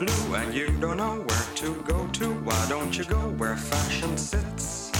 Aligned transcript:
Blue 0.00 0.34
and 0.34 0.54
you 0.54 0.68
don't 0.80 0.96
know 0.96 1.16
where 1.16 1.46
to 1.56 1.74
go 1.82 2.06
to, 2.06 2.32
why 2.40 2.66
don't 2.70 2.96
you 2.96 3.04
go 3.04 3.18
where 3.36 3.54
fashion 3.54 4.16
sits? 4.16 4.90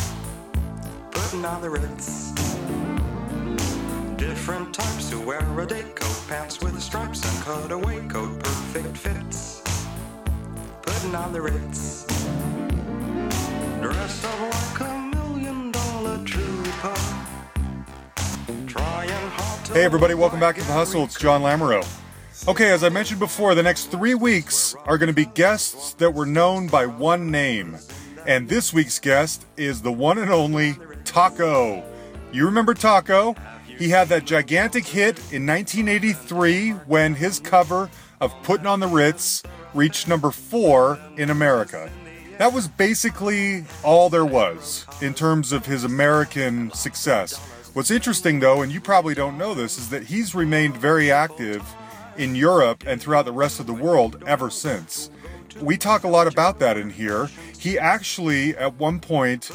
Putting 1.11 1.43
on 1.43 1.63
the 1.63 1.71
ritz. 1.71 2.33
Different 4.19 4.75
types 4.75 5.11
who 5.11 5.23
wear 5.23 5.59
a 5.59 5.67
day 5.67 5.85
coat, 5.95 6.23
pants 6.29 6.61
with 6.61 6.79
stripes 6.83 7.25
and 7.25 7.43
cutaway 7.43 8.07
coat, 8.09 8.39
perfect 8.41 8.95
fits. 8.95 9.63
Putting 10.83 11.15
on 11.15 11.33
the 11.33 11.41
ritz. 11.41 12.05
Dressed 13.81 14.25
up 14.27 14.41
like 14.53 14.81
a 14.81 14.99
million 15.17 15.71
dollar 15.71 16.23
trooper. 16.27 16.95
Hey, 19.73 19.83
everybody, 19.83 20.13
welcome 20.13 20.41
back 20.41 20.57
to 20.57 20.63
The 20.63 20.75
Hustle. 20.75 21.05
It's 21.05 21.19
John 21.19 21.41
Lamoureux. 21.41 22.00
Okay, 22.49 22.71
as 22.71 22.83
I 22.83 22.89
mentioned 22.89 23.21
before, 23.21 23.55
the 23.55 23.63
next 23.63 23.91
three 23.91 24.15
weeks 24.15 24.75
are 24.87 24.97
going 24.97 25.09
to 25.09 25.13
be 25.13 25.27
guests 25.27 25.93
that 25.95 26.15
were 26.15 26.25
known 26.25 26.69
by 26.69 26.87
one 26.87 27.31
name. 27.31 27.77
And 28.27 28.49
this 28.49 28.73
week's 28.73 28.99
guest 28.99 29.45
is 29.59 29.83
the 29.83 29.93
one 29.93 30.17
and 30.17 30.31
only 30.31 30.75
Taco. 31.05 31.85
You 32.33 32.47
remember 32.47 32.73
Taco? 32.73 33.37
He 33.67 33.91
had 33.91 34.09
that 34.09 34.25
gigantic 34.25 34.87
hit 34.87 35.19
in 35.33 35.47
1983 35.47 36.71
when 36.71 37.15
his 37.15 37.41
cover 37.41 37.91
of 38.23 38.35
Putting 38.43 38.67
on 38.67 38.81
the 38.81 38.89
Ritz 38.89 39.43
reached 39.75 40.09
number 40.09 40.31
four 40.31 40.99
in 41.19 41.29
America. 41.29 41.91
That 42.39 42.55
was 42.55 42.69
basically 42.69 43.67
all 43.85 44.09
there 44.09 44.25
was 44.25 44.87
in 45.03 45.13
terms 45.13 45.53
of 45.53 45.67
his 45.67 45.85
American 45.85 46.73
success. 46.73 47.37
What's 47.75 47.91
interesting, 47.91 48.41
though, 48.41 48.63
and 48.63 48.73
you 48.73 48.81
probably 48.81 49.15
don't 49.15 49.37
know 49.37 49.53
this, 49.53 49.77
is 49.77 49.91
that 49.91 50.05
he's 50.05 50.35
remained 50.35 50.77
very 50.79 51.13
active 51.13 51.63
in 52.21 52.35
Europe 52.35 52.85
and 52.87 53.01
throughout 53.01 53.25
the 53.25 53.33
rest 53.33 53.61
of 53.61 53.67
the 53.67 53.73
world 53.73 54.23
ever 54.27 54.51
since. 54.51 55.11
We 55.61 55.79
talk 55.79 56.05
a 56.05 56.09
lot 56.09 56.27
about 56.27 56.59
that 56.59 56.77
in 56.77 56.91
here. 56.91 57.31
He 57.59 57.79
actually, 57.79 58.55
at 58.57 58.75
one 58.75 59.01
point, 59.01 59.51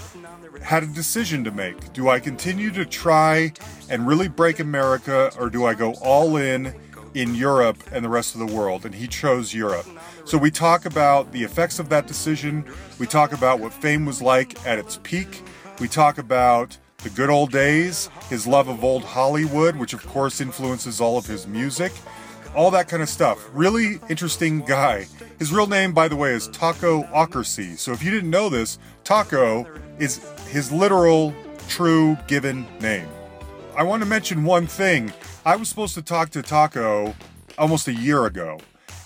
had 0.61 0.81
a 0.81 0.87
decision 0.87 1.43
to 1.43 1.51
make. 1.51 1.93
Do 1.93 2.09
I 2.09 2.19
continue 2.19 2.71
to 2.71 2.83
try 2.83 3.53
and 3.89 4.07
really 4.07 4.27
break 4.27 4.59
America, 4.59 5.31
or 5.39 5.49
do 5.49 5.65
I 5.65 5.75
go 5.75 5.93
all 6.01 6.37
in 6.37 6.73
in 7.13 7.35
Europe 7.35 7.77
and 7.91 8.03
the 8.03 8.09
rest 8.09 8.35
of 8.35 8.39
the 8.39 8.53
world? 8.53 8.83
And 8.83 8.95
he 8.95 9.07
chose 9.07 9.53
Europe. 9.53 9.87
So 10.25 10.37
we 10.37 10.49
talk 10.49 10.85
about 10.85 11.31
the 11.31 11.43
effects 11.43 11.77
of 11.77 11.89
that 11.89 12.07
decision. 12.07 12.65
We 12.99 13.05
talk 13.05 13.31
about 13.31 13.59
what 13.59 13.73
fame 13.73 14.05
was 14.05 14.23
like 14.23 14.65
at 14.65 14.79
its 14.79 14.99
peak. 15.03 15.43
We 15.79 15.87
talk 15.87 16.17
about 16.17 16.77
the 17.03 17.11
good 17.11 17.29
old 17.29 17.51
days, 17.51 18.09
his 18.29 18.47
love 18.47 18.67
of 18.67 18.83
old 18.83 19.03
Hollywood, 19.03 19.75
which 19.75 19.93
of 19.93 20.03
course 20.07 20.41
influences 20.41 20.99
all 20.99 21.19
of 21.19 21.27
his 21.27 21.45
music, 21.45 21.91
all 22.55 22.71
that 22.71 22.87
kind 22.87 23.03
of 23.03 23.09
stuff. 23.09 23.47
Really 23.53 23.99
interesting 24.09 24.61
guy. 24.61 25.05
His 25.39 25.51
real 25.51 25.67
name, 25.67 25.93
by 25.93 26.07
the 26.07 26.15
way, 26.15 26.33
is 26.33 26.47
Taco 26.47 27.03
Ockerse. 27.03 27.77
So 27.77 27.91
if 27.91 28.01
you 28.01 28.11
didn't 28.11 28.29
know 28.29 28.49
this, 28.49 28.79
Taco 29.03 29.67
is 29.99 30.17
his 30.47 30.71
literal, 30.71 31.33
true 31.67 32.17
given 32.27 32.65
name. 32.79 33.07
I 33.77 33.83
want 33.83 34.01
to 34.01 34.07
mention 34.07 34.45
one 34.45 34.67
thing. 34.67 35.11
I 35.45 35.57
was 35.57 35.67
supposed 35.69 35.95
to 35.95 36.01
talk 36.01 36.29
to 36.31 36.41
Taco 36.41 37.13
almost 37.57 37.87
a 37.87 37.93
year 37.93 38.25
ago, 38.25 38.59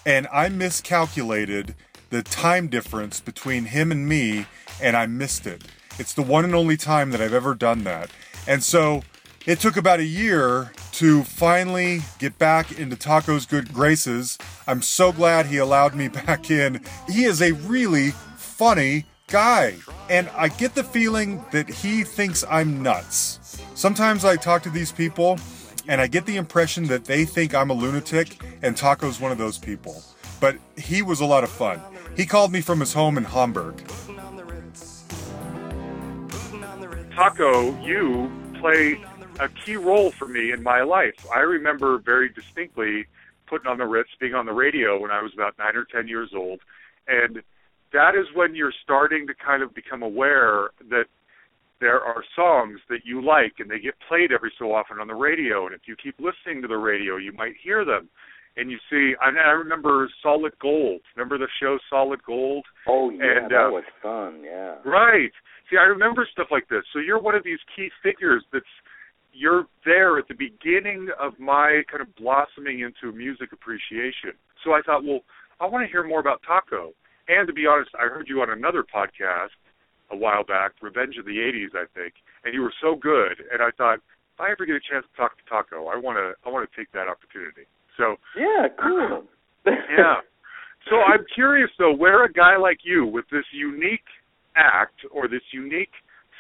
and 0.06 0.28
I 0.32 0.50
miscalculated 0.50 1.76
the 2.12 2.22
time 2.24 2.68
difference 2.68 3.20
between 3.20 3.66
him 3.66 3.92
and 3.92 4.08
me, 4.08 4.46
and 4.82 4.96
I 4.96 5.06
missed 5.08 5.48
it. 5.48 5.64
It's 5.98 6.14
the 6.14 6.22
one 6.22 6.46
and 6.46 6.56
only 6.56 6.78
time 6.78 7.12
that 7.12 7.22
I've 7.22 7.34
ever 7.34 7.56
done 7.56 7.84
that. 7.84 8.10
And 8.48 8.64
so 8.64 9.04
it 9.50 9.60
took 9.60 9.78
about 9.78 10.00
a 10.00 10.06
year 10.06 10.72
to 10.92 11.24
finally 11.24 12.02
get 12.20 12.38
back 12.38 12.78
into 12.78 12.96
Taco's 12.96 13.48
good 13.48 13.74
graces. 13.74 14.38
I'm 14.68 14.84
so 14.84 15.12
glad 15.12 15.48
he 15.48 15.58
allowed 15.58 15.96
me 15.96 16.08
back 16.28 16.52
in. 16.52 16.82
He 17.10 17.24
is 17.24 17.42
a 17.42 17.54
really 17.54 18.12
funny 18.38 19.06
guy. 19.26 19.78
And 20.08 20.30
I 20.36 20.50
get 20.50 20.76
the 20.76 20.84
feeling 20.84 21.44
that 21.52 21.68
he 21.68 22.04
thinks 22.04 22.46
I'm 22.48 22.84
nuts. 22.84 23.60
Sometimes 23.74 24.24
I 24.24 24.36
talk 24.36 24.62
to 24.64 24.70
these 24.70 24.92
people 24.92 25.40
and 25.88 26.00
I 26.00 26.06
get 26.06 26.28
the 26.28 26.38
impression 26.38 26.84
that 26.84 27.06
they 27.06 27.26
think 27.26 27.56
I'm 27.56 27.72
a 27.72 27.74
lunatic, 27.74 28.40
and 28.62 28.78
Taco's 28.78 29.20
one 29.20 29.32
of 29.32 29.40
those 29.40 29.58
people. 29.58 30.04
But 30.40 30.58
he 30.78 31.02
was 31.02 31.22
a 31.22 31.26
lot 31.26 31.44
of 31.44 31.50
fun. 31.50 31.82
He 32.16 32.28
called 32.28 32.52
me 32.52 32.62
from 32.62 32.80
his 32.82 32.94
home 32.94 33.18
in 33.18 33.24
Hamburg. 33.24 33.84
Taco, 37.16 37.76
you 37.84 38.32
play 38.60 39.04
a 39.40 39.48
key 39.66 39.76
role 39.76 40.12
for 40.20 40.28
me 40.28 40.52
in 40.52 40.62
my 40.62 40.82
life. 40.84 41.16
I 41.34 41.40
remember 41.40 42.00
very 42.04 42.30
distinctly 42.30 43.06
putting 43.50 43.68
on 43.68 43.78
the 43.78 43.86
Ritz, 43.86 44.10
being 44.20 44.36
on 44.36 44.46
the 44.46 44.54
radio 44.54 45.00
when 45.00 45.12
I 45.12 45.22
was 45.22 45.32
about 45.34 45.56
nine 45.58 45.76
or 45.76 45.86
ten 45.92 46.08
years 46.08 46.32
old, 46.36 46.60
and 47.08 47.42
that 47.94 48.16
is 48.16 48.26
when 48.36 48.54
you're 48.54 48.74
starting 48.84 49.26
to 49.28 49.34
kind 49.34 49.64
of 49.64 49.74
become 49.74 50.04
aware 50.04 50.70
that 50.90 51.06
there 51.80 52.02
are 52.02 52.24
songs 52.36 52.80
that 52.90 53.00
you 53.06 53.24
like 53.24 53.54
and 53.60 53.70
they 53.70 53.80
get 53.80 53.94
played 54.08 54.32
every 54.32 54.52
so 54.60 54.74
often 54.74 55.00
on 55.00 55.08
the 55.08 55.16
radio 55.16 55.66
and 55.66 55.74
if 55.74 55.82
you 55.88 55.96
keep 56.02 56.16
listening 56.20 56.62
to 56.62 56.68
the 56.68 56.78
radio 56.78 57.16
you 57.16 57.32
might 57.34 57.54
hear 57.64 57.86
them 57.86 58.10
and 58.58 58.70
you 58.70 58.78
see 58.90 59.14
I, 59.22 59.30
I 59.30 59.52
remember 59.52 60.10
Solid 60.22 60.54
Gold 60.62 61.02
remember 61.16 61.38
the 61.38 61.48
show 61.62 61.78
Solid 61.90 62.22
Gold 62.24 62.66
Oh 62.88 63.10
yeah, 63.10 63.44
And, 63.44 63.52
that 63.52 63.68
uh, 63.68 63.72
was 63.72 63.84
fun. 64.04 64.42
Yeah. 64.44 64.76
right 64.84 65.32
see 65.72 65.78
I 65.78 65.84
remember 65.84 66.28
stuff 66.32 66.48
like 66.52 66.68
this 66.68 66.84
so 66.92 67.00
you're 67.00 67.22
one 67.22 67.36
of 67.36 67.44
these 67.44 67.60
key 67.76 67.90
figures 68.04 68.44
that's 68.52 68.66
you're 69.34 69.66
there 69.86 70.18
at 70.18 70.28
the 70.28 70.34
beginning 70.34 71.10
of 71.20 71.38
my 71.40 71.82
kind 71.90 72.02
of 72.02 72.14
blossoming 72.16 72.82
into 72.82 73.16
music 73.16 73.52
appreciation 73.52 74.34
so 74.64 74.72
I 74.72 74.82
thought 74.86 75.04
well 75.04 75.22
I 75.60 75.66
want 75.68 75.86
to 75.86 75.92
hear 75.92 76.04
more 76.04 76.20
about 76.20 76.42
Taco 76.46 76.92
and 77.28 77.48
to 77.48 77.54
be 77.54 77.66
honest 77.68 77.92
I 77.96 78.04
heard 78.04 78.28
you 78.28 78.42
on 78.42 78.50
another 78.50 78.84
podcast 78.84 79.56
a 80.12 80.18
while 80.18 80.44
back, 80.44 80.74
Revenge 80.82 81.18
of 81.18 81.26
the 81.26 81.38
'80s, 81.38 81.78
I 81.78 81.86
think, 81.94 82.14
and 82.44 82.54
you 82.54 82.62
were 82.62 82.74
so 82.82 82.96
good. 82.96 83.44
And 83.52 83.62
I 83.62 83.70
thought, 83.78 83.96
if 83.96 84.40
I 84.40 84.52
ever 84.52 84.66
get 84.66 84.76
a 84.76 84.86
chance 84.92 85.06
to 85.06 85.18
talk 85.18 85.38
to 85.38 85.44
Taco, 85.50 85.88
I 85.88 85.98
want 85.98 86.18
to, 86.18 86.34
I 86.46 86.52
want 86.52 86.70
to 86.70 86.76
take 86.76 86.92
that 86.94 87.08
opportunity. 87.08 87.70
So 87.98 88.16
Yeah, 88.36 88.68
cool. 88.82 89.24
yeah. 89.66 90.22
So 90.90 90.98
I'm 90.98 91.26
curious 91.36 91.70
though, 91.78 91.94
where 91.94 92.26
a 92.26 92.32
guy 92.32 92.58
like 92.58 92.80
you 92.84 93.06
with 93.06 93.26
this 93.32 93.46
unique 93.54 94.08
act 94.56 95.06
or 95.12 95.28
this 95.28 95.44
unique 95.52 95.94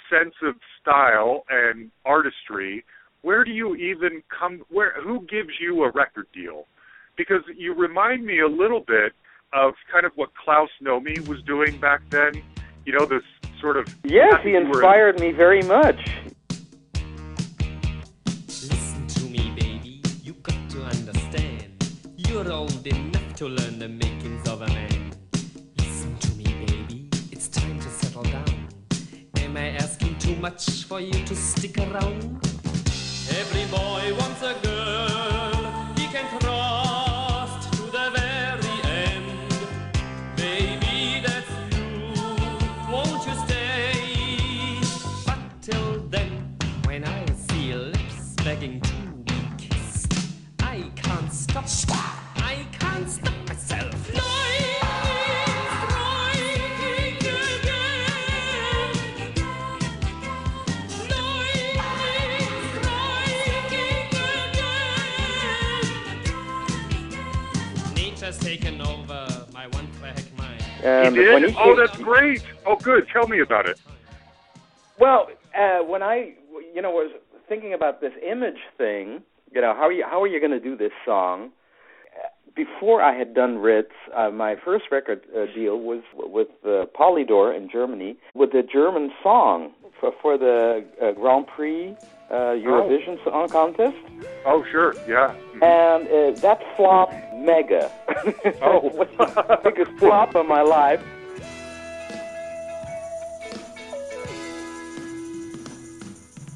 sense 0.09 0.35
of 0.43 0.55
style 0.81 1.45
and 1.49 1.91
artistry, 2.05 2.83
where 3.21 3.43
do 3.43 3.51
you 3.51 3.75
even 3.75 4.23
come 4.37 4.61
where 4.69 4.93
who 5.01 5.25
gives 5.27 5.51
you 5.59 5.83
a 5.83 5.91
record 5.91 6.27
deal? 6.33 6.65
Because 7.17 7.41
you 7.55 7.73
remind 7.73 8.25
me 8.25 8.39
a 8.39 8.47
little 8.47 8.79
bit 8.79 9.13
of 9.53 9.73
kind 9.91 10.05
of 10.05 10.11
what 10.15 10.29
Klaus 10.35 10.69
Nomi 10.81 11.27
was 11.27 11.41
doing 11.43 11.79
back 11.79 12.01
then. 12.09 12.41
You 12.85 12.93
know, 12.97 13.05
this 13.05 13.23
sort 13.59 13.77
of 13.77 13.87
yes, 14.03 14.37
he 14.43 14.51
think 14.51 14.53
you 14.53 14.53
were 14.53 14.61
in- 14.61 14.67
inspired 14.71 15.19
me 15.19 15.31
very 15.31 15.61
much. 15.63 15.99
Listen 18.47 19.07
to 19.07 19.23
me, 19.25 19.51
baby. 19.55 20.01
You 20.23 20.33
got 20.33 20.69
to 20.71 20.83
understand. 20.83 21.73
You're 22.15 22.51
old 22.51 22.85
enough 22.87 23.35
to 23.35 23.47
learn 23.47 23.79
the 23.79 23.89
makings 23.89 24.47
of 24.47 24.61
a 24.61 24.67
man. 24.67 24.98
I 29.59 29.71
asking 29.71 30.17
too 30.19 30.37
much 30.37 30.85
for 30.85 31.01
you 31.01 31.11
to 31.11 31.35
stick 31.35 31.77
around? 31.79 32.39
Every 33.41 33.65
boy 33.65 34.15
wants 34.17 34.41
a 34.41 34.55
girl 34.63 34.68
Um, 71.09 71.15
He 71.15 71.23
did? 71.23 71.49
he 71.49 71.55
oh, 71.57 71.63
came- 71.65 71.77
that's 71.77 71.97
great. 71.97 72.43
Oh, 72.65 72.75
good. 72.75 73.07
Tell 73.09 73.27
me 73.27 73.39
about 73.39 73.65
it. 73.67 73.79
Well, 74.99 75.29
uh, 75.57 75.79
when 75.79 76.03
I, 76.03 76.33
you 76.73 76.81
know, 76.81 76.91
was 76.91 77.11
thinking 77.47 77.73
about 77.73 78.01
this 78.01 78.13
image 78.25 78.59
thing, 78.77 79.23
you 79.51 79.61
know, 79.61 79.73
how 79.73 79.87
are 79.87 79.91
you 79.91 80.05
how 80.05 80.21
are 80.21 80.27
you 80.27 80.39
going 80.39 80.51
to 80.51 80.59
do 80.59 80.75
this 80.75 80.91
song? 81.05 81.51
Uh, 82.15 82.27
before 82.55 83.01
I 83.01 83.17
had 83.17 83.33
done 83.33 83.57
Ritz, 83.57 83.91
uh, 84.15 84.29
my 84.29 84.55
first 84.63 84.85
record 84.91 85.21
uh, 85.35 85.45
deal 85.55 85.79
was 85.79 86.03
with 86.13 86.49
uh, 86.63 86.85
Polydor 86.97 87.55
in 87.55 87.69
Germany 87.69 88.17
with 88.35 88.53
a 88.53 88.61
German 88.61 89.11
song 89.23 89.71
for, 89.99 90.13
for 90.21 90.37
the 90.37 90.85
uh, 91.01 91.11
Grand 91.13 91.47
Prix 91.47 91.95
uh, 92.31 92.53
Eurovision 92.55 93.23
Song 93.23 93.47
Contest, 93.49 93.97
Oh, 94.45 94.63
sure. 94.71 94.93
Yeah. 95.07 95.33
and 95.61 96.07
uh, 96.07 96.39
that 96.41 96.61
flopped 96.75 97.15
mega. 97.35 97.91
Oh. 98.61 98.87
it 98.87 98.93
was 98.95 99.07
the 99.17 99.59
biggest 99.63 99.91
flop 99.99 100.35
of 100.35 100.45
my 100.47 100.61
life. 100.61 101.01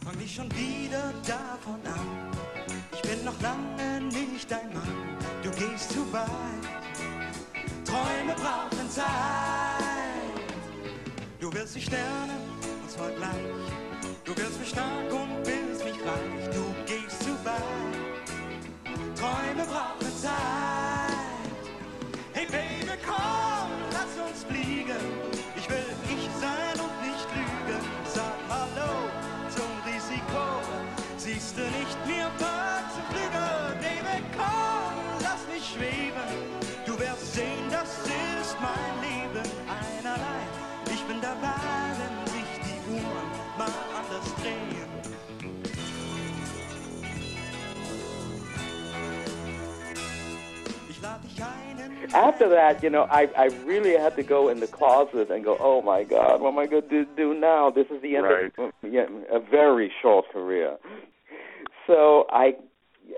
Fang 0.05 0.17
mich 0.17 0.33
schon 0.35 0.49
wieder 0.51 1.13
davon 1.25 1.79
an. 1.85 2.31
Ich 2.93 3.01
bin 3.01 3.23
noch 3.25 3.39
lange 3.41 4.01
nicht 4.07 4.49
dein 4.51 4.73
Mann. 4.73 5.17
Du 5.43 5.49
gehst 5.51 5.91
zu 5.91 6.01
weit. 6.13 6.65
Träume 7.85 8.33
brauchen 8.35 8.89
Zeit. 8.89 9.05
Du 11.39 11.53
willst 11.53 11.75
die 11.75 11.81
Sterne 11.81 12.35
und 12.81 12.89
zwar 12.89 13.09
gleich. 13.11 13.62
Du 14.35 14.41
willst 14.41 14.59
mich 14.59 14.69
stark 14.69 15.11
und 15.11 15.45
willst 15.45 15.83
mich 15.85 15.99
reich. 16.01 16.49
Du 16.51 16.63
gehst 16.87 17.21
zu 17.21 17.33
weit. 17.45 17.93
Träume 19.15 19.63
brauchen 19.69 20.17
Zeit. 20.17 20.33
Hey 22.33 22.47
Baby, 22.47 22.97
komm, 23.05 23.69
lass 23.91 24.17
uns 24.17 24.43
fliegen. 24.45 25.03
Ich 25.55 25.69
will 25.69 25.85
ich 26.09 26.29
sein 26.41 26.79
und 26.81 26.95
nicht 27.05 27.27
lügen. 27.35 27.81
Sag 28.05 28.33
Hallo 28.49 29.07
zum 29.49 29.69
Risiko. 29.85 30.43
Siehst 31.17 31.55
du 31.55 31.61
nicht 31.61 31.97
mir 32.07 32.31
zu 32.39 33.01
Flügel? 33.13 33.77
Baby, 33.81 34.23
komm, 34.35 34.93
lass 35.21 35.45
mich 35.53 35.75
schweben. 35.75 36.25
Du 36.87 36.97
wirst 36.97 37.35
sehen, 37.35 37.69
das 37.69 37.99
ist 38.41 38.57
mein 38.59 38.95
Leben. 39.05 39.47
Einerlei, 39.69 40.41
ich 40.91 41.03
bin 41.03 41.21
dabei, 41.21 41.82
After 52.13 52.49
that, 52.49 52.83
you 52.83 52.89
know, 52.89 53.07
I 53.09 53.27
I 53.37 53.45
really 53.65 53.97
had 53.97 54.15
to 54.17 54.23
go 54.23 54.49
in 54.49 54.59
the 54.59 54.67
closet 54.67 55.31
and 55.31 55.43
go, 55.43 55.57
oh 55.59 55.81
my 55.81 56.03
God, 56.03 56.41
what 56.41 56.49
am 56.53 56.59
I 56.59 56.67
going 56.67 56.87
to 56.89 57.05
do 57.15 57.33
now? 57.33 57.69
This 57.71 57.87
is 57.89 58.01
the 58.01 58.15
end 58.17 58.25
of 58.57 58.71
yeah, 58.83 59.05
a 59.31 59.39
very 59.39 59.91
short 60.01 60.25
career. 60.31 60.77
So 61.87 62.25
I 62.29 62.53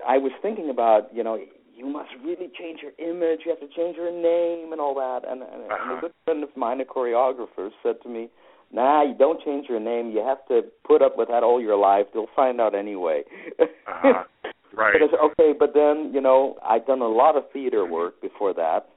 I 0.06 0.18
was 0.18 0.32
thinking 0.42 0.70
about, 0.70 1.14
you 1.14 1.22
know, 1.22 1.38
you 1.74 1.86
must 1.86 2.10
really 2.24 2.50
change 2.58 2.80
your 2.82 2.92
image. 2.98 3.40
You 3.44 3.50
have 3.50 3.60
to 3.60 3.68
change 3.74 3.96
your 3.96 4.10
name 4.10 4.72
and 4.72 4.80
all 4.80 4.94
that. 4.94 5.28
And, 5.30 5.42
and, 5.42 5.62
and 5.62 5.72
Uh-huh. 5.72 5.96
a 5.98 6.00
good 6.00 6.12
friend 6.24 6.42
of 6.42 6.56
mine, 6.56 6.80
a 6.80 6.84
choreographer, 6.84 7.70
said 7.82 7.96
to 8.02 8.08
me, 8.08 8.28
Nah, 8.72 9.02
you 9.04 9.14
don't 9.14 9.40
change 9.44 9.68
your 9.68 9.78
name. 9.78 10.10
You 10.10 10.24
have 10.24 10.44
to 10.48 10.62
put 10.84 11.00
up 11.00 11.16
with 11.16 11.28
that 11.28 11.44
all 11.44 11.60
your 11.60 11.76
life. 11.76 12.06
They'll 12.12 12.26
find 12.34 12.60
out 12.60 12.74
anyway. 12.74 13.22
Uh-huh. 13.60 14.24
Right. 14.74 14.94
But 14.98 15.18
okay, 15.30 15.52
but 15.58 15.72
then 15.74 16.12
you 16.14 16.20
know 16.20 16.56
I'd 16.62 16.86
done 16.86 17.00
a 17.00 17.08
lot 17.08 17.36
of 17.36 17.44
theater 17.52 17.84
work 17.86 18.20
before 18.20 18.52
that, 18.54 18.88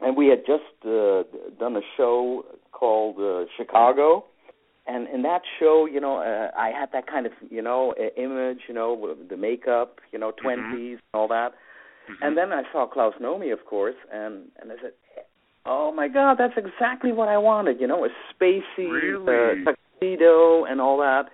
and 0.00 0.16
we 0.16 0.28
had 0.28 0.40
just 0.46 0.64
uh, 0.84 1.22
done 1.58 1.76
a 1.76 1.80
show 1.96 2.44
called 2.72 3.16
uh, 3.18 3.46
Chicago, 3.56 4.24
and 4.86 5.08
in 5.08 5.22
that 5.22 5.42
show, 5.58 5.86
you 5.90 6.00
know, 6.00 6.16
uh, 6.16 6.50
I 6.58 6.70
had 6.70 6.90
that 6.92 7.06
kind 7.06 7.26
of 7.26 7.32
you 7.50 7.62
know 7.62 7.94
uh, 7.98 8.20
image, 8.20 8.60
you 8.68 8.74
know, 8.74 9.14
the 9.28 9.36
makeup, 9.36 9.98
you 10.12 10.18
know, 10.18 10.32
20s 10.44 10.92
and 10.92 11.00
all 11.14 11.28
that, 11.28 11.52
and 12.22 12.36
then 12.36 12.52
I 12.52 12.62
saw 12.72 12.86
Klaus 12.86 13.14
Nomi, 13.22 13.52
of 13.52 13.64
course, 13.66 13.96
and 14.12 14.48
and 14.60 14.72
I 14.72 14.76
said. 14.82 14.92
Oh 15.66 15.92
my 15.92 16.08
God, 16.08 16.38
that's 16.38 16.54
exactly 16.56 17.12
what 17.12 17.28
I 17.28 17.36
wanted. 17.36 17.80
You 17.80 17.86
know, 17.86 18.06
a 18.06 18.08
spacey 18.32 18.62
Really? 18.78 19.60
uh, 19.66 19.70
tuxedo 20.00 20.64
and 20.64 20.80
all 20.80 20.96
that. 20.98 21.24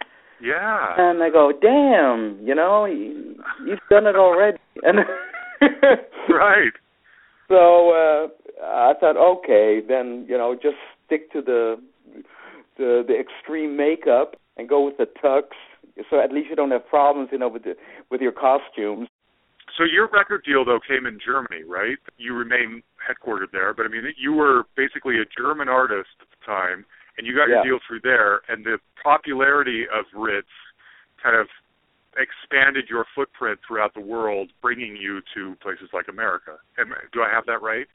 Yeah. 0.43 0.95
And 0.99 1.23
I 1.23 1.31
go, 1.31 1.53
damn, 1.53 2.39
you 2.47 2.55
know, 2.55 2.85
you, 2.85 3.37
you've 3.67 3.79
done 3.91 4.07
it 4.07 4.17
already. 4.17 4.59
And 4.83 4.99
Right. 6.29 6.73
so 7.49 7.91
uh, 7.91 8.29
I 8.63 8.93
thought, 9.01 9.17
okay, 9.17 9.81
then 9.87 10.27
you 10.29 10.37
know, 10.37 10.55
just 10.55 10.77
stick 11.07 11.33
to 11.33 11.41
the 11.41 11.77
the 12.77 13.03
the 13.07 13.19
extreme 13.19 13.77
makeup 13.77 14.37
and 14.57 14.69
go 14.69 14.85
with 14.85 14.99
the 14.99 15.07
tux. 15.23 15.45
So 16.11 16.21
at 16.21 16.31
least 16.31 16.51
you 16.51 16.57
don't 16.57 16.71
have 16.73 16.87
problems, 16.87 17.31
you 17.33 17.39
know, 17.39 17.49
with 17.49 17.65
the 17.65 17.75
with 18.11 18.21
your 18.21 18.33
costumes. 18.33 19.09
So 19.79 19.85
your 19.85 20.09
record 20.13 20.43
deal 20.45 20.65
though 20.65 20.81
came 20.87 21.07
in 21.07 21.19
Germany, 21.25 21.65
right? 21.67 21.97
You 22.19 22.35
remain 22.35 22.83
headquartered 23.01 23.53
there, 23.53 23.73
but 23.75 23.87
I 23.87 23.89
mean 23.89 24.03
you 24.19 24.33
were 24.33 24.65
basically 24.77 25.17
a 25.17 25.25
German 25.41 25.69
artist 25.69 26.09
at 26.21 26.29
the 26.29 26.45
time, 26.45 26.85
and 27.19 27.27
you 27.27 27.35
got 27.35 27.49
Yeah. 27.49 27.57
your 27.57 27.65
deal 27.65 27.79
through 27.87 28.01
there, 28.01 28.43
and 28.49 28.65
the 28.65 28.79
popularity 29.03 29.89
of 29.89 30.05
Ritz 30.15 30.49
kind 31.23 31.37
of 31.37 31.49
expanded 32.17 32.89
your 32.89 33.05
footprint 33.15 33.61
throughout 33.67 33.93
the 33.95 34.01
world, 34.01 34.51
bringing 34.63 34.97
you 34.97 35.21
to 35.35 35.55
places 35.57 35.93
like 35.93 36.09
America. 36.09 36.59
Am, 36.79 36.95
do 37.13 37.23
I 37.23 37.29
have 37.29 37.45
that 37.47 37.61
right? 37.63 37.87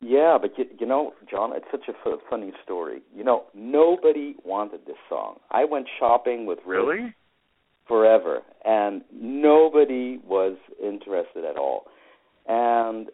Yeah, 0.00 0.38
but 0.40 0.56
you, 0.56 0.64
you 0.78 0.86
know, 0.86 1.12
John, 1.28 1.52
it's 1.54 1.66
such 1.70 1.88
a 1.88 1.92
f- 2.08 2.20
funny 2.30 2.52
story. 2.62 3.02
You 3.14 3.24
know, 3.24 3.44
nobody 3.54 4.36
wanted 4.44 4.86
this 4.86 4.96
song. 5.08 5.40
I 5.50 5.64
went 5.64 5.88
shopping 5.98 6.46
with 6.46 6.58
Ritz 6.64 6.86
Really? 6.86 7.14
forever, 7.86 8.42
and 8.64 9.02
nobody 9.12 10.18
was 10.24 10.56
interested 10.82 11.44
at 11.44 11.56
all. 11.56 11.86
And 12.46 13.08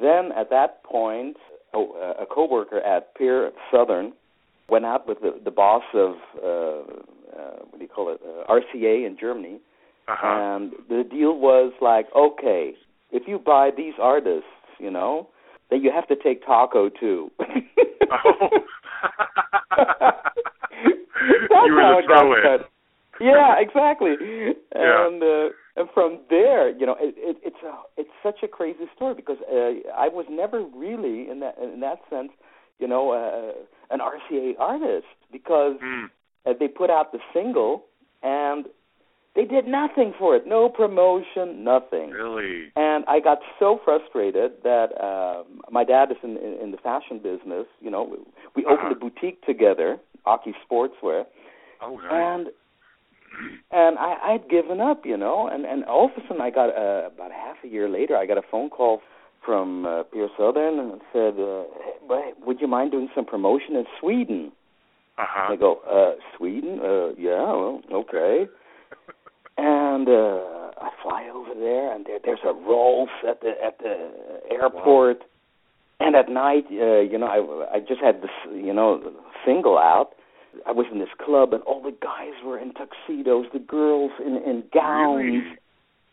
then 0.00 0.30
at 0.32 0.50
that 0.50 0.82
point, 0.84 1.36
oh, 1.74 1.92
a, 1.96 2.22
a 2.22 2.26
coworker 2.26 2.78
at 2.80 3.14
Peer 3.16 3.50
Southern 3.70 4.12
went 4.68 4.84
out 4.84 5.06
with 5.08 5.20
the, 5.20 5.38
the 5.44 5.50
boss 5.50 5.82
of 5.94 6.14
uh, 6.42 6.48
uh, 6.48 7.56
what 7.70 7.78
do 7.78 7.82
you 7.82 7.88
call 7.88 8.10
it, 8.12 8.20
uh, 8.26 8.50
RCA 8.52 9.06
in 9.06 9.16
Germany, 9.20 9.60
Uh-huh. 10.08 10.26
and 10.26 10.72
the 10.88 11.02
deal 11.08 11.38
was 11.38 11.72
like, 11.80 12.06
okay, 12.14 12.74
if 13.10 13.26
you 13.26 13.38
buy 13.38 13.70
these 13.76 13.94
artists, 14.00 14.48
you 14.78 14.90
know, 14.90 15.28
then 15.70 15.82
you 15.82 15.90
have 15.92 16.06
to 16.08 16.16
take 16.16 16.44
Taco 16.46 16.88
too. 16.88 17.30
oh. 18.10 18.48
You 21.66 21.74
were 21.74 22.02
the 22.02 22.06
throw-in. 22.06 22.60
Yeah, 23.20 23.54
exactly. 23.58 24.14
Yeah. 24.20 25.06
And 25.06 25.22
uh, 25.22 25.48
and 25.76 25.88
from 25.94 26.20
there, 26.30 26.70
you 26.70 26.86
know, 26.86 26.96
it, 27.00 27.14
it, 27.16 27.36
it's 27.42 27.62
a 27.64 27.74
it's 27.96 28.10
such 28.22 28.42
a 28.42 28.48
crazy 28.48 28.84
story 28.94 29.14
because 29.14 29.38
uh, 29.50 29.72
I 29.96 30.08
was 30.08 30.26
never 30.30 30.62
really 30.62 31.28
in 31.30 31.40
that 31.40 31.56
in 31.58 31.80
that 31.80 31.98
sense, 32.10 32.30
you 32.78 32.86
know, 32.86 33.10
uh, 33.12 33.52
an 33.90 34.00
RCA 34.00 34.52
artist 34.58 35.06
because 35.32 35.76
uh, 36.46 36.52
they 36.58 36.68
put 36.68 36.90
out 36.90 37.12
the 37.12 37.18
single 37.34 37.84
and 38.22 38.66
they 39.34 39.44
did 39.44 39.66
nothing 39.66 40.14
for 40.18 40.34
it, 40.34 40.46
no 40.46 40.68
promotion, 40.70 41.62
nothing. 41.62 42.10
Really? 42.10 42.72
And 42.74 43.04
I 43.06 43.20
got 43.20 43.38
so 43.58 43.78
frustrated 43.84 44.52
that 44.64 44.88
um, 44.98 45.60
my 45.70 45.84
dad 45.84 46.10
is 46.10 46.16
in, 46.22 46.38
in 46.38 46.58
in 46.62 46.70
the 46.70 46.78
fashion 46.78 47.18
business. 47.18 47.66
You 47.80 47.90
know, 47.90 48.02
we, 48.04 48.16
we 48.56 48.64
opened 48.64 48.92
Uh-huh. 48.92 48.96
a 48.96 48.98
boutique 48.98 49.42
together, 49.44 49.98
Aki 50.24 50.54
Sportswear, 50.64 51.24
Oh, 51.82 51.96
nice. 51.96 52.06
and 52.10 52.46
and 53.70 53.98
I 53.98 54.16
I'd 54.32 54.48
given 54.48 54.80
up, 54.80 55.04
you 55.04 55.16
know, 55.18 55.48
and 55.52 55.66
and 55.66 55.84
all 55.84 56.06
of 56.06 56.12
a 56.16 56.26
sudden 56.26 56.40
I 56.40 56.50
got 56.50 56.70
uh, 56.70 57.08
about 57.14 57.30
half 57.32 57.56
a 57.62 57.68
year 57.68 57.88
later 57.88 58.16
I 58.16 58.24
got 58.24 58.38
a 58.38 58.42
phone 58.50 58.70
call 58.70 59.02
from 59.46 59.86
uh, 59.86 60.02
Peer 60.02 60.28
Southern 60.36 60.78
and 60.80 61.00
said, 61.12 61.34
uh, 61.38 61.62
hey, 62.08 62.32
"Would 62.44 62.60
you 62.60 62.66
mind 62.66 62.90
doing 62.90 63.08
some 63.14 63.24
promotion 63.24 63.76
in 63.76 63.84
Sweden?" 64.00 64.52
uh-huh. 65.16 65.52
I 65.52 65.56
go, 65.56 65.80
uh, 65.88 66.20
Sweden? 66.36 66.80
Uh, 66.80 67.14
yeah, 67.18 67.40
well, 67.40 67.80
okay. 67.92 68.46
and 69.56 70.08
uh, 70.08 70.72
I 70.82 70.90
fly 71.02 71.30
over 71.32 71.54
there, 71.58 71.94
and 71.94 72.04
there, 72.04 72.18
there's 72.22 72.40
a 72.44 72.52
Rolls 72.52 73.08
at 73.26 73.40
the 73.40 73.52
at 73.64 73.78
the 73.78 74.10
airport. 74.50 75.22
And 75.98 76.14
at 76.14 76.28
night, 76.28 76.66
uh, 76.70 77.00
you 77.00 77.16
know, 77.16 77.26
I 77.26 77.76
I 77.76 77.80
just 77.80 78.02
had 78.02 78.20
this, 78.20 78.30
you 78.52 78.74
know, 78.74 79.00
single 79.46 79.78
out. 79.78 80.10
I 80.66 80.72
was 80.72 80.86
in 80.92 80.98
this 80.98 81.08
club, 81.24 81.54
and 81.54 81.62
all 81.62 81.82
the 81.82 81.96
guys 82.02 82.34
were 82.44 82.58
in 82.58 82.74
tuxedos, 82.74 83.46
the 83.52 83.58
girls 83.58 84.10
in 84.20 84.36
in 84.36 84.64
gowns. 84.74 85.22
Really? 85.24 85.42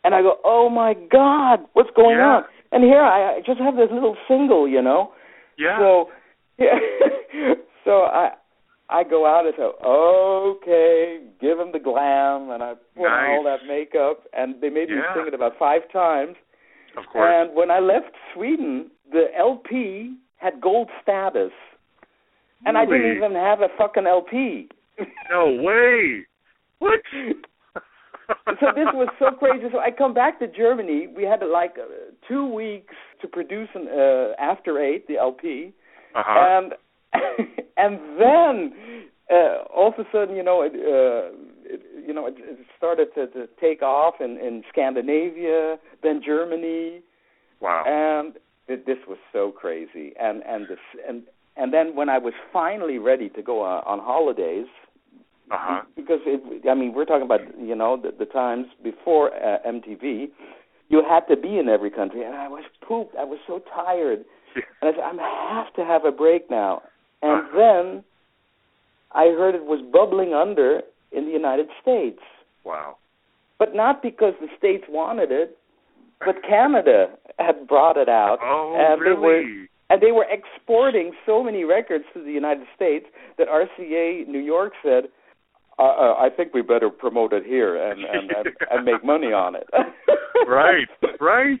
And 0.04 0.14
I 0.14 0.20
go, 0.22 0.36
oh 0.44 0.68
my 0.68 0.94
God, 0.94 1.60
what's 1.72 1.90
going 1.96 2.16
Yeah. 2.18 2.36
on? 2.36 2.44
And 2.74 2.82
here 2.82 3.00
I, 3.00 3.36
I 3.36 3.40
just 3.46 3.60
have 3.60 3.76
this 3.76 3.88
little 3.92 4.16
single, 4.26 4.66
you 4.68 4.82
know. 4.82 5.12
Yeah. 5.56 5.78
So, 5.78 6.08
yeah. 6.58 6.74
so 7.84 8.02
I 8.02 8.32
I 8.90 9.04
go 9.04 9.24
out 9.26 9.46
and 9.46 9.54
say, 9.56 9.62
okay, 9.62 11.20
give 11.40 11.58
him 11.58 11.70
the 11.72 11.78
glam, 11.78 12.50
and 12.50 12.62
I 12.62 12.74
put 12.96 13.06
on 13.06 13.30
all 13.30 13.44
that 13.44 13.66
makeup, 13.66 14.24
and 14.34 14.60
they 14.60 14.68
made 14.68 14.88
me 14.90 14.96
Yeah. 14.96 15.14
sing 15.14 15.24
it 15.28 15.34
about 15.34 15.52
five 15.58 15.82
times. 15.92 16.36
of 16.98 17.04
course. 17.10 17.30
And 17.32 17.54
when 17.56 17.70
I 17.70 17.78
left 17.78 18.10
Sweden, 18.34 18.90
the 19.10 19.26
LP 19.36 20.16
had 20.36 20.60
gold 20.60 20.90
status, 21.02 21.52
and 22.66 22.76
I 22.76 22.84
didn't 22.84 23.16
even 23.16 23.32
have 23.34 23.60
a 23.60 23.68
fucking 23.78 24.06
LP. 24.06 24.68
no 25.30 25.46
way. 25.62 26.26
What? 26.80 27.00
so 28.28 28.66
this 28.74 28.88
was 28.94 29.08
so 29.18 29.30
crazy. 29.32 29.66
So 29.72 29.78
I 29.78 29.90
come 29.90 30.14
back 30.14 30.38
to 30.38 30.46
Germany. 30.46 31.06
We 31.14 31.24
had 31.24 31.40
like 31.42 31.76
uh, 31.78 31.86
two 32.28 32.46
weeks 32.46 32.94
to 33.20 33.28
produce 33.28 33.68
an 33.74 33.88
uh, 33.88 34.32
After 34.38 34.78
Eight, 34.82 35.06
the 35.08 35.18
LP, 35.18 35.72
Uh-huh. 36.14 36.46
and 36.48 36.72
and 37.76 37.98
then 38.18 38.72
uh, 39.30 39.64
all 39.74 39.88
of 39.88 39.98
a 39.98 40.08
sudden, 40.12 40.36
you 40.36 40.42
know, 40.42 40.62
it, 40.62 40.72
uh, 40.74 41.34
it, 41.64 41.80
you 42.06 42.12
know, 42.12 42.26
it, 42.26 42.34
it 42.38 42.58
started 42.76 43.08
to, 43.14 43.26
to 43.28 43.48
take 43.60 43.82
off 43.82 44.14
in, 44.20 44.38
in 44.38 44.62
Scandinavia, 44.70 45.76
then 46.02 46.20
Germany, 46.24 47.00
wow. 47.60 47.82
and 47.86 48.36
it, 48.68 48.86
this 48.86 48.98
was 49.08 49.18
so 49.32 49.50
crazy. 49.50 50.12
And 50.20 50.42
and 50.46 50.68
this 50.68 50.78
and 51.08 51.22
and 51.56 51.72
then 51.72 51.94
when 51.94 52.08
I 52.08 52.18
was 52.18 52.34
finally 52.52 52.98
ready 52.98 53.28
to 53.30 53.42
go 53.42 53.62
on, 53.62 53.82
on 53.86 53.98
holidays, 53.98 54.66
Uh-huh. 55.50 55.82
because 55.94 56.20
it, 56.26 56.66
I 56.68 56.74
mean, 56.74 56.94
we're 56.94 57.04
talking 57.04 57.24
about 57.24 57.40
you 57.60 57.74
know 57.74 57.96
the, 58.00 58.12
the 58.18 58.24
times 58.24 58.66
before 58.82 59.30
uh, 59.34 59.58
MTV. 59.66 60.28
You 60.88 61.02
had 61.08 61.20
to 61.34 61.36
be 61.40 61.58
in 61.58 61.68
every 61.68 61.90
country, 61.90 62.22
and 62.24 62.34
I 62.34 62.48
was 62.48 62.64
pooped. 62.86 63.14
I 63.16 63.24
was 63.24 63.38
so 63.46 63.60
tired, 63.74 64.24
Yeah. 64.56 64.62
and 64.82 64.90
I 64.90 64.92
said, 64.92 65.04
I 65.20 65.54
have 65.54 65.72
to 65.74 65.84
have 65.84 66.04
a 66.04 66.12
break 66.12 66.50
now. 66.50 66.82
And 67.22 67.40
Uh-huh. 67.42 67.56
then 67.58 68.04
I 69.12 69.24
heard 69.26 69.54
it 69.54 69.64
was 69.64 69.80
bubbling 69.92 70.34
under 70.34 70.82
in 71.12 71.24
the 71.26 71.30
United 71.32 71.68
States, 71.80 72.20
Wow. 72.64 72.96
but 73.58 73.74
not 73.74 74.02
because 74.02 74.34
the 74.40 74.48
states 74.58 74.84
wanted 74.88 75.30
it, 75.32 75.56
but 76.24 76.42
Canada 76.42 77.10
had 77.38 77.66
brought 77.66 77.96
it 77.96 78.08
out, 78.08 78.38
Oh, 78.42 78.74
and 78.76 79.00
they 79.04 79.12
were 79.12 79.42
and 79.90 80.00
they 80.00 80.12
were 80.12 80.26
exporting 80.30 81.12
so 81.26 81.42
many 81.42 81.64
records 81.64 82.04
to 82.14 82.22
the 82.24 82.32
United 82.32 82.66
States 82.74 83.06
that 83.38 83.48
RCA 83.48 84.26
New 84.26 84.38
York 84.40 84.72
said, 84.82 85.04
uh, 85.78 85.82
uh, 85.82 86.14
"I 86.20 86.28
think 86.34 86.54
we 86.54 86.62
better 86.62 86.90
promote 86.90 87.32
it 87.32 87.44
here 87.44 87.76
and 87.76 88.00
and, 88.04 88.30
and, 88.30 88.46
and 88.70 88.84
make 88.84 89.04
money 89.04 89.32
on 89.32 89.54
it." 89.54 89.68
right, 90.48 90.88
right. 91.20 91.60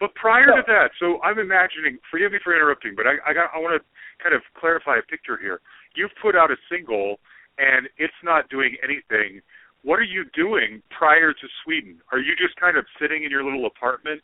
But 0.00 0.14
prior 0.14 0.46
to 0.46 0.62
that, 0.66 0.90
so 1.00 1.20
I'm 1.22 1.38
imagining. 1.38 1.98
Forgive 2.10 2.32
me 2.32 2.38
for 2.42 2.54
interrupting, 2.54 2.94
but 2.96 3.06
I 3.06 3.18
I, 3.28 3.34
got, 3.34 3.50
I 3.54 3.58
want 3.58 3.80
to 3.80 3.84
kind 4.22 4.34
of 4.34 4.42
clarify 4.58 4.98
a 4.98 5.02
picture 5.02 5.36
here. 5.40 5.60
You've 5.96 6.14
put 6.22 6.36
out 6.36 6.50
a 6.50 6.56
single, 6.70 7.18
and 7.58 7.88
it's 7.98 8.14
not 8.22 8.48
doing 8.48 8.76
anything. 8.82 9.40
What 9.82 9.98
are 9.98 10.06
you 10.06 10.24
doing 10.34 10.82
prior 10.96 11.32
to 11.32 11.46
Sweden? 11.64 11.98
Are 12.12 12.18
you 12.18 12.34
just 12.36 12.54
kind 12.60 12.76
of 12.76 12.84
sitting 13.00 13.24
in 13.24 13.30
your 13.30 13.42
little 13.44 13.66
apartment, 13.66 14.22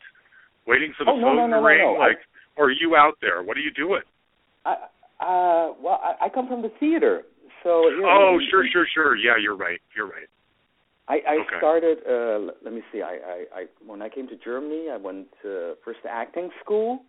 waiting 0.67 0.93
for 0.97 1.03
the 1.05 1.11
Oh, 1.11 1.19
phone 1.21 1.35
no, 1.35 1.47
no, 1.47 1.55
to 1.57 1.61
no, 1.61 1.67
ring? 1.67 1.79
no. 1.79 1.95
I- 1.95 2.07
Like, 2.09 2.19
or 2.57 2.67
are 2.67 2.71
you 2.71 2.95
out 2.95 3.15
there? 3.21 3.43
What 3.43 3.57
are 3.57 3.61
you 3.61 3.71
doing? 3.71 4.01
I, 4.65 4.73
uh, 5.19 5.73
well, 5.81 5.99
I, 6.03 6.25
I 6.25 6.29
come 6.29 6.47
from 6.47 6.61
the 6.61 6.71
theater, 6.79 7.23
so 7.65 7.89
you 7.89 8.01
know, 8.01 8.07
Oh, 8.07 8.39
sure, 8.49 8.65
sure, 8.71 8.87
sure. 8.93 9.17
Yeah, 9.17 9.35
you're 9.41 9.57
right. 9.57 9.81
You're 9.97 10.07
right. 10.07 10.29
I, 11.07 11.15
I 11.27 11.35
Okay. 11.41 11.57
started. 11.57 11.97
Uh, 12.07 12.53
let 12.63 12.73
me 12.73 12.81
see. 12.91 13.01
I, 13.01 13.17
I, 13.17 13.59
I 13.59 13.65
when 13.85 14.01
I 14.01 14.09
came 14.09 14.27
to 14.29 14.37
Germany, 14.37 14.89
I 14.93 14.97
went 14.97 15.27
uh, 15.43 15.73
first 15.83 15.99
to 16.03 16.09
acting 16.09 16.49
school, 16.63 17.01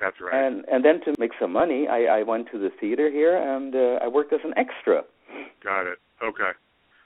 That's 0.00 0.16
right. 0.20 0.44
and 0.44 0.64
and 0.70 0.84
then 0.84 1.00
to 1.06 1.14
make 1.18 1.32
some 1.40 1.52
money, 1.52 1.88
I, 1.88 2.20
I 2.20 2.22
went 2.22 2.50
to 2.52 2.58
the 2.58 2.70
theater 2.80 3.10
here, 3.10 3.36
and 3.36 3.74
uh, 3.74 4.04
I 4.04 4.08
worked 4.08 4.32
as 4.32 4.40
an 4.44 4.54
extra. 4.56 5.02
Got 5.64 5.86
it. 5.86 5.98
Okay. 6.22 6.52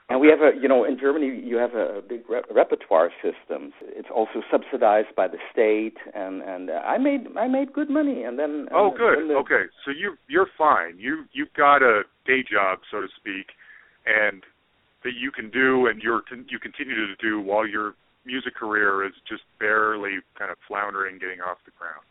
And 0.08 0.20
we 0.20 0.28
have 0.28 0.38
a, 0.40 0.52
you 0.60 0.68
know, 0.68 0.84
in 0.84 0.98
Germany 0.98 1.26
you 1.26 1.56
have 1.56 1.74
a, 1.74 2.00
big 2.00 2.28
re- 2.30 2.42
repertoire 2.54 3.10
system. 3.22 3.72
It's 3.82 4.08
also 4.14 4.40
subsidized 4.50 5.14
by 5.16 5.26
the 5.26 5.38
state, 5.52 5.96
and 6.14 6.42
and 6.42 6.70
uh, 6.70 6.74
I 6.74 6.96
made 6.98 7.26
I 7.36 7.48
made 7.48 7.72
good 7.72 7.90
money, 7.90 8.22
and 8.22 8.38
then. 8.38 8.68
Oh, 8.72 8.90
good. 8.96 9.18
then 9.18 9.28
the- 9.28 9.34
Okay, 9.34 9.64
so 9.84 9.90
you 9.90 10.16
you're 10.28 10.46
fine. 10.56 10.98
You 10.98 11.24
you've 11.32 11.52
got 11.56 11.82
a 11.82 12.02
day 12.24 12.44
job, 12.48 12.80
so 12.90 13.00
to 13.00 13.08
speak, 13.16 13.46
and 14.06 14.44
that 15.02 15.14
you 15.18 15.32
can 15.32 15.50
do, 15.50 15.86
and 15.86 16.00
you're 16.00 16.22
you 16.48 16.58
continue 16.60 16.94
to 16.94 17.16
do 17.20 17.40
while 17.40 17.66
your 17.66 17.94
music 18.24 18.54
career 18.54 19.04
is 19.04 19.12
just 19.28 19.42
barely 19.58 20.18
kind 20.38 20.52
of 20.52 20.56
floundering, 20.68 21.18
getting 21.18 21.40
off 21.40 21.58
the 21.64 21.72
ground. 21.78 22.06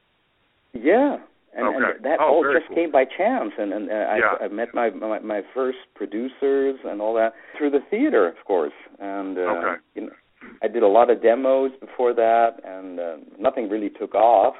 Yeah, 0.73 1.17
and, 1.55 1.67
Okay. 1.67 1.75
and 1.77 2.05
that 2.05 2.19
Oh, 2.19 2.25
all 2.25 2.43
just 2.53 2.67
cool. 2.67 2.75
came 2.75 2.91
by 2.91 3.05
chance, 3.05 3.51
and 3.57 3.71
and 3.73 3.89
uh, 3.89 3.93
I, 3.93 4.45
I 4.45 4.47
met 4.49 4.73
my, 4.73 4.89
my 4.89 5.19
my 5.19 5.41
first 5.53 5.79
producers 5.95 6.77
and 6.83 7.01
all 7.01 7.13
that 7.15 7.33
through 7.57 7.71
the 7.71 7.81
theater, 7.89 8.27
of 8.27 8.43
course. 8.45 8.73
And 8.99 9.37
uh, 9.37 9.41
Okay. 9.41 9.75
you 9.95 10.01
know, 10.03 10.13
I 10.61 10.67
did 10.67 10.83
a 10.83 10.87
lot 10.87 11.09
of 11.09 11.21
demos 11.21 11.71
before 11.79 12.13
that, 12.13 12.59
and 12.63 12.99
uh, 12.99 13.17
nothing 13.39 13.69
really 13.69 13.89
took 13.89 14.13
off. 14.15 14.55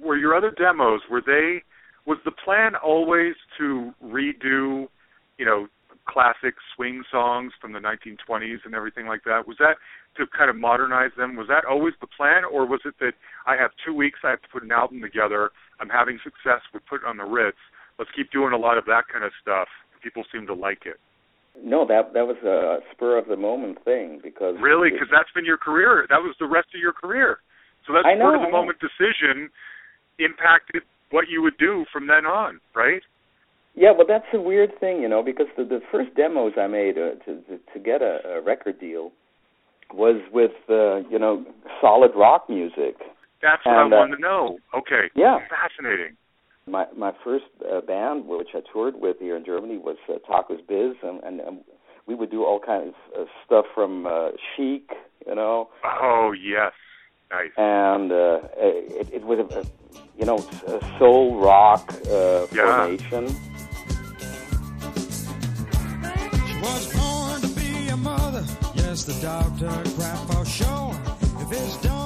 Were 0.00 0.16
your 0.16 0.34
other 0.34 0.50
demos 0.50 1.02
were 1.10 1.20
they? 1.24 1.62
Was 2.06 2.18
the 2.24 2.30
plan 2.30 2.74
always 2.76 3.34
to 3.58 3.92
redo, 4.02 4.88
you 5.36 5.44
know, 5.44 5.68
classic 6.08 6.54
swing 6.74 7.02
songs 7.10 7.52
from 7.60 7.72
the 7.72 7.78
1920s 7.80 8.60
and 8.64 8.74
everything 8.74 9.06
like 9.06 9.24
that? 9.24 9.46
Was 9.46 9.58
that 9.58 9.76
to 10.16 10.26
kind 10.26 10.48
of 10.48 10.56
modernize 10.56 11.10
them? 11.18 11.36
Was 11.36 11.48
that 11.48 11.64
always 11.66 11.94
the 12.00 12.06
plan, 12.06 12.44
or 12.50 12.64
was 12.66 12.80
it 12.86 12.94
that 13.00 13.12
I 13.46 13.56
have 13.56 13.72
two 13.84 13.92
weeks, 13.92 14.20
I 14.24 14.30
have 14.30 14.40
to 14.42 14.48
put 14.48 14.62
an 14.62 14.72
album 14.72 15.02
together, 15.02 15.50
I'm 15.80 15.88
having 15.88 16.18
success, 16.22 16.60
we 16.74 16.80
put 16.88 17.02
it 17.02 17.06
on 17.06 17.16
the 17.16 17.24
Ritz, 17.24 17.58
let's 17.98 18.10
keep 18.14 18.30
doing 18.30 18.52
a 18.52 18.58
lot 18.58 18.78
of 18.78 18.84
that 18.86 19.04
kind 19.12 19.24
of 19.24 19.32
stuff. 19.40 19.68
People 20.02 20.24
seem 20.32 20.46
to 20.46 20.54
like 20.54 20.86
it. 20.86 20.96
No, 21.58 21.86
that 21.86 22.14
that 22.14 22.26
was 22.26 22.38
a 22.46 22.78
spur 22.94 23.18
of 23.18 23.26
the 23.26 23.36
moment 23.36 23.84
thing 23.84 24.20
because 24.22 24.54
Really, 24.60 24.90
because 24.90 25.08
that's 25.10 25.30
been 25.34 25.44
your 25.44 25.58
career. 25.58 26.06
That 26.08 26.22
was 26.22 26.36
the 26.38 26.46
rest 26.46 26.68
of 26.74 26.80
your 26.80 26.92
career. 26.92 27.38
So 27.86 27.92
that 27.94 28.06
spur 28.06 28.36
of 28.36 28.42
the 28.42 28.52
moment 28.52 28.78
decision 28.78 29.50
impacted 30.18 30.82
what 31.10 31.26
you 31.28 31.42
would 31.42 31.58
do 31.58 31.84
from 31.92 32.06
then 32.06 32.26
on, 32.26 32.60
right? 32.76 33.02
Yeah, 33.74 33.92
well, 33.96 34.06
that's 34.06 34.26
a 34.34 34.40
weird 34.40 34.70
thing, 34.80 35.02
you 35.02 35.08
know, 35.08 35.22
because 35.22 35.46
the 35.56 35.64
the 35.64 35.80
first 35.90 36.14
demos 36.14 36.52
I 36.60 36.66
made 36.66 36.98
uh, 36.98 37.18
to, 37.24 37.40
to 37.42 37.58
to 37.72 37.78
get 37.78 38.02
a, 38.02 38.38
a 38.38 38.42
record 38.42 38.78
deal 38.78 39.10
was 39.92 40.20
with 40.32 40.52
uh, 40.68 41.08
you 41.08 41.18
know 41.18 41.44
solid 41.80 42.12
rock 42.14 42.48
music. 42.48 42.96
That's 43.42 43.64
what 43.64 43.76
And, 43.76 43.92
I 43.94 43.96
uh, 43.96 44.00
wanted 44.00 44.16
to 44.16 44.22
know. 44.22 44.58
Okay. 44.76 45.10
Yeah. 45.14 45.38
Fascinating. 45.48 46.16
My 46.66 46.86
my 46.96 47.12
first 47.24 47.44
uh, 47.64 47.80
band, 47.80 48.26
which 48.26 48.48
I 48.54 48.60
toured 48.72 48.94
with 49.00 49.16
here 49.20 49.36
in 49.36 49.44
Germany, 49.44 49.78
was 49.78 49.96
uh, 50.08 50.14
Tacos 50.28 50.66
Biz, 50.68 50.96
and, 51.02 51.22
and 51.24 51.40
and 51.40 51.60
we 52.06 52.14
would 52.14 52.30
do 52.30 52.44
all 52.44 52.60
kinds 52.60 52.94
of 53.16 53.26
stuff 53.46 53.64
from 53.74 54.06
uh, 54.06 54.30
Chic, 54.56 54.90
you 55.26 55.34
know, 55.34 55.70
Oh 55.84 56.32
yes. 56.32 56.72
Nice. 57.30 57.50
and 57.58 58.10
uh, 58.10 58.40
it, 58.56 59.08
it 59.12 59.22
was 59.24 59.38
a, 59.38 59.60
a 59.60 59.64
you 60.18 60.24
know 60.26 60.38
a 60.66 60.98
soul 60.98 61.40
rock 61.40 61.90
uh, 62.10 62.46
Yeah. 62.52 62.86
formation. 62.86 63.28
She 66.46 66.56
was 66.60 66.82
born 66.96 67.40
to 67.42 67.48
be 67.60 67.88
a 67.88 67.96
mother. 67.96 68.44
Yes, 68.74 69.04
the 69.04 69.14
doctor 69.22 69.68
cried 69.96 70.18
for 70.30 70.44
sure. 70.44 70.94
If 71.42 71.48
his 71.50 71.76
daughter 71.78 71.97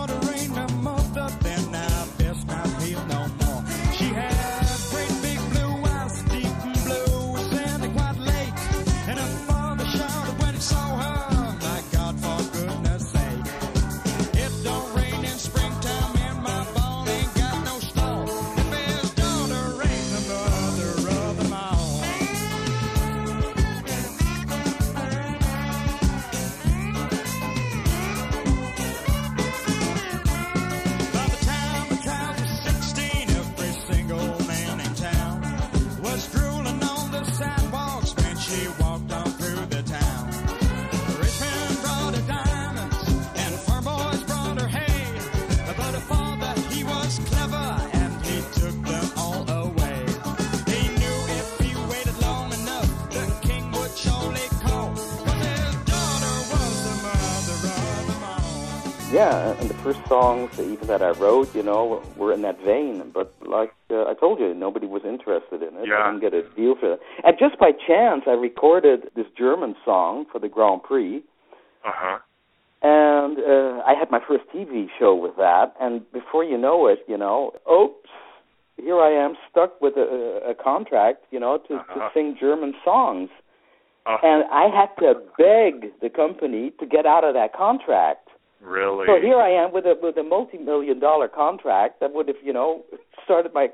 Yeah, 59.12 59.54
and 59.60 59.68
the 59.68 59.74
first 59.74 60.00
songs 60.08 60.58
even 60.58 60.86
that 60.86 61.02
I 61.02 61.10
wrote, 61.10 61.54
you 61.54 61.62
know, 61.62 62.02
were 62.16 62.32
in 62.32 62.40
that 62.42 62.58
vein. 62.64 63.10
But 63.12 63.34
like 63.46 63.72
uh, 63.90 64.04
I 64.04 64.14
told 64.18 64.40
you, 64.40 64.54
nobody 64.54 64.86
was 64.86 65.02
interested 65.04 65.62
in 65.62 65.76
it. 65.76 65.86
Yeah. 65.88 65.98
I 66.02 66.10
didn't 66.10 66.20
get 66.22 66.32
a 66.32 66.42
deal 66.56 66.74
for 66.80 66.94
it. 66.94 67.00
And 67.22 67.36
just 67.38 67.58
by 67.58 67.72
chance, 67.72 68.22
I 68.26 68.30
recorded 68.32 69.10
this 69.14 69.26
German 69.36 69.74
song 69.84 70.24
for 70.32 70.38
the 70.38 70.48
Grand 70.48 70.82
Prix. 70.82 71.18
Uh 71.84 71.90
huh. 71.92 72.18
And 72.84 73.38
uh, 73.38 73.82
I 73.86 73.94
had 73.98 74.10
my 74.10 74.20
first 74.26 74.44
TV 74.54 74.86
show 74.98 75.14
with 75.14 75.36
that, 75.36 75.74
and 75.80 76.10
before 76.12 76.42
you 76.42 76.58
know 76.58 76.88
it, 76.88 77.00
you 77.06 77.16
know, 77.16 77.52
oops, 77.70 78.08
here 78.76 78.98
I 79.00 79.10
am 79.10 79.34
stuck 79.50 79.80
with 79.80 79.94
a, 79.96 80.40
a 80.50 80.54
contract, 80.54 81.24
you 81.30 81.38
know, 81.38 81.58
to, 81.68 81.74
Uh-huh. 81.76 81.94
to 81.94 82.08
sing 82.14 82.36
German 82.40 82.74
songs. 82.84 83.28
Oh, 84.04 84.16
and 84.24 84.42
I 84.50 84.64
had 84.74 84.88
to 84.98 85.14
beg 85.38 85.92
the 86.00 86.10
company 86.10 86.72
to 86.80 86.86
get 86.86 87.06
out 87.06 87.22
of 87.22 87.34
that 87.34 87.52
contract. 87.54 88.21
Really? 88.62 89.06
So 89.06 89.20
here 89.20 89.36
I 89.38 89.50
am 89.50 89.72
with 89.72 89.84
a 89.84 89.94
with 90.00 90.16
a 90.16 90.22
multi-million 90.22 90.98
dollar 91.00 91.28
contract 91.28 92.00
that 92.00 92.12
would 92.14 92.28
have, 92.28 92.36
you 92.42 92.52
know, 92.52 92.82
started 93.24 93.52
my 93.54 93.68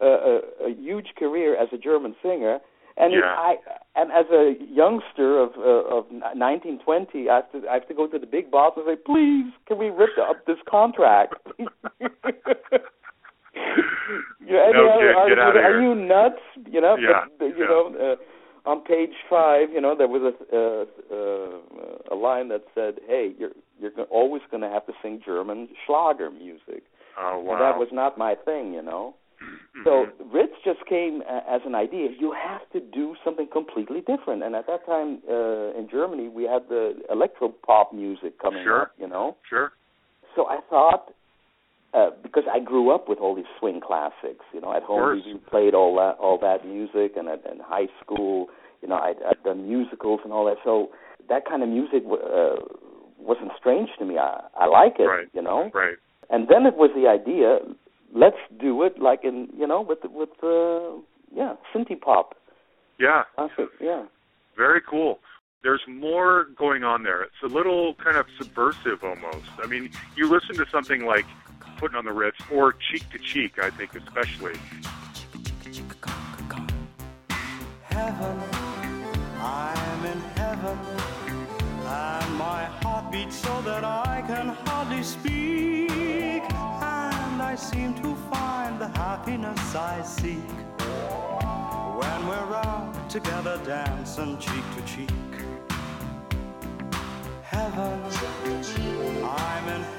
uh, 0.00 0.04
a, 0.06 0.40
a 0.66 0.74
huge 0.76 1.08
career 1.18 1.56
as 1.56 1.68
a 1.72 1.78
German 1.78 2.14
singer. 2.22 2.58
And 2.96 3.12
Yeah. 3.14 3.20
I 3.24 3.56
and 3.96 4.10
as 4.12 4.26
a 4.30 4.54
youngster 4.68 5.38
of 5.38 5.50
uh, 5.56 5.96
of 5.96 6.04
1920, 6.10 7.28
I 7.30 7.36
have 7.36 7.52
to 7.52 7.68
I 7.68 7.74
have 7.74 7.88
to 7.88 7.94
go 7.94 8.06
to 8.06 8.18
the 8.18 8.26
big 8.26 8.50
boss 8.50 8.74
and 8.76 8.84
say, 8.86 8.96
please, 8.96 9.52
can 9.66 9.78
we 9.78 9.88
rip 9.88 10.10
up 10.20 10.44
this 10.46 10.58
contract? 10.68 11.34
No, 11.58 11.68
you 14.40 14.52
know, 14.52 14.98
kid, 14.98 15.16
are, 15.16 15.28
get 15.28 15.38
outta 15.38 15.58
are 15.60 15.80
here. 15.80 15.82
you 15.82 15.94
nuts? 15.94 16.42
You 16.70 16.80
know, 16.80 16.96
Yeah, 16.96 17.24
but, 17.38 17.46
you 17.46 17.54
yeah. 17.60 17.66
know, 17.66 17.94
uh, 18.12 18.16
on 18.64 18.80
page 18.82 19.14
five, 19.28 19.70
you 19.72 19.80
know, 19.80 19.94
there 19.96 20.08
was 20.08 20.22
a 20.22 20.56
uh, 20.56 20.84
uh, 21.14 22.14
a 22.14 22.16
line 22.16 22.48
that 22.48 22.64
said, 22.74 23.00
"Hey, 23.06 23.32
you're 23.38 23.50
you're 23.80 23.92
always 24.10 24.42
going 24.50 24.62
to 24.62 24.68
have 24.68 24.86
to 24.86 24.92
sing 25.02 25.20
German 25.24 25.68
Schlager 25.86 26.30
music." 26.30 26.84
oh 27.18 27.40
wow. 27.40 27.52
And 27.52 27.60
that 27.60 27.78
was 27.78 27.88
not 27.92 28.16
my 28.16 28.34
thing, 28.44 28.72
you 28.72 28.82
know. 28.82 29.14
Mhm. 29.42 29.84
So 29.84 30.06
Ritz 30.32 30.52
just 30.64 30.84
came 30.86 31.22
a- 31.22 31.44
as 31.50 31.62
an 31.66 31.74
idea. 31.74 32.10
You 32.18 32.30
have 32.32 32.68
to 32.70 32.80
do 32.80 33.16
something 33.24 33.48
completely 33.48 34.00
different. 34.02 34.42
And 34.44 34.54
at 34.54 34.66
that 34.68 34.86
time 34.86 35.20
uh, 35.28 35.76
in 35.78 35.88
Germany, 35.90 36.28
we 36.28 36.44
had 36.44 36.68
the 36.68 37.02
electro 37.10 37.48
pop 37.48 37.92
music 37.92 38.38
coming 38.38 38.62
Sure. 38.62 38.82
up, 38.82 38.92
you 38.98 39.08
know. 39.08 39.36
sure. 39.48 39.72
So 40.36 40.46
I 40.46 40.60
thought, 40.70 41.12
uh, 41.94 42.10
because 42.22 42.44
I 42.50 42.58
grew 42.60 42.90
up 42.94 43.08
with 43.08 43.18
all 43.18 43.34
these 43.34 43.50
swing 43.58 43.80
classics, 43.80 44.44
you 44.54 44.60
know, 44.60 44.74
at 44.74 44.82
home 44.82 45.22
we 45.24 45.34
played 45.50 45.74
all 45.74 45.94
that 45.96 46.16
all 46.18 46.38
that 46.38 46.66
music, 46.66 47.12
and 47.16 47.28
at 47.28 47.44
in 47.50 47.60
high 47.60 47.88
school, 48.02 48.48
you 48.80 48.88
know, 48.88 48.96
I'd, 48.96 49.16
I'd 49.28 49.42
done 49.44 49.68
musicals 49.68 50.20
and 50.24 50.32
all 50.32 50.44
that. 50.46 50.56
So 50.64 50.90
that 51.28 51.44
kind 51.46 51.62
of 51.62 51.68
music 51.68 52.02
uh, 52.10 52.56
wasn't 53.18 53.52
strange 53.58 53.90
to 53.98 54.04
me. 54.04 54.18
I 54.18 54.40
I 54.56 54.66
like 54.66 54.94
it, 54.98 55.04
Right. 55.04 55.28
you 55.34 55.42
know. 55.42 55.70
Right. 55.74 55.96
And 56.30 56.48
then 56.48 56.64
it 56.66 56.76
was 56.76 56.90
the 56.94 57.08
idea, 57.08 57.58
let's 58.14 58.38
do 58.58 58.82
it 58.84 58.98
like 58.98 59.20
in, 59.24 59.48
you 59.56 59.66
know, 59.66 59.82
with 59.82 59.98
with 60.04 60.30
uh, 60.42 60.96
yeah, 61.34 61.54
synthie 61.74 62.00
pop. 62.00 62.34
Yeah. 62.98 63.24
Classic, 63.36 63.68
yeah. 63.80 64.04
Very 64.56 64.80
cool. 64.80 65.20
There's 65.62 65.82
more 65.86 66.46
going 66.56 66.82
on 66.84 67.04
there. 67.04 67.22
It's 67.22 67.42
a 67.44 67.46
little 67.46 67.94
kind 67.94 68.16
of 68.16 68.26
subversive 68.38 69.04
almost. 69.04 69.46
I 69.62 69.66
mean, 69.66 69.90
you 70.16 70.28
listen 70.28 70.56
to 70.56 70.66
something 70.70 71.04
like 71.06 71.24
Putting 71.82 71.98
on 71.98 72.04
the 72.04 72.12
Ritz 72.12 72.38
or 72.48 72.74
Cheek 72.74 73.10
to 73.10 73.18
Cheek, 73.18 73.58
I 73.58 73.68
think 73.68 73.96
especially. 73.96 74.54
heaven. 77.82 78.40
I'm 79.40 80.04
in 80.06 80.20
heaven. 80.36 80.78
And 81.84 82.34
my 82.36 82.66
heart 82.82 83.10
beats 83.10 83.34
so 83.34 83.60
that 83.62 83.82
I 83.82 84.22
can 84.28 84.50
hardly 84.64 85.02
speak. 85.02 86.44
And 86.52 87.42
I 87.42 87.56
seem 87.56 87.94
to 87.94 88.14
find 88.30 88.80
the 88.80 88.86
happiness 88.86 89.74
I 89.74 90.02
seek 90.02 90.52
when 91.98 92.28
we're 92.28 92.54
out 92.64 93.10
together 93.10 93.60
dancing 93.66 94.38
cheek 94.38 94.64
to 94.76 94.82
cheek. 94.86 95.10
Heaven, 97.42 98.00
I'm 99.24 99.68
in 99.68 99.91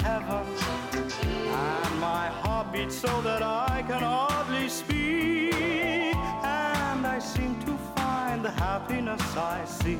so 2.91 3.21
that 3.21 3.41
I 3.41 3.83
can 3.87 4.01
hardly 4.01 4.67
speak. 4.67 5.53
And 5.53 7.05
I 7.07 7.19
seem 7.19 7.59
to 7.61 7.77
find 7.95 8.43
the 8.43 8.51
happiness 8.51 9.21
I 9.37 9.63
seek 9.65 9.99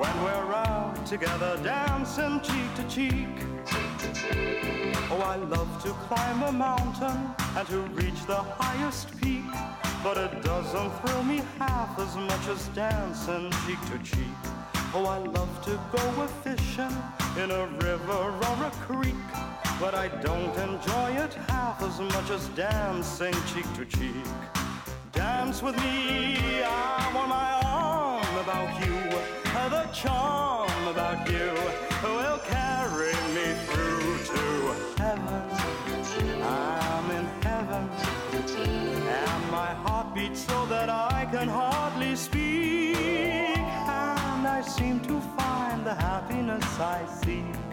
when 0.00 0.14
we're 0.24 0.54
out 0.54 1.06
together 1.06 1.58
dancing 1.62 2.40
cheek 2.40 2.74
to 2.76 2.84
cheek. 2.88 3.28
Oh, 5.10 5.20
I 5.24 5.36
love 5.36 5.82
to 5.82 5.90
climb 6.08 6.42
a 6.42 6.52
mountain 6.52 7.30
and 7.56 7.68
to 7.68 7.80
reach 8.00 8.26
the 8.26 8.42
highest 8.58 9.08
peak. 9.20 9.44
But 10.02 10.16
it 10.16 10.42
doesn't 10.42 10.90
thrill 11.00 11.22
me 11.22 11.42
half 11.58 11.98
as 11.98 12.16
much 12.16 12.48
as 12.48 12.66
dancing 12.68 13.50
cheek 13.64 13.80
to 13.92 13.98
cheek. 13.98 14.38
Oh, 14.94 15.06
I 15.06 15.18
love 15.18 15.64
to 15.66 15.78
go 15.96 16.22
a 16.22 16.28
fishing 16.28 16.96
in 17.42 17.50
a 17.50 17.66
river 17.66 18.12
or 18.12 18.64
a 18.66 18.70
creek. 18.86 19.51
But 19.82 19.96
I 19.96 20.06
don't 20.22 20.56
enjoy 20.58 21.10
it 21.24 21.34
half 21.48 21.82
as 21.82 21.98
much 21.98 22.30
as 22.30 22.46
dancing 22.50 23.34
cheek 23.52 23.66
to 23.74 23.84
cheek. 23.84 24.24
Dance 25.10 25.60
with 25.60 25.76
me, 25.78 26.62
I 26.62 27.10
want 27.12 27.28
my 27.28 27.50
arm 27.64 28.38
about 28.38 28.70
you. 28.86 28.94
The 29.70 29.84
charm 29.92 30.86
about 30.86 31.28
you 31.28 31.50
will 32.04 32.38
carry 32.46 33.14
me 33.34 33.48
through 33.66 34.18
to 34.30 34.42
heaven. 35.02 35.42
I'm 36.44 37.10
in 37.10 37.26
heaven, 37.42 37.88
and 38.38 39.50
my 39.50 39.74
heart 39.82 40.14
beats 40.14 40.46
so 40.46 40.64
that 40.66 40.90
I 40.90 41.26
can 41.32 41.48
hardly 41.48 42.14
speak. 42.14 43.58
And 43.58 44.46
I 44.46 44.62
seem 44.62 45.00
to 45.00 45.20
find 45.36 45.84
the 45.84 45.94
happiness 45.94 46.78
I 46.78 47.04
seek 47.24 47.71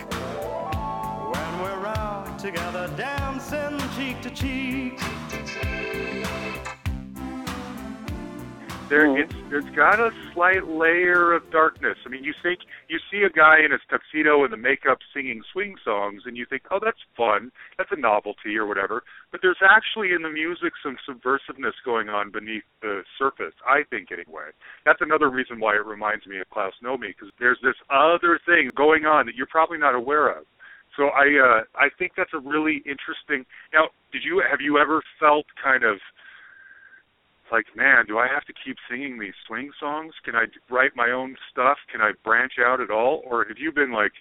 together 2.40 2.90
dancing 2.96 3.78
cheek 3.98 4.22
to 4.22 4.30
cheek. 4.30 4.98
There, 8.88 9.20
it's 9.20 9.34
it's 9.52 9.70
got 9.76 10.00
a 10.00 10.10
slight 10.34 10.66
layer 10.68 11.34
of 11.34 11.52
darkness. 11.52 11.98
I 12.06 12.10
mean, 12.10 12.24
you 12.24 12.34
think 12.42 12.62
you 12.88 12.98
see 13.12 13.22
a 13.22 13.30
guy 13.30 13.60
in 13.64 13.72
his 13.72 13.82
tuxedo 13.88 14.44
and 14.44 14.54
the 14.54 14.58
makeup 14.58 14.98
singing 15.14 15.44
swing 15.52 15.76
songs, 15.84 16.24
and 16.26 16.36
you 16.36 16.46
think, 16.50 16.64
oh, 16.72 16.80
that's 16.84 16.98
fun, 17.16 17.52
that's 17.78 17.92
a 17.92 18.00
novelty 18.00 18.58
or 18.58 18.66
whatever. 18.66 19.04
But 19.32 19.42
there's 19.44 19.62
actually 19.62 20.14
in 20.14 20.24
the 20.24 20.32
music 20.32 20.74
some 20.82 20.98
subversiveness 21.08 21.74
going 21.86 22.10
on 22.10 22.32
beneath 22.32 22.64
the 22.82 23.04
surface. 23.20 23.54
I 23.68 23.84
think 23.92 24.12
anyway. 24.12 24.50
That's 24.86 25.02
another 25.02 25.30
reason 25.30 25.60
why 25.60 25.76
it 25.76 25.86
reminds 25.86 26.26
me 26.26 26.40
of 26.40 26.50
Klaus 26.50 26.74
Nomi 26.84 27.14
because 27.14 27.30
there's 27.38 27.60
this 27.62 27.78
other 27.92 28.40
thing 28.44 28.72
going 28.76 29.06
on 29.06 29.28
that 29.28 29.36
you're 29.36 29.46
probably 29.46 29.78
not 29.78 29.94
aware 29.94 30.30
of. 30.30 30.46
So 31.00 31.06
I 31.16 31.32
uh, 31.40 31.64
I 31.80 31.88
think 31.98 32.12
that's 32.18 32.36
a 32.36 32.40
really 32.40 32.84
interesting. 32.84 33.48
Now, 33.72 33.88
did 34.12 34.22
you 34.26 34.44
have 34.44 34.60
you 34.60 34.78
ever 34.78 35.02
felt 35.18 35.46
kind 35.64 35.86
of 35.86 35.96
like, 37.54 37.66
man, 37.74 38.04
do 38.06 38.18
I 38.18 38.28
have 38.28 38.44
to 38.46 38.54
keep 38.54 38.76
singing 38.92 39.18
these 39.18 39.34
swing 39.48 39.72
songs? 39.80 40.14
Can 40.26 40.36
I 40.36 40.46
write 40.70 40.92
my 40.98 41.12
own 41.12 41.38
stuff? 41.52 41.78
Can 41.90 42.02
I 42.02 42.12
branch 42.26 42.54
out 42.60 42.82
at 42.82 42.92
all? 42.92 43.24
Or 43.26 43.46
have 43.48 43.58
you 43.58 43.72
been 43.72 43.94
like, 43.94 44.12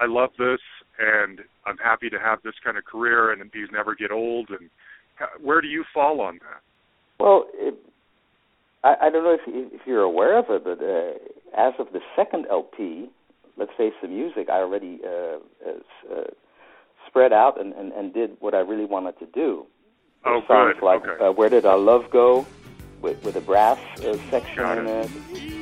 I 0.00 0.06
love 0.06 0.30
this 0.38 0.58
and 0.98 1.40
I'm 1.66 1.76
happy 1.76 2.08
to 2.08 2.18
have 2.18 2.38
this 2.42 2.54
kind 2.64 2.78
of 2.78 2.84
career 2.86 3.30
and 3.32 3.42
these 3.52 3.68
never 3.70 3.94
get 3.94 4.10
old? 4.10 4.48
And 4.48 4.70
where 5.38 5.60
do 5.60 5.68
you 5.68 5.84
fall 5.92 6.22
on 6.22 6.40
that? 6.40 6.62
Well, 7.20 7.44
it, 7.54 7.74
I, 8.82 8.94
I 9.02 9.10
don't 9.10 9.22
know 9.22 9.36
if 9.36 9.46
if 9.46 9.82
you're 9.86 10.02
aware 10.02 10.38
of 10.38 10.46
it, 10.48 10.64
but 10.64 10.82
uh, 10.82 11.66
as 11.68 11.74
of 11.78 11.92
the 11.92 12.00
second 12.16 12.46
LP, 12.50 13.10
let's 13.56 13.72
face 13.76 13.94
the 14.02 14.08
music, 14.08 14.48
I 14.50 14.58
already 14.60 15.00
uh, 15.04 15.38
uh, 15.66 16.14
uh, 16.14 16.24
spread 17.06 17.32
out 17.32 17.60
and, 17.60 17.72
and, 17.74 17.92
and 17.92 18.12
did 18.12 18.36
what 18.40 18.54
I 18.54 18.60
really 18.60 18.84
wanted 18.86 19.18
to 19.18 19.26
do. 19.26 19.66
Oh, 20.24 20.42
songs 20.46 20.74
good. 20.74 20.84
like 20.86 21.06
Okay. 21.06 21.24
uh, 21.24 21.32
"Where 21.32 21.48
Did 21.48 21.66
Our 21.66 21.78
Love 21.78 22.10
Go," 22.10 22.46
with 23.00 23.22
with 23.24 23.36
a 23.36 23.40
brass 23.40 23.78
uh, 24.00 24.16
section 24.30 24.78
in 24.78 24.86
it. 24.86 25.61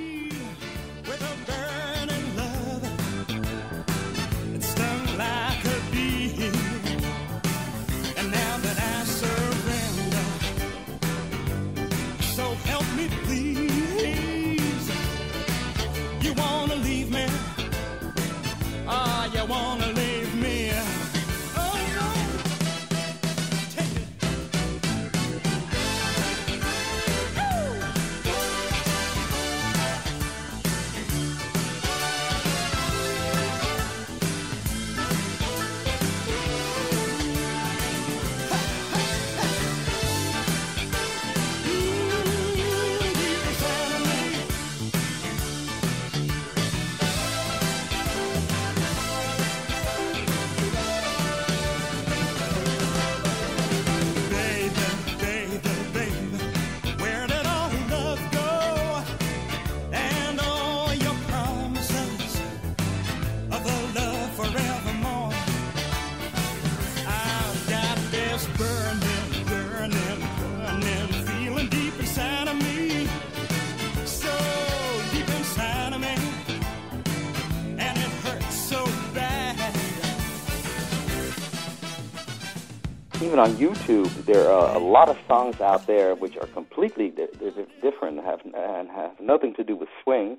On 83.40 83.50
YouTube, 83.56 84.08
there 84.26 84.48
are 84.50 84.74
a 84.76 84.78
lot 84.78 85.08
of 85.08 85.16
songs 85.26 85.60
out 85.60 85.86
there 85.86 86.14
which 86.14 86.36
are 86.36 86.46
completely 86.48 87.10
di- 87.10 87.26
di- 87.38 87.66
different 87.82 88.22
have, 88.24 88.40
and 88.54 88.88
have 88.90 89.18
nothing 89.20 89.54
to 89.54 89.64
do 89.64 89.74
with 89.74 89.88
swing. 90.02 90.38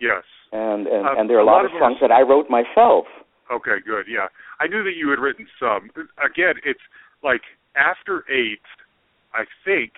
Yes. 0.00 0.24
And 0.52 0.86
and, 0.86 1.06
Uh, 1.06 1.14
and 1.18 1.28
there 1.28 1.36
are 1.36 1.40
a 1.40 1.44
lot, 1.44 1.62
lot 1.62 1.66
of 1.66 1.72
are 1.74 1.80
songs 1.80 1.98
that 2.00 2.12
I 2.12 2.22
wrote 2.22 2.48
myself. 2.48 3.06
Okay, 3.50 3.80
good. 3.84 4.06
Yeah, 4.08 4.28
I 4.60 4.66
knew 4.66 4.82
that 4.84 4.96
you 4.96 5.10
had 5.10 5.18
written 5.18 5.46
some. 5.58 5.90
Again, 6.24 6.54
it's 6.64 6.80
like 7.22 7.42
After 7.76 8.24
Eight. 8.30 8.62
I 9.34 9.44
think 9.64 9.92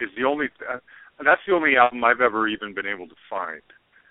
is 0.00 0.08
the 0.16 0.24
only. 0.24 0.48
Uh, 0.68 0.78
that's 1.22 1.42
the 1.46 1.54
only 1.54 1.76
album 1.76 2.02
I've 2.04 2.22
ever 2.22 2.48
even 2.48 2.72
been 2.72 2.86
able 2.86 3.06
to 3.08 3.14
find. 3.28 3.62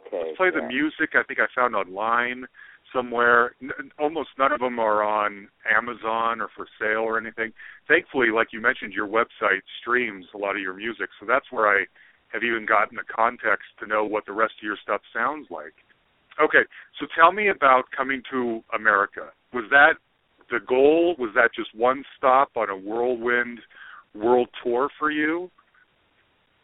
Okay. 0.07 0.33
Play 0.35 0.49
the 0.51 0.61
music. 0.61 1.15
I 1.15 1.23
think 1.23 1.39
I 1.39 1.47
found 1.55 1.75
online 1.75 2.45
somewhere. 2.93 3.55
N- 3.61 3.91
almost 3.97 4.29
none 4.37 4.51
of 4.51 4.59
them 4.59 4.79
are 4.79 5.03
on 5.03 5.47
Amazon 5.69 6.41
or 6.41 6.49
for 6.55 6.67
sale 6.79 7.01
or 7.01 7.17
anything. 7.17 7.51
Thankfully, 7.87 8.27
like 8.33 8.47
you 8.51 8.61
mentioned, 8.61 8.93
your 8.93 9.07
website 9.07 9.61
streams 9.81 10.25
a 10.33 10.37
lot 10.37 10.55
of 10.55 10.61
your 10.61 10.73
music, 10.73 11.09
so 11.19 11.25
that's 11.27 11.45
where 11.51 11.67
I 11.67 11.85
have 12.33 12.43
even 12.43 12.65
gotten 12.65 12.95
the 12.95 13.03
context 13.13 13.65
to 13.79 13.87
know 13.87 14.05
what 14.05 14.25
the 14.25 14.33
rest 14.33 14.53
of 14.59 14.63
your 14.63 14.77
stuff 14.81 15.01
sounds 15.13 15.47
like. 15.49 15.73
Okay, 16.41 16.63
so 16.99 17.07
tell 17.17 17.31
me 17.31 17.49
about 17.49 17.83
coming 17.95 18.21
to 18.31 18.61
America. 18.73 19.31
Was 19.53 19.65
that 19.71 19.93
the 20.49 20.59
goal? 20.65 21.15
Was 21.19 21.31
that 21.35 21.49
just 21.55 21.75
one 21.75 22.03
stop 22.17 22.49
on 22.55 22.69
a 22.69 22.77
whirlwind 22.77 23.59
world 24.15 24.49
tour 24.63 24.89
for 24.97 25.11
you? 25.11 25.51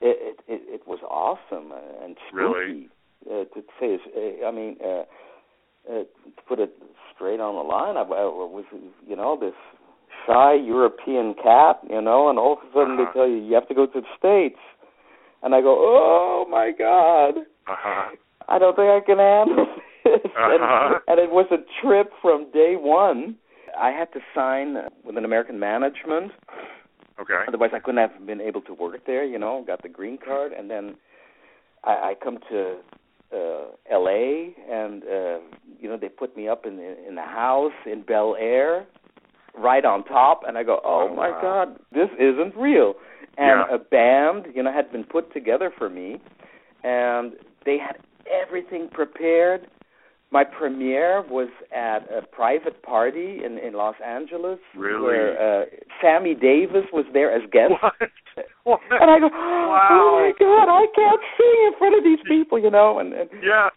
It, 0.02 0.40
it 0.48 0.62
it 0.68 0.88
was 0.88 1.00
awesome 1.04 1.72
and 2.04 2.16
spooky. 2.30 2.44
Really? 2.44 2.90
Uh, 3.26 3.44
to 3.56 3.64
say, 3.80 3.98
I 4.46 4.52
mean, 4.52 4.78
uh, 4.86 5.04
uh, 5.90 6.04
to 6.04 6.42
put 6.48 6.60
it 6.60 6.72
straight 7.14 7.40
on 7.40 7.56
the 7.56 7.62
line, 7.62 7.98
I, 7.98 8.02
I 8.02 8.26
was, 8.26 8.66
you 9.08 9.16
know, 9.16 9.38
this 9.40 9.54
shy 10.26 10.54
European 10.56 11.34
cat, 11.42 11.80
you 11.90 12.02
know, 12.02 12.30
and 12.30 12.40
all 12.40 12.54
of 12.54 12.60
a 12.60 12.74
sudden 12.74 12.94
Uh-huh. 13.00 13.06
they 13.14 13.20
tell 13.20 13.28
you 13.28 13.38
you 13.38 13.54
have 13.54 13.68
to 13.68 13.76
go 13.76 13.86
to 13.86 14.02
the 14.02 14.08
states, 14.18 14.60
and 15.44 15.54
I 15.54 15.62
go, 15.62 15.76
oh 15.78 16.46
my 16.50 16.72
god, 16.78 17.38
Uh 17.68 17.76
huh. 17.78 18.16
I 18.48 18.60
don't 18.60 18.76
think 18.76 18.90
I 18.90 19.00
can 19.06 19.18
handle 19.18 19.66
this, 20.04 20.20
Uh-huh. 20.26 20.96
and, 20.96 21.02
and 21.08 21.20
it 21.20 21.32
was 21.32 21.46
a 21.52 21.58
trip 21.82 22.12
from 22.22 22.52
day 22.52 22.76
one. 22.78 23.36
I 23.78 23.90
had 23.92 24.12
to 24.14 24.20
sign 24.34 24.78
with 25.04 25.18
an 25.18 25.26
American 25.26 25.60
management. 25.60 26.32
Okay. 27.20 27.44
Otherwise, 27.48 27.72
I 27.74 27.80
couldn't 27.80 28.00
have 28.10 28.26
been 28.26 28.42
able 28.42 28.62
to 28.62 28.74
work 28.74 29.06
there. 29.06 29.24
You 29.26 29.40
know, 29.40 29.64
got 29.66 29.82
the 29.84 29.90
green 29.90 30.18
card, 30.18 30.52
and 30.54 30.70
then 30.70 30.96
I, 31.84 31.92
I 31.92 32.14
come 32.24 32.40
to 32.50 32.78
uh, 33.36 33.66
L.A. 33.92 34.56
and 34.72 35.04
uh, 35.04 35.38
you 35.80 35.90
know 35.90 35.98
they 36.00 36.10
put 36.10 36.36
me 36.38 36.48
up 36.48 36.66
in 36.66 36.80
in 36.80 37.18
a 37.18 37.26
house 37.26 37.74
in 37.86 38.02
Bel 38.04 38.36
Air, 38.40 38.88
right 39.58 39.84
on 39.86 40.04
top, 40.06 40.42
and 40.48 40.58
I 40.58 40.64
go, 40.64 40.80
oh, 40.84 41.10
Oh, 41.12 41.16
my 41.16 41.30
wow. 41.30 41.42
God, 41.42 41.80
this 41.92 42.10
isn't 42.20 42.56
real. 42.56 42.94
And 43.38 43.64
Yeah. 43.70 43.76
a 43.76 43.78
band, 43.78 44.48
you 44.56 44.64
know, 44.64 44.72
had 44.72 44.92
been 44.92 45.04
put 45.04 45.34
together 45.34 45.72
for 45.78 45.90
me, 45.90 46.20
and 46.84 47.34
they 47.66 47.78
had 47.78 47.98
everything 48.30 48.88
prepared. 48.92 49.68
My 50.32 50.44
premiere 50.44 51.24
was 51.30 51.48
at 51.74 52.00
a 52.12 52.22
private 52.26 52.82
party 52.84 53.42
in 53.46 53.58
in 53.58 53.74
Los 53.74 53.96
Angeles, 54.06 54.60
Really? 54.76 55.02
where 55.04 55.62
uh, 55.62 55.66
Sammy 56.02 56.34
Davis 56.36 56.86
was 56.92 57.06
there 57.14 57.32
as 57.32 57.42
guest. 57.52 57.74
What? 57.82 57.94
What? 58.64 59.02
And 59.02 59.10
I 59.12 59.20
go, 59.20 59.30
Wow. 59.32 59.88
oh 59.92 60.12
my 60.20 60.32
God, 60.38 60.68
I 60.68 60.86
can't 60.94 61.22
sing 61.38 61.68
in 61.68 61.74
front 61.78 61.96
of 61.98 62.04
these 62.04 62.20
people, 62.28 62.60
you 62.60 62.70
know. 62.72 63.00
And, 63.00 63.14
and 63.14 63.30
Yeah. 63.42 63.70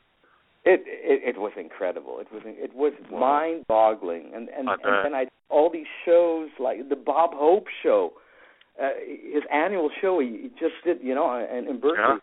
it, 0.64 0.82
it 0.86 1.36
it 1.36 1.38
was 1.38 1.52
incredible. 1.56 2.18
It 2.20 2.28
was 2.32 2.42
it 2.44 2.74
was 2.74 2.92
Wow. 3.10 3.20
mind-boggling. 3.20 4.32
And 4.34 4.48
and 4.48 4.68
I 4.68 4.72
and 4.82 5.04
then 5.04 5.14
I 5.14 5.26
all 5.50 5.70
these 5.70 5.86
shows 6.04 6.48
like 6.58 6.88
the 6.88 6.96
Bob 6.96 7.30
Hope 7.34 7.66
show, 7.82 8.12
uh, 8.82 8.90
his 9.06 9.42
annual 9.52 9.90
show 10.00 10.18
he, 10.18 10.28
he 10.42 10.48
just 10.58 10.74
did, 10.84 10.98
you 11.02 11.14
know, 11.14 11.28
in, 11.36 11.68
in 11.68 11.78
Berkeley. 11.78 12.02
Yeah. 12.02 12.16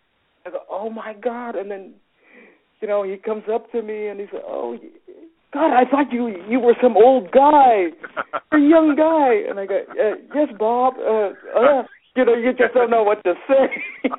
I 0.45 0.49
go, 0.51 0.59
oh 0.69 0.89
my 0.89 1.13
God! 1.13 1.55
And 1.55 1.71
then, 1.71 1.93
you 2.85 2.87
know, 2.87 3.01
he 3.01 3.17
comes 3.17 3.43
up 3.51 3.71
to 3.71 3.81
me 3.81 4.07
and 4.09 4.19
he 4.19 4.27
said, 4.31 4.41
oh. 4.45 4.77
God, 5.51 5.73
I 5.73 5.89
thought 5.89 6.11
you 6.11 6.35
you 6.47 6.59
were 6.59 6.75
some 6.83 6.97
old 6.97 7.31
guy, 7.31 7.85
a 8.51 8.59
young 8.59 8.93
guy, 8.95 9.49
and 9.49 9.57
I 9.57 9.65
go, 9.65 9.79
uh, 9.89 10.15
yes, 10.35 10.49
Bob. 10.59 10.95
Uh, 10.99 11.31
uh, 11.57 11.83
you 12.15 12.25
know, 12.25 12.35
you 12.35 12.51
just 12.51 12.73
don't 12.73 12.91
know 12.91 13.03
what 13.03 13.23
to 13.23 13.33
say. 13.47 14.09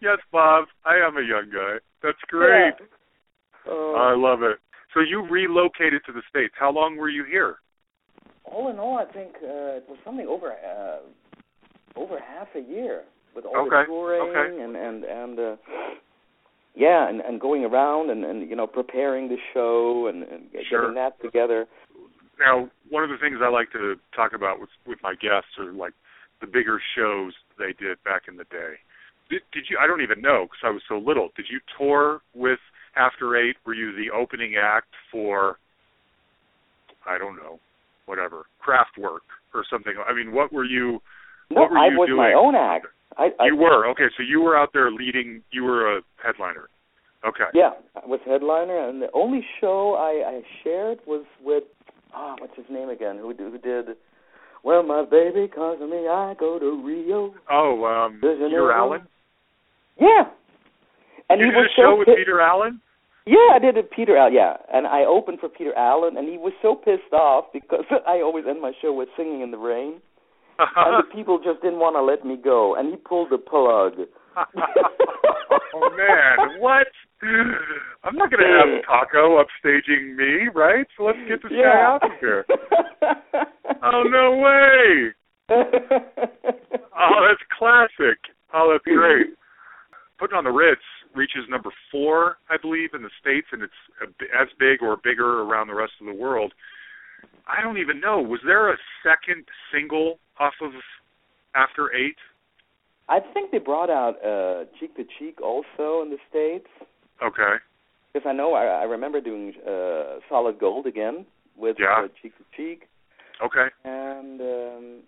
yes, 0.00 0.18
Bob. 0.32 0.64
I 0.84 0.96
am 0.96 1.18
a 1.18 1.22
young 1.22 1.50
guy. 1.52 1.76
That's 2.02 2.18
great. 2.28 2.72
Yeah. 2.80 3.72
Uh, 3.72 3.92
I 3.92 4.14
love 4.16 4.42
it. 4.42 4.58
So 4.94 5.00
you 5.00 5.26
relocated 5.30 6.02
to 6.06 6.12
the 6.12 6.22
states. 6.30 6.54
How 6.58 6.72
long 6.72 6.96
were 6.96 7.10
you 7.10 7.24
here? 7.24 7.56
all 8.44 8.70
in 8.70 8.78
all, 8.78 8.98
I 8.98 9.10
think 9.12 9.36
uh, 9.42 9.78
it 9.78 9.84
was 9.88 9.98
something 10.04 10.26
over 10.26 10.52
uh, 10.52 10.98
over 11.96 12.18
half 12.18 12.48
a 12.54 12.60
year 12.60 13.02
with 13.34 13.44
all 13.44 13.66
Okay, 13.66 13.82
the 13.82 13.86
touring 13.86 14.30
okay. 14.30 14.62
and 14.62 14.76
and 14.76 15.04
and 15.04 15.38
uh, 15.38 15.56
yeah, 16.74 17.08
and 17.08 17.20
and 17.20 17.40
going 17.40 17.64
around 17.64 18.10
and 18.10 18.24
and 18.24 18.48
you 18.48 18.56
know 18.56 18.66
preparing 18.66 19.28
the 19.28 19.36
show 19.52 20.06
and, 20.08 20.22
and 20.22 20.42
Sure. 20.68 20.82
getting 20.82 20.94
that 20.96 21.20
together. 21.22 21.66
Now, 22.38 22.68
one 22.90 23.04
of 23.04 23.10
the 23.10 23.16
things 23.18 23.38
I 23.42 23.48
like 23.48 23.70
to 23.72 23.94
talk 24.14 24.32
about 24.34 24.60
with 24.60 24.70
with 24.86 24.98
my 25.02 25.14
guests 25.14 25.56
are 25.58 25.72
like 25.72 25.92
the 26.40 26.46
bigger 26.46 26.80
shows 26.96 27.32
they 27.58 27.72
did 27.78 28.02
back 28.04 28.22
in 28.28 28.36
the 28.36 28.44
day. 28.44 28.74
Did, 29.30 29.42
did 29.52 29.64
you? 29.70 29.78
I 29.80 29.86
don't 29.86 30.02
even 30.02 30.20
know 30.20 30.44
because 30.46 30.62
I 30.64 30.70
was 30.70 30.82
so 30.88 30.98
little. 30.98 31.28
Did 31.36 31.46
you 31.50 31.60
tour 31.78 32.20
with 32.34 32.58
After 32.96 33.36
Eight? 33.36 33.56
Were 33.64 33.74
you 33.74 33.92
the 33.94 34.10
opening 34.14 34.54
act 34.60 34.88
for? 35.10 35.58
I 37.06 37.18
don't 37.18 37.36
know, 37.36 37.60
whatever 38.06 38.46
Kraftwerk 38.66 39.20
or 39.52 39.64
something. 39.70 39.92
I 40.08 40.14
mean, 40.14 40.32
what 40.32 40.52
were 40.52 40.64
you? 40.64 41.00
No, 41.50 41.60
What 41.62 41.70
were 41.70 41.78
I 41.78 41.88
you 41.88 41.98
was 41.98 42.08
my 42.16 42.32
own 42.32 42.54
act. 42.54 42.86
I, 43.18 43.30
I 43.40 43.46
You 43.46 43.56
were 43.56 43.86
okay. 43.90 44.06
So 44.16 44.22
you 44.22 44.40
were 44.40 44.56
out 44.56 44.70
there 44.72 44.90
leading. 44.90 45.42
You 45.52 45.64
were 45.64 45.98
a 45.98 46.00
headliner. 46.24 46.68
Okay. 47.26 47.44
Yeah, 47.54 47.70
I 47.96 48.06
was 48.06 48.20
headliner, 48.26 48.88
and 48.88 49.00
the 49.00 49.08
only 49.14 49.44
show 49.60 49.94
I, 49.94 50.28
I 50.28 50.42
shared 50.62 50.98
was 51.06 51.24
with 51.42 51.64
ah, 52.12 52.36
what's 52.38 52.56
his 52.56 52.66
name 52.70 52.90
again? 52.90 53.16
Who 53.18 53.32
who 53.36 53.58
did? 53.58 53.96
Well, 54.62 54.82
my 54.82 55.04
baby 55.04 55.48
calls 55.48 55.80
me, 55.80 56.08
I 56.08 56.34
go 56.38 56.58
to 56.58 56.82
Rio. 56.84 57.34
Oh, 57.50 57.84
um, 57.84 58.18
Peter 58.20 58.72
Allen. 58.72 59.02
Yeah, 60.00 60.24
and 61.28 61.40
you 61.40 61.46
he 61.46 61.52
did 61.52 61.56
was 61.56 61.70
a 61.70 61.74
show 61.76 61.92
so 61.94 61.98
with 61.98 62.06
pi- 62.06 62.16
Peter 62.16 62.40
Allen. 62.40 62.80
Yeah, 63.26 63.54
I 63.54 63.58
did 63.58 63.76
it, 63.76 63.90
Peter 63.90 64.16
Allen. 64.16 64.34
Yeah, 64.34 64.54
and 64.72 64.86
I 64.86 65.04
opened 65.04 65.40
for 65.40 65.48
Peter 65.48 65.74
Allen, 65.76 66.16
and 66.16 66.28
he 66.28 66.36
was 66.36 66.52
so 66.60 66.74
pissed 66.74 67.12
off 67.12 67.46
because 67.52 67.84
I 68.06 68.20
always 68.20 68.44
end 68.48 68.60
my 68.60 68.72
show 68.82 68.92
with 68.92 69.08
singing 69.16 69.40
in 69.40 69.50
the 69.50 69.58
rain, 69.58 70.00
and 70.58 71.04
the 71.04 71.04
people 71.14 71.38
just 71.38 71.62
didn't 71.62 71.78
want 71.78 71.96
to 71.96 72.02
let 72.02 72.24
me 72.24 72.36
go, 72.42 72.74
and 72.74 72.90
he 72.90 72.96
pulled 72.96 73.30
the 73.30 73.38
plug. 73.38 73.94
oh 75.74 75.90
man, 75.96 76.60
what? 76.60 76.86
I'm 78.02 78.16
not 78.16 78.30
gonna 78.30 78.44
have 78.44 78.84
Taco 78.84 79.42
upstaging 79.42 80.16
me, 80.16 80.48
right? 80.54 80.86
So 80.96 81.04
let's 81.04 81.18
get 81.28 81.42
this 81.42 81.52
guy 81.52 81.80
out 81.80 82.04
of 82.04 82.10
here. 82.20 82.44
Oh 83.86 84.02
no 84.08 84.36
way! 84.40 85.12
Oh, 86.96 87.26
that's 87.28 87.42
classic. 87.58 88.18
Oh, 88.54 88.70
that's 88.72 88.84
great. 88.84 89.26
Putting 90.18 90.38
on 90.38 90.44
the 90.44 90.50
Ritz 90.50 90.80
reaches 91.14 91.44
number 91.50 91.70
four, 91.90 92.36
I 92.48 92.56
believe, 92.60 92.90
in 92.94 93.02
the 93.02 93.10
states, 93.20 93.48
and 93.52 93.62
it's 93.62 93.72
as 94.32 94.48
big 94.58 94.82
or 94.82 94.96
bigger 95.02 95.42
around 95.42 95.68
the 95.68 95.74
rest 95.74 95.92
of 96.00 96.06
the 96.06 96.14
world. 96.14 96.52
I 97.46 97.62
don't 97.62 97.78
even 97.78 98.00
know. 98.00 98.20
Was 98.22 98.40
there 98.46 98.72
a 98.72 98.76
second 99.02 99.44
single 99.72 100.18
off 100.38 100.54
of 100.62 100.72
After 101.54 101.94
Eight? 101.94 102.16
I 103.08 103.20
think 103.34 103.50
they 103.50 103.58
brought 103.58 103.90
out 103.90 104.14
uh, 104.24 104.64
Cheek 104.80 104.96
to 104.96 105.04
Cheek 105.18 105.40
also 105.42 106.02
in 106.02 106.10
the 106.10 106.16
states. 106.30 106.68
Okay. 107.22 107.56
Because 108.12 108.26
I 108.26 108.32
know 108.32 108.54
I, 108.54 108.64
I 108.64 108.84
remember 108.84 109.20
doing 109.20 109.52
uh, 109.68 110.20
Solid 110.28 110.58
Gold 110.58 110.86
again 110.86 111.26
with 111.56 111.76
Yeah. 111.78 112.04
uh, 112.04 112.08
Cheek 112.22 112.32
to 112.38 112.44
Cheek, 112.56 112.88
Okay. 113.44 113.66
and 113.84 114.40
um, 114.40 115.00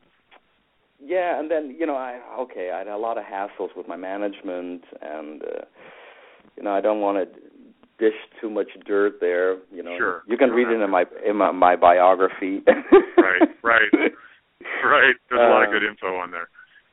yeah, 1.02 1.38
and 1.38 1.50
then 1.50 1.74
you 1.78 1.86
know 1.86 1.94
I 1.96 2.20
okay 2.40 2.70
I 2.72 2.78
had 2.78 2.88
a 2.88 2.96
lot 2.96 3.16
of 3.18 3.24
hassles 3.24 3.70
with 3.76 3.88
my 3.88 3.96
management, 3.96 4.82
and 5.00 5.42
uh, 5.42 5.64
you 6.56 6.62
know 6.64 6.72
I 6.72 6.80
don't 6.80 7.00
want 7.00 7.18
to 7.18 7.40
dish 7.98 8.14
too 8.40 8.50
much 8.50 8.68
dirt 8.86 9.14
there. 9.20 9.56
You 9.72 9.82
know, 9.82 9.96
Sure. 9.98 10.22
you 10.26 10.36
can 10.36 10.50
read 10.50 10.68
it 10.68 10.80
in 10.80 10.90
my 10.90 11.04
in 11.26 11.36
my, 11.36 11.50
my 11.50 11.76
biography. 11.76 12.62
Right, 13.16 13.48
right. 13.62 13.92
Right. 14.84 15.14
There's 15.30 15.40
a 15.40 15.48
lot 15.50 15.62
of 15.62 15.68
Uh, 15.68 15.72
good 15.72 15.84
info 15.84 16.16
on 16.16 16.30
there. 16.30 16.48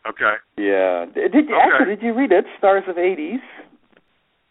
Okay. 0.07 0.35
Yeah. 0.57 1.05
Did, 1.13 1.31
did 1.31 1.49
you 1.49 1.55
Okay. 1.55 1.63
actually 1.73 1.95
did 1.95 2.03
you 2.03 2.13
read 2.13 2.31
it? 2.31 2.45
Stars 2.57 2.83
of 2.87 2.95
'80s. 2.97 3.41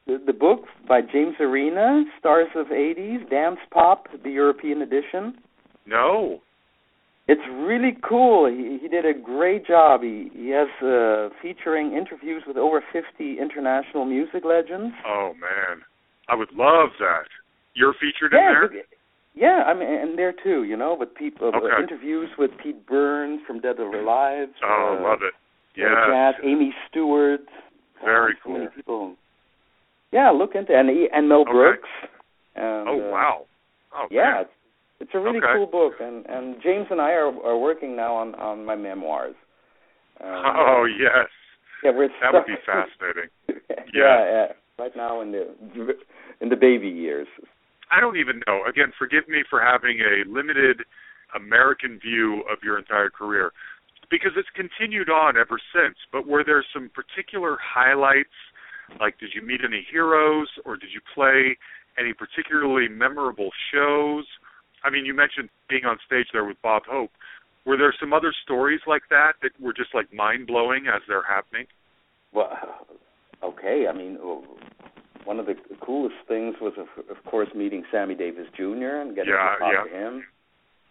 The, 0.06 0.20
the 0.26 0.32
book 0.32 0.64
by 0.88 1.00
James 1.00 1.36
Arena, 1.40 2.04
Stars 2.18 2.48
of 2.56 2.66
'80s, 2.68 3.28
Dance 3.30 3.58
Pop, 3.70 4.06
the 4.24 4.30
European 4.30 4.82
edition. 4.82 5.38
No. 5.86 6.40
It's 7.28 7.42
really 7.52 7.96
cool. 8.06 8.46
He 8.50 8.78
he 8.82 8.88
did 8.88 9.04
a 9.06 9.14
great 9.14 9.66
job. 9.66 10.02
He 10.02 10.28
he 10.34 10.50
has 10.50 10.68
uh, 10.82 11.28
featuring 11.40 11.92
interviews 11.96 12.42
with 12.46 12.56
over 12.56 12.82
50 12.92 13.38
international 13.40 14.04
music 14.04 14.44
legends. 14.44 14.94
Oh 15.06 15.32
man. 15.40 15.82
I 16.32 16.34
would 16.34 16.50
love 16.52 16.88
that. 16.98 17.28
You're 17.74 17.92
featured 18.00 18.32
in 18.32 18.38
there? 18.40 18.70
Yeah, 19.34 19.64
I 19.66 19.74
mean, 19.74 19.88
and 19.88 20.18
there 20.18 20.32
too, 20.42 20.64
you 20.64 20.76
know, 20.78 20.96
with 20.98 21.14
people, 21.14 21.50
uh, 21.54 21.82
interviews 21.82 22.30
with 22.38 22.50
Pete 22.62 22.86
Burns 22.86 23.40
from 23.46 23.60
Dead 23.60 23.78
or 23.78 23.94
Alive. 24.00 24.48
Oh, 24.64 24.96
uh, 24.98 25.02
love 25.02 25.18
it. 25.22 25.34
uh, 25.34 25.76
Yeah. 25.76 26.32
Amii 26.44 26.70
Stewart. 26.88 27.40
Very 28.02 28.34
many 28.46 28.66
cool. 28.66 28.68
people. 28.74 29.14
Yeah, 30.10 30.30
look 30.30 30.54
into 30.54 30.74
and 30.74 30.88
and 30.88 31.28
Mel 31.28 31.42
Okay. 31.42 31.52
Brooks. 31.52 31.88
And, 32.56 32.88
Oh 32.88 33.08
uh, 33.08 33.10
wow. 33.10 33.44
Oh 33.94 34.06
Yeah, 34.10 34.42
it's, 34.42 34.50
it's 35.00 35.10
a 35.14 35.18
really 35.18 35.38
Okay. 35.38 35.52
cool 35.54 35.66
book, 35.66 35.94
and 36.00 36.26
and 36.26 36.56
James 36.62 36.86
and 36.90 37.00
I 37.00 37.12
are 37.12 37.32
are 37.44 37.58
working 37.58 37.94
now 37.96 38.14
on 38.14 38.34
on 38.36 38.64
my 38.64 38.76
memoirs. 38.76 39.34
Um, 40.20 40.28
Oh 40.30 40.84
yes. 40.84 41.28
yeah, 41.84 41.90
we're 41.90 42.08
That 42.20 42.32
would 42.34 42.46
be 42.46 42.56
fascinating. 42.66 43.30
yeah, 43.94 44.24
yeah. 44.34 44.46
Right 44.78 44.94
now 44.96 45.20
in 45.22 45.32
the 45.32 45.46
in 46.40 46.48
the 46.48 46.56
baby 46.56 46.88
years. 46.88 47.28
I 47.90 48.00
don't 48.00 48.16
even 48.16 48.40
know. 48.46 48.62
Again, 48.68 48.92
forgive 48.98 49.28
me 49.28 49.44
for 49.48 49.60
having 49.60 50.00
a 50.00 50.28
limited 50.28 50.82
American 51.34 51.98
view 51.98 52.42
of 52.50 52.58
your 52.62 52.78
entire 52.78 53.10
career 53.10 53.52
because 54.10 54.32
it's 54.36 54.48
continued 54.54 55.08
on 55.08 55.36
ever 55.36 55.58
since. 55.72 55.96
But 56.12 56.26
were 56.26 56.44
there 56.44 56.64
some 56.72 56.90
particular 56.94 57.56
highlights? 57.62 58.36
Like, 59.00 59.18
did 59.18 59.30
you 59.34 59.42
meet 59.42 59.60
any 59.64 59.86
heroes 59.90 60.48
or 60.64 60.76
did 60.76 60.90
you 60.92 61.00
play 61.14 61.56
any 61.98 62.12
particularly 62.12 62.88
memorable 62.88 63.50
shows? 63.72 64.24
I 64.84 64.90
mean, 64.90 65.06
you 65.06 65.14
mentioned 65.14 65.48
being 65.68 65.84
on 65.84 65.98
stage 66.04 66.26
there 66.32 66.44
with 66.44 66.60
Bob 66.62 66.82
Hope. 66.88 67.10
Were 67.64 67.76
there 67.76 67.94
some 67.98 68.12
other 68.12 68.34
stories 68.42 68.80
like 68.86 69.02
that 69.10 69.34
that 69.42 69.52
were 69.60 69.72
just 69.72 69.94
like 69.94 70.12
mind 70.12 70.46
blowing 70.46 70.86
as 70.92 71.00
they're 71.08 71.22
happening? 71.22 71.66
Well, 72.32 72.50
okay. 73.42 73.86
I 73.88 73.96
mean, 73.96 74.18
one 75.24 75.38
of 75.40 75.46
the 75.46 75.54
coolest 75.80 76.16
things 76.28 76.56
was, 76.60 76.72
of, 76.78 76.86
of 77.10 77.24
course, 77.30 77.48
meeting 77.54 77.84
Sammy 77.90 78.14
Davis 78.14 78.46
Jr. 78.56 79.00
and 79.02 79.14
getting 79.14 79.32
Yeah, 79.32 79.54
to 79.54 79.58
talk 79.58 79.72
yeah. 79.72 79.82
to 79.84 80.06
him, 80.06 80.24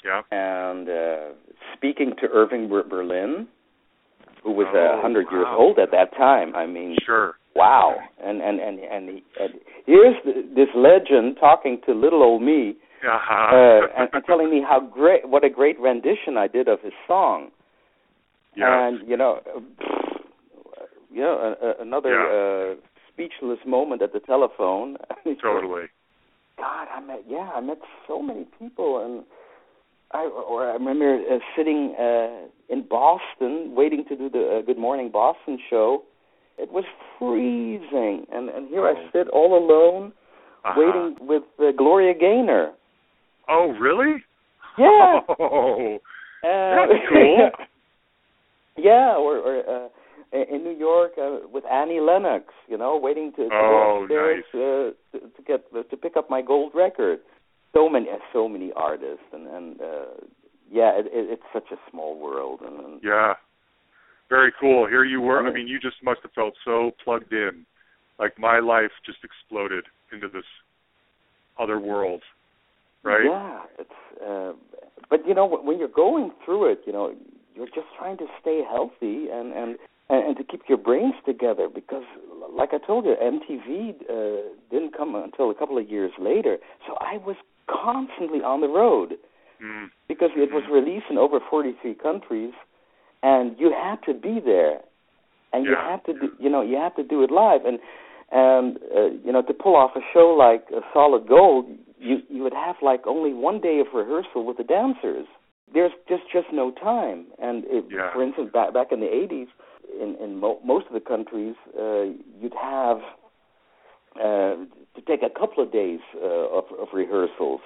Yeah. 0.06 0.22
and 0.32 0.90
uh, 0.90 1.34
speaking 1.76 2.14
to 2.22 2.28
Irving 2.32 2.70
Berlin, 2.70 3.48
who 4.44 4.52
was 4.52 4.68
a 4.74 4.98
Oh, 4.98 5.02
hundred 5.02 5.28
years 5.32 5.46
old 5.50 5.78
at 5.80 5.92
that 5.92 6.16
time. 6.18 6.56
I 6.56 6.66
mean, 6.66 6.96
Sure. 7.06 7.36
wow. 7.56 7.96
And 8.24 8.42
and 8.42 8.60
and 8.60 8.80
and, 8.80 9.10
he, 9.10 9.24
and 9.40 9.54
here's 9.86 10.16
the, 10.26 10.34
this 10.56 10.70
legend 10.76 11.38
talking 11.40 11.80
to 11.86 11.94
little 11.94 12.24
old 12.24 12.42
me 12.42 12.76
Uh-huh. 13.06 13.56
uh, 13.56 14.02
and, 14.02 14.10
and 14.14 14.24
telling 14.26 14.50
me 14.50 14.62
how 14.68 14.80
great, 14.80 15.28
what 15.28 15.44
a 15.44 15.50
great 15.50 15.80
rendition 15.80 16.38
I 16.38 16.48
did 16.48 16.68
of 16.68 16.80
his 16.82 16.94
song. 17.08 17.50
yes. 18.56 18.68
And 18.70 19.08
you 19.08 19.18
know, 19.18 19.42
you 21.12 21.22
know, 21.22 21.56
a, 21.62 21.82
another 21.82 22.14
uh, 22.16 22.76
speechless 23.14 23.60
moment 23.66 24.02
at 24.02 24.14
the 24.14 24.20
telephone. 24.22 24.98
totally. 25.42 25.86
God, 26.58 26.88
I 26.96 27.00
met 27.00 27.24
yeah, 27.28 27.50
I 27.56 27.62
met 27.62 27.80
so 28.08 28.22
many 28.22 28.46
people, 28.60 29.04
and 29.06 29.24
I 30.12 30.26
or 30.26 30.70
I 30.70 30.74
remember 30.74 31.16
uh, 31.32 31.40
sitting 31.56 31.96
uh, 31.98 32.48
in 32.70 32.88
Boston 32.88 33.74
waiting 33.76 34.04
to 34.10 34.16
do 34.16 34.30
the 34.30 34.60
uh, 34.60 34.66
Good 34.66 34.78
Morning 34.78 35.10
Boston 35.12 35.58
show. 35.70 36.04
It 36.58 36.72
was 36.72 36.84
freezing, 37.18 38.26
and 38.32 38.50
and 38.50 38.68
here 38.70 38.86
I 38.86 38.92
Oh. 38.92 39.10
sit 39.14 39.28
all 39.30 39.58
alone 39.58 40.14
Uh-huh. 40.64 40.80
waiting 40.80 41.16
with 41.28 41.44
uh, 41.60 41.72
Gloria 41.76 42.14
Gaynor. 42.14 42.74
Oh, 43.50 43.72
really? 43.80 44.24
Yeah. 44.78 45.22
Oh, 45.40 46.00
Uh, 46.44 46.88
That's 46.88 47.06
cool. 47.10 47.50
yeah, 48.78 49.16
or, 49.16 49.38
or 49.38 49.60
uh, 49.86 49.88
in 50.32 50.64
New 50.64 50.78
York 50.78 51.12
uh, 51.18 51.40
with 51.52 51.66
Annie 51.66 52.00
Lennox, 52.00 52.46
you 52.68 52.78
know, 52.78 52.98
waiting 52.98 53.32
to, 53.36 53.44
to 53.44 53.50
Oh, 53.52 54.06
go 54.08 54.34
upstairs 54.34 54.44
uh, 54.54 55.18
to, 55.18 55.30
to 55.30 55.42
get 55.46 55.90
to 55.90 55.98
pick 55.98 56.16
up 56.16 56.30
my 56.30 56.42
gold 56.42 56.72
record. 56.74 57.20
So 57.74 57.90
many, 57.90 58.08
uh, 58.10 58.18
so 58.34 58.48
many 58.48 58.72
artists, 58.76 59.24
and 59.34 59.48
and 59.48 59.82
uh, 59.82 60.06
yeah, 60.70 60.92
it, 60.98 61.06
it, 61.08 61.32
it's 61.32 61.44
such 61.54 61.72
a 61.72 61.78
small 61.90 62.20
world, 62.20 62.62
and, 62.66 62.80
and 62.80 63.02
yeah. 63.04 63.34
Very 64.30 64.54
cool. 64.62 64.88
Here 64.88 65.04
you 65.04 65.20
were. 65.20 65.46
I 65.46 65.52
mean, 65.54 65.68
you 65.68 65.78
just 65.78 65.98
must 66.02 66.22
have 66.24 66.32
felt 66.32 66.54
so 66.64 66.92
plugged 67.04 67.34
in. 67.34 67.66
Like 68.18 68.40
my 68.40 68.60
life 68.60 68.92
just 69.06 69.18
exploded 69.26 69.84
into 70.14 70.30
this 70.30 70.46
other 71.60 71.78
world. 71.80 72.22
Right? 73.04 73.26
Yeah, 73.26 73.60
it's. 73.78 74.26
Uh, 74.26 74.54
but 75.10 75.28
you 75.28 75.34
know, 75.34 75.46
when 75.46 75.78
you're 75.80 75.90
going 75.90 76.32
through 76.46 76.72
it, 76.72 76.80
you 76.86 76.94
know, 76.94 77.14
you're 77.56 77.66
just 77.68 77.88
trying 77.98 78.18
to 78.20 78.26
stay 78.40 78.62
healthy 78.66 79.28
and 79.30 79.52
and 79.52 79.78
and, 80.12 80.28
and 80.28 80.38
to 80.38 80.44
keep 80.44 80.62
your 80.68 80.78
brains 80.78 81.16
together 81.26 81.68
because, 81.74 82.04
like 82.56 82.70
I 82.74 82.86
told 82.86 83.06
you, 83.06 83.16
MTV 83.16 83.96
uh, 84.10 84.42
didn't 84.70 84.96
come 84.96 85.16
until 85.16 85.50
a 85.50 85.56
couple 85.56 85.78
of 85.78 85.90
years 85.90 86.12
later. 86.20 86.58
So 86.86 86.96
I 87.00 87.18
was 87.18 87.38
constantly 87.70 88.40
on 88.40 88.62
the 88.62 88.68
road 88.68 89.16
Mm. 89.62 89.92
because 90.08 90.32
it 90.36 90.52
was 90.52 90.64
released 90.72 91.06
in 91.12 91.20
over 91.20 91.40
43 91.40 91.94
countries, 91.94 92.54
and 93.22 93.56
you 93.60 93.72
had 93.72 93.98
to 94.08 94.14
be 94.28 94.40
there, 94.44 94.80
and 95.54 95.66
you 95.68 95.76
had 95.76 96.04
to, 96.06 96.14
do, 96.14 96.32
you 96.40 96.50
know, 96.50 96.64
you 96.64 96.78
had 96.78 96.96
to 96.96 97.04
do 97.04 97.22
it 97.24 97.30
live, 97.30 97.62
and 97.66 97.78
and 98.32 98.78
uh, 98.96 99.10
you 99.24 99.32
know, 99.32 99.44
to 99.44 99.54
pull 99.54 99.76
off 99.76 99.92
a 99.96 100.00
show 100.14 100.34
like 100.36 100.64
uh, 100.76 100.80
Solid 100.94 101.28
Gold, 101.28 101.66
you 102.00 102.24
you 102.28 102.42
would 102.42 102.54
have 102.56 102.78
like 102.82 103.06
only 103.06 103.34
one 103.36 103.62
day 103.62 103.80
of 103.80 103.94
rehearsal 103.94 104.46
with 104.46 104.58
the 104.58 104.64
dancers. 104.64 105.28
There's 105.72 105.92
just 106.10 106.24
just 106.34 106.48
no 106.52 106.72
time, 106.72 107.28
and 107.40 107.64
it, 107.66 107.86
Yeah. 107.92 108.12
for 108.14 108.24
instance, 108.24 108.50
back 108.52 108.74
back 108.74 108.92
in 108.92 109.00
the 109.00 109.14
80s, 109.14 109.50
in 110.00 110.16
in 110.24 110.40
mo- 110.40 110.60
most 110.64 110.88
of 110.88 110.94
the 110.94 111.00
countries, 111.02 111.56
uh, 111.78 112.04
you'd 112.40 112.54
have 112.62 112.98
uh, 114.16 114.56
to 114.96 115.02
take 115.08 115.22
a 115.24 115.30
couple 115.30 115.64
of 115.64 115.72
days 115.72 116.00
uh, 116.16 116.58
of, 116.58 116.66
of 116.80 116.88
rehearsals 116.94 117.62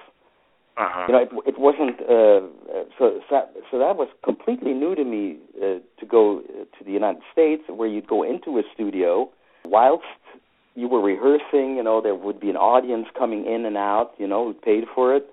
Uh-huh. 0.78 1.06
you 1.08 1.12
know, 1.14 1.20
it, 1.22 1.30
it 1.54 1.58
wasn't. 1.58 1.96
Uh, 2.02 2.40
so, 2.98 3.04
so 3.24 3.30
that 3.30 3.54
so 3.70 3.78
that 3.78 3.96
was 3.96 4.08
completely 4.22 4.74
new 4.74 4.94
to 4.94 5.04
me 5.04 5.38
uh, 5.56 5.78
to 6.00 6.04
go 6.06 6.42
to 6.76 6.84
the 6.84 6.92
United 6.92 7.22
States, 7.32 7.62
where 7.68 7.88
you'd 7.88 8.06
go 8.06 8.22
into 8.22 8.58
a 8.58 8.62
studio 8.74 9.30
whilst 9.64 10.04
you 10.74 10.86
were 10.86 11.00
rehearsing. 11.00 11.76
You 11.78 11.82
know, 11.82 12.02
there 12.02 12.14
would 12.14 12.38
be 12.40 12.50
an 12.50 12.56
audience 12.56 13.06
coming 13.18 13.46
in 13.46 13.64
and 13.64 13.76
out. 13.78 14.10
You 14.18 14.28
know, 14.28 14.44
who 14.46 14.52
paid 14.52 14.84
for 14.94 15.16
it, 15.16 15.24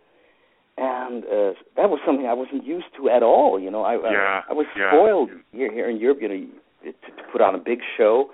and 0.77 1.25
uh, 1.25 1.51
that 1.75 1.89
was 1.91 1.99
something 2.06 2.25
I 2.25 2.34
wasn't 2.34 2.63
used 2.65 2.91
to 2.97 3.10
at 3.10 3.21
all. 3.21 3.60
You 3.60 3.69
know, 3.69 3.84
I 3.84 3.95
Yeah, 3.95 4.41
I, 4.47 4.51
I 4.51 4.53
was 4.53 4.65
yeah. 4.77 4.91
spoiled 4.91 5.29
here 5.51 5.71
here 5.73 5.89
in 5.89 5.97
Europe. 5.97 6.19
You 6.21 6.29
know, 6.29 6.41
to, 6.84 6.91
to 6.91 7.24
put 7.32 7.41
on 7.41 7.56
a 7.56 7.58
big 7.58 7.80
show 7.98 8.30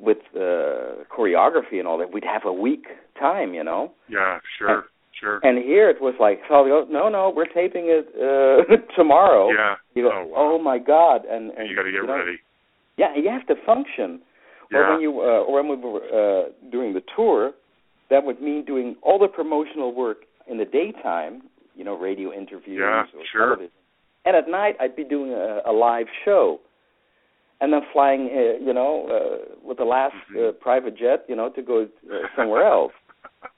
with 0.00 0.18
uh, 0.36 1.04
choreography 1.16 1.78
and 1.78 1.86
all 1.86 1.98
that, 1.98 2.12
we'd 2.12 2.24
have 2.24 2.42
a 2.44 2.52
week 2.52 2.84
time. 3.18 3.54
You 3.54 3.64
know. 3.64 3.92
yeah, 4.08 4.38
sure. 4.58 4.84
Sure. 5.20 5.38
And 5.44 5.58
here 5.62 5.88
it 5.88 6.00
was 6.02 6.14
like, 6.18 6.40
so 6.48 6.54
oh, 6.56 6.86
no, 6.90 7.08
no, 7.08 7.32
we're 7.34 7.46
taping 7.46 7.84
it 7.86 8.08
uh, 8.18 8.76
tomorrow. 8.96 9.48
yeah. 9.50 9.76
You 9.94 10.02
go, 10.02 10.10
oh, 10.12 10.26
wow. 10.26 10.34
oh 10.36 10.58
my 10.60 10.78
God, 10.78 11.24
and, 11.24 11.50
and 11.50 11.58
And 11.60 11.70
you 11.70 11.76
got 11.76 11.84
to 11.84 11.92
get 11.92 12.00
you 12.02 12.06
know, 12.08 12.16
ready. 12.18 12.38
Yeah, 12.98 13.14
you 13.16 13.30
have 13.30 13.46
to 13.46 13.54
function. 13.64 14.20
Or 14.72 14.80
Yeah. 14.80 14.90
when 14.90 15.00
you, 15.00 15.20
uh, 15.20 15.44
or 15.46 15.62
when 15.62 15.68
we 15.68 15.76
were 15.88 16.00
uh, 16.02 16.48
doing 16.72 16.94
the 16.94 17.02
tour, 17.14 17.52
that 18.10 18.24
would 18.24 18.42
mean 18.42 18.64
doing 18.64 18.96
all 19.02 19.20
the 19.20 19.28
promotional 19.28 19.94
work 19.94 20.18
in 20.50 20.58
the 20.58 20.64
daytime. 20.64 21.42
You 21.76 21.84
know, 21.84 21.96
radio 21.96 22.32
interviews 22.32 22.80
Yeah, 22.80 23.02
or 23.16 23.24
sure. 23.30 23.40
television. 23.46 23.70
And 24.24 24.34
at 24.36 24.48
night, 24.48 24.74
I'd 24.80 24.96
be 24.96 25.04
doing 25.04 25.30
a, 25.32 25.60
a 25.64 25.72
live 25.72 26.06
show, 26.24 26.58
and 27.60 27.72
then 27.72 27.80
flying, 27.92 28.28
uh, 28.32 28.64
you 28.64 28.72
know, 28.72 29.06
uh, 29.08 29.54
with 29.62 29.78
the 29.78 29.84
last 29.84 30.14
Mhm. 30.30 30.48
uh, 30.48 30.52
private 30.52 30.94
jet, 30.96 31.24
you 31.28 31.36
know, 31.36 31.48
to 31.50 31.62
go 31.62 31.82
uh, 32.10 32.16
somewhere 32.36 32.64
else. 32.64 32.92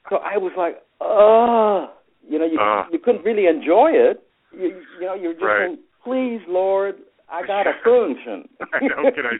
So 0.09 0.17
I 0.17 0.37
was 0.37 0.53
like, 0.55 0.81
oh, 1.01 1.91
you 2.27 2.37
know, 2.39 2.45
you 2.45 2.57
Ah. 2.59 2.87
you 2.91 2.99
couldn't 2.99 3.23
really 3.23 3.47
enjoy 3.47 3.91
it. 3.91 4.21
You 4.51 4.83
you 4.99 5.05
know, 5.05 5.13
you're 5.15 5.33
just 5.33 5.43
Right. 5.45 5.67
saying, 5.67 5.79
please, 6.03 6.41
Lord, 6.47 6.95
I 7.29 7.45
got 7.45 7.67
a 7.67 7.73
function. 7.83 8.47
I 8.73 8.79
know. 8.87 9.11
Can 9.11 9.25
I 9.25 9.37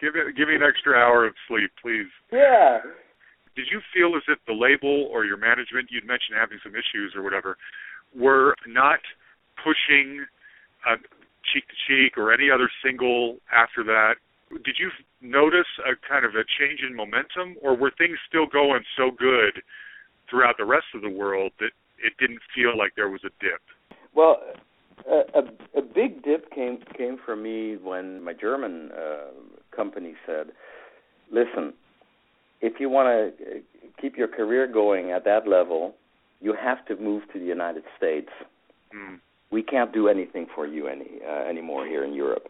give 0.00 0.16
it? 0.16 0.34
Give 0.36 0.48
me 0.48 0.54
an 0.54 0.62
extra 0.62 0.94
hour 0.96 1.24
of 1.26 1.34
sleep, 1.48 1.70
please. 1.80 2.08
yeah. 2.32 2.80
Did 3.56 3.66
you 3.70 3.80
feel 3.92 4.14
as 4.16 4.22
if 4.28 4.38
the 4.46 4.54
label 4.54 5.08
or 5.10 5.24
your 5.24 5.36
management, 5.36 5.90
you'd 5.90 6.06
mentioned 6.06 6.38
having 6.38 6.58
some 6.62 6.72
issues 6.76 7.14
or 7.16 7.22
whatever, 7.22 7.58
were 8.14 8.54
not 8.66 9.00
pushing 9.62 10.24
uh, 10.86 10.96
cheek 11.52 11.64
to 11.68 11.76
cheek 11.86 12.18
or 12.18 12.32
any 12.32 12.50
other 12.50 12.70
single 12.84 13.38
after 13.52 13.84
that? 13.84 14.14
Did 14.50 14.76
you 14.78 14.90
notice 15.20 15.68
a 15.86 15.94
kind 16.08 16.24
of 16.24 16.32
a 16.34 16.44
change 16.58 16.80
in 16.86 16.94
momentum, 16.94 17.56
or 17.62 17.76
were 17.76 17.92
things 17.96 18.18
still 18.28 18.46
going 18.46 18.82
so 18.96 19.10
good 19.10 19.62
throughout 20.28 20.56
the 20.58 20.64
rest 20.64 20.86
of 20.94 21.02
the 21.02 21.10
world 21.10 21.52
that 21.60 21.70
it 22.02 22.14
didn't 22.18 22.40
feel 22.54 22.76
like 22.76 22.94
there 22.96 23.10
was 23.10 23.20
a 23.24 23.30
dip? 23.40 23.62
Well, 24.14 24.42
a, 25.08 25.38
a 25.38 25.78
a 25.78 25.82
big 25.82 26.22
dip 26.24 26.50
came 26.50 26.78
came 26.96 27.16
for 27.24 27.36
me 27.36 27.76
when 27.76 28.22
my 28.22 28.32
German 28.32 28.90
uh, 28.92 29.30
company 29.74 30.14
said, 30.26 30.48
"Listen, 31.30 31.74
if 32.60 32.80
you 32.80 32.88
want 32.88 33.36
to 33.38 33.62
keep 34.00 34.16
your 34.16 34.28
career 34.28 34.66
going 34.66 35.12
at 35.12 35.24
that 35.24 35.46
level, 35.48 35.94
you 36.40 36.54
have 36.60 36.84
to 36.86 36.96
move 36.96 37.22
to 37.32 37.38
the 37.38 37.44
United 37.44 37.84
States. 37.96 38.30
Mm. 38.94 39.20
We 39.50 39.62
can't 39.62 39.92
do 39.92 40.08
anything 40.08 40.46
for 40.54 40.66
you 40.66 40.86
any 40.86 41.20
uh, 41.26 41.48
anymore 41.48 41.86
here 41.86 42.04
in 42.04 42.12
Europe." 42.14 42.48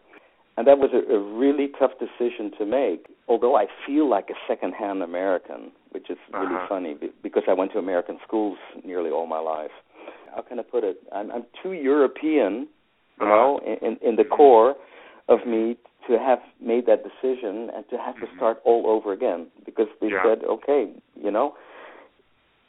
And 0.57 0.67
that 0.67 0.77
was 0.77 0.91
a, 0.93 1.13
a 1.13 1.19
really 1.19 1.69
tough 1.79 1.91
decision 1.99 2.51
to 2.59 2.65
make. 2.65 3.07
Although 3.27 3.55
I 3.55 3.67
feel 3.87 4.09
like 4.09 4.29
a 4.29 4.33
second-hand 4.47 5.01
American, 5.01 5.71
which 5.91 6.09
is 6.09 6.17
really 6.33 6.55
Uh-huh. 6.55 6.67
funny 6.67 6.95
because 7.23 7.43
I 7.47 7.53
went 7.53 7.71
to 7.71 7.79
American 7.79 8.17
schools 8.27 8.57
nearly 8.83 9.09
all 9.09 9.27
my 9.27 9.39
life. 9.39 9.71
how 10.35 10.41
can 10.41 10.59
I 10.59 10.63
put 10.63 10.83
it? 10.83 10.97
I'm 11.17 11.27
I'm 11.35 11.45
too 11.61 11.73
European, 11.93 12.53
you 13.19 13.25
Uh-huh. 13.25 13.35
know, 13.35 13.49
in 13.85 13.93
in- 14.07 14.15
the 14.21 14.27
core 14.37 14.71
of 15.33 15.39
me 15.53 15.63
to 16.07 16.13
have 16.29 16.41
made 16.71 16.83
that 16.91 17.01
decision 17.09 17.55
and 17.75 17.83
to 17.91 17.97
have 18.05 18.17
to 18.23 18.27
start 18.35 18.57
all 18.69 18.83
over 18.93 19.09
again 19.17 19.41
because 19.67 19.89
they 19.99 20.07
Mm-hmm. 20.09 20.27
Yeah. 20.27 20.35
said, 20.35 20.39
okay, 20.55 20.81
you 21.25 21.31
know, 21.35 21.47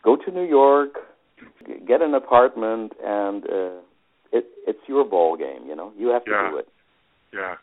go 0.07 0.12
to 0.25 0.29
New 0.38 0.49
York, 0.61 0.92
get 1.90 2.01
an 2.09 2.14
apartment, 2.23 2.92
and 3.21 3.40
uh, 3.59 3.71
it 4.33 4.47
it's 4.66 4.81
your 4.88 5.05
ball 5.05 5.37
game. 5.37 5.66
You 5.66 5.77
know, 5.77 5.92
you 5.97 6.09
have 6.09 6.25
to 6.25 6.31
Yeah. 6.31 6.51
do 6.51 6.57
it. 6.59 6.68
Yeah. 7.33 7.57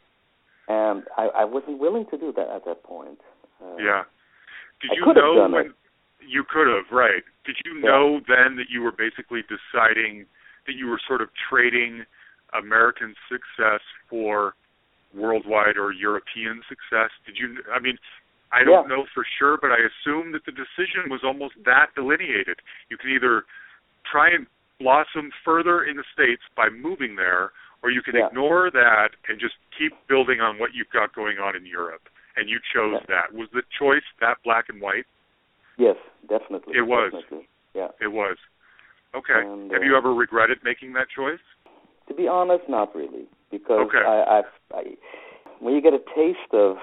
And 0.67 1.03
I 1.17 1.27
I 1.41 1.45
wasn't 1.45 1.79
willing 1.79 2.05
to 2.08 2.17
do 2.17 2.32
that 2.34 2.47
at 2.47 2.65
that 2.65 2.84
point. 2.84 3.19
Uh, 3.62 3.77
Yeah. 3.77 4.03
Did 4.82 4.91
you 4.95 5.13
know 5.13 5.47
when 5.49 5.65
it. 5.67 5.71
you 6.21 6.43
could 6.43 6.67
have, 6.67 6.89
right? 6.91 7.23
Did 7.43 7.58
you 7.65 7.73
Yeah. 7.75 7.89
know 7.89 8.19
then 8.27 8.55
that 8.55 8.69
you 8.69 8.82
were 8.84 8.91
basically 8.93 9.43
deciding 9.43 10.25
that 10.65 10.73
you 10.75 10.88
were 10.88 10.99
sort 10.99 11.21
of 11.21 11.29
trading 11.49 12.05
American 12.53 13.15
success 13.27 13.82
for 14.10 14.55
worldwide 15.13 15.77
or 15.77 15.91
European 15.91 16.63
success? 16.69 17.12
Did 17.25 17.38
you 17.38 17.63
I 17.73 17.79
mean, 17.79 17.97
I 18.51 18.63
don't 18.63 18.89
Yeah. 18.89 18.95
know 18.95 19.05
for 19.13 19.23
sure, 19.23 19.58
but 19.58 19.71
I 19.71 19.77
assume 19.77 20.32
that 20.32 20.45
the 20.45 20.51
decision 20.51 21.10
was 21.10 21.23
almost 21.23 21.62
that 21.63 21.93
delineated. 21.95 22.62
You 22.89 22.97
can 22.97 23.10
either 23.12 23.45
try 24.05 24.29
and 24.29 24.47
blossom 24.80 25.32
further 25.44 25.84
in 25.84 25.98
the 25.98 26.04
states 26.13 26.42
by 26.56 26.70
moving 26.70 27.15
there 27.15 27.52
or 27.84 27.92
you 27.92 28.02
can 28.02 28.15
Yeah. 28.15 28.28
ignore 28.28 28.72
that 28.72 29.15
and 29.28 29.39
just 29.39 29.56
keep 29.78 29.94
building 30.08 30.42
on 30.42 30.58
what 30.58 30.74
you've 30.74 30.89
got 30.89 31.13
going 31.13 31.39
on 31.39 31.56
in 31.56 31.65
Europe. 31.65 32.10
And 32.36 32.50
you 32.50 32.60
chose 32.74 33.00
Yeah. 33.02 33.06
that. 33.08 33.34
Was 33.34 33.50
the 33.52 33.63
choice 33.78 34.04
that 34.20 34.42
black 34.44 34.70
and 34.70 34.82
white? 34.82 35.06
Yes, 35.78 35.98
definitely. 36.28 36.76
It 36.78 36.82
was. 36.82 37.12
Definitely. 37.12 37.48
Yeah. 37.74 37.92
It 38.00 38.08
was. 38.08 38.38
Okay. 39.13 39.39
And, 39.39 39.72
Have 39.72 39.82
uh, 39.82 39.86
you 39.86 39.96
ever 39.96 40.13
regretted 40.13 40.63
making 40.63 40.94
that 40.94 41.10
choice? 41.10 41.39
To 42.08 42.13
be 42.13 42.28
honest, 42.28 42.68
not 42.68 42.96
really, 42.96 43.28
because 43.52 43.80
Okay. 43.88 44.04
I, 44.04 44.39
I've, 44.39 44.52
I, 44.74 44.98
when 45.60 45.74
you 45.74 45.82
get 45.82 45.94
a 45.94 46.00
taste 46.15 46.54
of, 46.54 46.78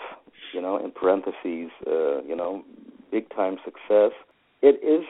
you 0.53 0.61
know, 0.61 0.77
in 0.77 0.93
parentheses, 0.93 1.71
uh, 1.87 2.23
you 2.23 2.37
know, 2.37 2.65
big 3.11 3.29
time 3.31 3.59
success, 3.65 4.13
it 4.63 4.83
is 4.83 5.05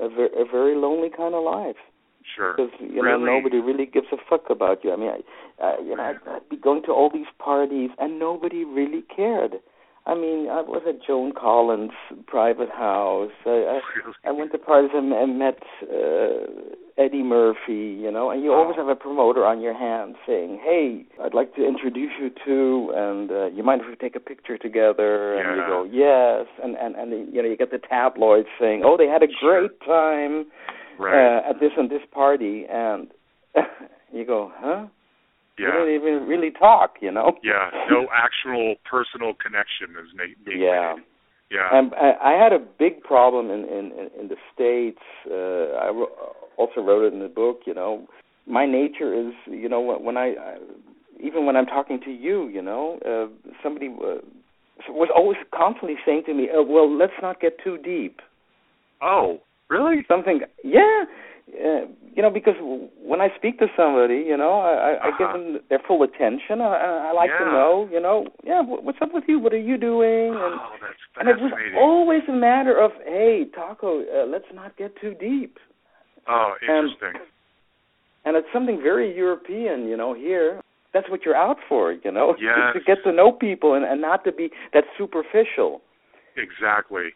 a, 0.00 0.08
ver- 0.08 0.32
a 0.36 0.44
very 0.44 0.74
lonely 0.74 1.10
kind 1.10 1.34
of 1.34 1.44
life 1.44 1.76
Sure. 2.36 2.54
because 2.56 2.72
you 2.80 3.02
know 3.02 3.16
nobody 3.18 3.58
really 3.58 3.86
gives 3.86 4.06
a 4.12 4.16
fuck 4.28 4.50
about 4.50 4.84
you. 4.84 4.92
I 4.92 4.96
mean, 4.96 5.10
I, 5.10 5.64
I 5.64 5.78
you 5.80 5.96
know, 5.96 6.02
I'd, 6.02 6.16
I'd 6.28 6.48
be 6.48 6.56
going 6.56 6.82
to 6.84 6.92
all 6.92 7.10
these 7.12 7.26
parties 7.38 7.90
and 7.98 8.18
nobody 8.18 8.64
really 8.64 9.02
cared. 9.14 9.54
I 10.04 10.14
mean, 10.16 10.48
I 10.50 10.60
was 10.62 10.82
at 10.88 10.96
Joan 11.06 11.32
Collins' 11.32 11.92
private 12.26 12.70
house. 12.70 13.30
I, 13.46 13.50
I, 13.50 13.54
Really? 13.54 14.14
I 14.26 14.30
went 14.32 14.50
to 14.50 14.58
parties 14.58 14.90
and, 14.92 15.12
and 15.12 15.38
met 15.38 15.58
uh, 15.82 16.42
Eddie 16.98 17.22
Murphy, 17.22 17.96
you 18.02 18.10
know, 18.10 18.30
and 18.30 18.42
you 18.42 18.52
Oh. 18.52 18.56
always 18.56 18.76
have 18.76 18.88
a 18.88 18.96
promoter 18.96 19.44
on 19.44 19.60
your 19.60 19.74
hand 19.74 20.16
saying, 20.26 20.58
"Hey, 20.64 21.04
I'd 21.22 21.34
like 21.34 21.54
to 21.54 21.64
introduce 21.64 22.10
you 22.20 22.30
to," 22.44 22.92
and 22.96 23.30
uh, 23.30 23.46
you 23.54 23.62
mind 23.62 23.82
if 23.82 23.86
we 23.88 23.94
take 23.94 24.16
a 24.16 24.20
picture 24.20 24.58
together? 24.58 25.34
And 25.38 25.56
you 25.56 25.62
go, 25.68 25.84
"Yes," 25.84 26.46
and 26.62 26.76
and 26.76 26.96
and 26.96 27.32
you 27.32 27.40
know, 27.40 27.48
you 27.48 27.56
get 27.56 27.70
the 27.70 27.78
tabloids 27.78 28.48
saying, 28.60 28.82
"Oh, 28.84 28.96
they 28.96 29.06
had 29.06 29.22
a 29.22 29.28
Sure. 29.40 29.60
great 29.68 29.80
time 29.86 30.46
Right. 31.02 31.38
uh, 31.38 31.50
at 31.50 31.60
this 31.60 31.72
and 31.76 31.90
this 31.90 32.02
party," 32.10 32.64
and 32.70 33.08
you 34.12 34.24
go, 34.24 34.52
"Huh?" 34.56 34.86
We 35.58 35.64
yeah. 35.64 35.72
didn't 35.72 35.94
even 35.94 36.26
really 36.26 36.50
talk, 36.50 36.94
you 37.00 37.12
know. 37.12 37.36
Yeah. 37.44 37.70
No 37.90 38.08
actual 38.12 38.76
personal 38.88 39.34
connection 39.34 39.90
is 40.02 40.08
ma- 40.16 40.24
being 40.44 40.60
Yeah. 40.62 40.94
made. 40.96 41.04
Yeah. 41.50 41.68
And 41.70 41.92
I, 41.94 42.32
I 42.32 42.42
had 42.42 42.52
a 42.54 42.58
big 42.58 43.02
problem 43.02 43.50
in 43.50 43.64
in 43.66 43.92
in, 44.18 44.28
the 44.28 44.36
states. 44.54 45.02
Uh, 45.30 45.76
I 45.76 45.92
also 46.56 46.80
wrote 46.80 47.04
it 47.04 47.12
in 47.12 47.20
the 47.20 47.28
book. 47.28 47.60
You 47.66 47.74
know, 47.74 48.08
my 48.46 48.64
nature 48.64 49.12
is, 49.14 49.34
you 49.46 49.68
know, 49.68 49.80
when, 49.80 50.02
when 50.02 50.16
I, 50.16 50.28
I 50.28 50.56
even 51.22 51.44
when 51.44 51.54
I'm 51.54 51.66
talking 51.66 52.00
to 52.06 52.10
you, 52.10 52.48
you 52.48 52.62
know, 52.62 52.98
uh, 53.04 53.28
somebody 53.62 53.88
uh, 53.88 54.24
was 54.88 55.10
always 55.14 55.36
constantly 55.54 55.96
saying 56.06 56.22
to 56.26 56.34
me, 56.34 56.48
oh, 56.52 56.62
"Well, 56.62 56.90
let's 56.90 57.20
not 57.20 57.40
get 57.40 57.62
too 57.62 57.76
deep." 57.78 58.20
oh, 59.02 59.40
really? 59.72 60.04
Something, 60.06 60.40
yeah. 60.62 61.04
Uh, 61.52 61.86
you 62.14 62.22
know, 62.22 62.30
because 62.30 62.54
when 63.10 63.20
I 63.20 63.28
speak 63.36 63.58
to 63.58 63.66
somebody, 63.76 64.24
you 64.26 64.36
know, 64.36 64.60
I, 64.60 64.72
I, 64.72 65.06
I 65.06 65.10
give 65.18 65.28
Uh-huh. 65.28 65.38
them 65.38 65.60
their 65.68 65.80
full 65.86 66.02
attention. 66.02 66.60
I, 66.60 67.08
I 67.10 67.12
like 67.12 67.30
to 67.38 67.44
know, 67.44 67.88
you 67.90 68.00
know, 68.00 68.26
yeah, 68.44 68.60
what's 68.62 68.98
up 69.02 69.12
with 69.12 69.24
you? 69.26 69.38
What 69.38 69.52
are 69.52 69.58
you 69.70 69.76
doing? 69.76 70.28
And 70.32 70.54
Oh, 70.60 70.76
that's 70.80 70.94
and 71.18 71.28
it 71.28 71.38
was 71.42 71.52
always 71.76 72.22
a 72.28 72.32
matter 72.32 72.78
of, 72.78 72.92
hey, 73.04 73.46
Taco, 73.54 74.02
uh, 74.02 74.26
let's 74.26 74.50
not 74.54 74.76
get 74.76 74.94
too 75.00 75.14
deep. 75.18 75.58
oh, 76.28 76.54
and- 76.62 76.90
interesting. 76.90 77.20
And 78.24 78.36
it's 78.36 78.46
something 78.52 78.80
very 78.80 79.14
European, 79.16 79.88
you 79.88 79.96
know, 79.96 80.14
here. 80.14 80.60
That's 80.94 81.10
what 81.10 81.24
you're 81.24 81.36
out 81.48 81.56
for, 81.68 81.92
you 81.92 82.12
know, 82.12 82.34
to- 82.38 82.42
Yes. 82.42 82.74
to 82.74 82.80
get 82.80 82.98
to 83.04 83.10
know 83.12 83.32
people 83.32 83.74
and, 83.74 83.84
and 83.84 84.00
not 84.00 84.22
to 84.24 84.32
be 84.32 84.50
that 84.74 84.84
superficial. 84.96 85.82
exactly. 86.36 87.08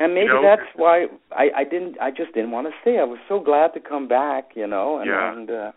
And 0.00 0.14
maybe 0.14 0.28
know- 0.28 0.42
that's 0.42 0.68
why 0.76 1.06
I, 1.30 1.50
I 1.58 1.64
didn't. 1.64 2.00
I 2.00 2.10
just 2.10 2.32
didn't 2.34 2.50
want 2.50 2.66
to 2.66 2.72
stay. 2.80 2.98
I 2.98 3.04
was 3.04 3.18
so 3.28 3.38
glad 3.38 3.74
to 3.74 3.80
come 3.80 4.08
back, 4.08 4.50
you 4.56 4.66
know. 4.66 4.98
And, 4.98 5.08
Yeah. 5.10 5.32
and 5.32 5.50
uh, 5.50 5.54
uh, 5.54 5.72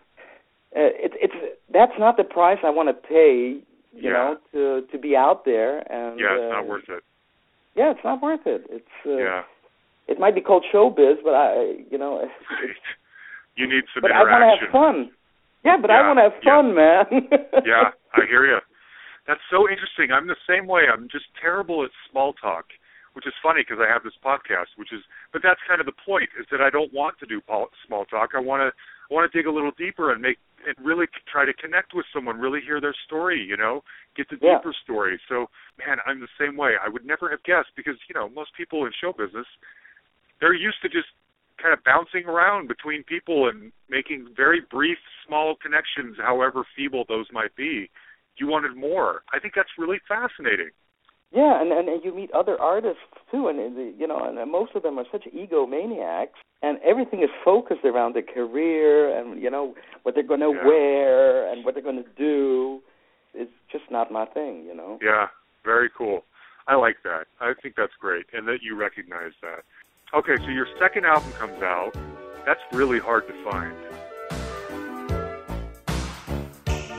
it's 1.06 1.16
it's 1.22 1.34
that's 1.72 1.92
not 2.00 2.16
the 2.18 2.24
price 2.24 2.60
I 2.64 2.70
want 2.70 2.88
to 2.90 2.94
pay, 2.94 3.60
you 3.94 4.10
Yeah. 4.10 4.12
know, 4.14 4.38
to 4.54 4.88
to 4.92 4.98
be 4.98 5.16
out 5.16 5.44
there. 5.46 5.80
And 5.92 6.20
Yeah, 6.20 6.34
it's 6.36 6.52
uh, 6.54 6.56
not 6.56 6.68
worth 6.68 6.88
it. 6.90 7.04
Yeah, 7.76 7.92
it's 7.92 8.04
not 8.04 8.22
worth 8.22 8.46
it. 8.48 8.66
It's 8.70 8.96
uh, 9.06 9.18
yeah. 9.18 9.44
it 10.08 10.20
might 10.20 10.36
be 10.36 10.42
called 10.42 10.64
showbiz, 10.74 11.18
but 11.24 11.34
I, 11.36 11.84
you 11.92 11.98
know, 11.98 12.20
Right. 12.20 12.30
You 13.56 13.68
need 13.68 13.84
some 13.94 14.02
but 14.02 14.12
I 14.12 14.24
want 14.24 14.42
to 14.42 14.66
have 14.66 14.72
fun. 14.72 15.12
Yeah, 15.64 15.78
but 15.80 15.90
Yeah, 15.92 16.02
I 16.02 16.08
want 16.08 16.18
to 16.18 16.24
have 16.24 16.40
yeah. 16.42 16.50
fun, 16.58 16.74
man. 16.74 17.06
yeah, 17.66 17.92
I 18.16 18.26
hear 18.28 18.46
you. 18.48 18.58
That's 19.28 19.42
so 19.52 19.70
interesting. 19.70 20.12
I'm 20.12 20.26
the 20.28 20.36
same 20.50 20.66
way. 20.66 20.84
I'm 20.92 21.08
just 21.12 21.26
terrible 21.40 21.84
at 21.84 21.92
small 22.10 22.34
talk, 22.34 22.66
which 23.14 23.26
is 23.28 23.34
funny 23.42 23.62
because 23.62 23.78
I 23.82 23.92
have 23.92 24.04
this 24.04 24.18
podcast, 24.24 24.74
which 24.76 24.92
is. 24.92 25.02
But 25.32 25.42
that's 25.42 25.62
kind 25.68 25.80
of 25.80 25.86
the 25.86 25.98
point 26.06 26.30
is 26.40 26.46
that 26.52 26.62
I 26.62 26.70
don't 26.70 26.94
want 26.94 27.18
to 27.20 27.26
do 27.26 27.42
small 27.88 28.06
talk. 28.06 28.32
I 28.36 28.40
want 28.40 28.62
to. 28.62 28.70
I 29.10 29.14
want 29.14 29.30
to 29.32 29.38
dig 29.38 29.48
a 29.48 29.52
little 29.52 29.72
deeper 29.78 30.12
and 30.12 30.22
make 30.22 30.38
and 30.66 30.76
really 30.80 31.06
try 31.28 31.44
to 31.46 31.54
connect 31.54 31.94
with 31.94 32.06
someone, 32.14 32.40
really 32.40 32.62
hear 32.62 32.80
their 32.80 32.96
story. 33.06 33.40
You 33.42 33.58
know, 33.58 33.84
get 34.16 34.30
the 34.30 34.38
Yeah. 34.42 34.58
deeper 34.58 34.74
story. 34.74 35.20
So, 35.28 35.50
man, 35.78 36.00
I'm 36.06 36.20
the 36.20 36.32
same 36.40 36.56
way. 36.56 36.78
I 36.82 36.90
would 36.90 37.06
never 37.06 37.30
have 37.30 37.44
guessed 37.44 37.76
because 37.76 37.98
you 38.08 38.16
know 38.16 38.30
most 38.30 38.54
people 38.56 38.86
in 38.86 38.92
show 39.00 39.14
business, 39.14 39.48
they're 40.40 40.54
used 40.54 40.82
to 40.82 40.90
just 40.90 41.10
kind 41.62 41.74
of 41.74 41.84
bouncing 41.84 42.26
around 42.26 42.68
between 42.68 43.04
people 43.04 43.48
and 43.48 43.72
making 43.90 44.34
very 44.36 44.62
brief, 44.62 44.98
small 45.26 45.56
connections, 45.56 46.18
however 46.18 46.66
feeble 46.76 47.06
those 47.08 47.28
might 47.32 47.56
be. 47.56 47.90
You 48.38 48.48
wanted 48.48 48.76
more. 48.76 49.24
I 49.32 49.40
think 49.40 49.54
that's 49.54 49.78
really 49.78 50.00
fascinating. 50.08 50.72
Yeah, 51.34 51.60
and, 51.60 51.72
and 51.72 51.90
and 51.90 52.04
you 52.04 52.14
meet 52.14 52.32
other 52.32 52.60
artists 52.62 53.02
too, 53.32 53.48
and 53.48 53.60
uh, 53.60 53.82
you 53.98 54.08
know, 54.08 54.24
and 54.24 54.52
most 54.52 54.76
of 54.76 54.84
them 54.84 55.00
are 55.00 55.06
such 55.12 55.24
egomaniacs, 55.36 56.38
and 56.62 56.78
everything 56.86 57.24
is 57.24 57.30
focused 57.44 57.84
around 57.84 58.14
their 58.14 58.22
career 58.22 59.10
and 59.18 59.42
you 59.42 59.50
know 59.50 59.74
what 60.04 60.14
they're 60.14 60.24
going 60.24 60.42
to 60.42 60.54
Yeah. 60.56 60.66
wear 60.68 61.52
and 61.52 61.66
what 61.66 61.74
they're 61.74 61.84
going 61.84 62.04
to 62.04 62.10
do. 62.18 62.82
It's 63.34 63.52
just 63.72 63.86
not 63.90 64.12
my 64.12 64.26
thing, 64.26 64.64
you 64.68 64.76
know. 64.76 65.00
Yeah, 65.02 65.28
very 65.66 65.90
cool. 65.98 66.24
I 66.68 66.76
like 66.76 66.98
that. 67.04 67.26
I 67.42 67.54
think 67.62 67.76
that's 67.76 67.94
great, 68.00 68.28
and 68.32 68.48
that 68.48 68.62
you 68.62 68.76
recognize 68.76 69.32
that. 69.42 69.64
Okay, 70.14 70.38
so 70.38 70.50
your 70.52 70.68
second 70.80 71.06
album 71.06 71.32
comes 71.34 71.62
out. 71.64 71.94
That's 72.46 72.62
really 72.72 73.00
hard 73.00 73.28
to 73.28 73.34
find. 73.44 73.74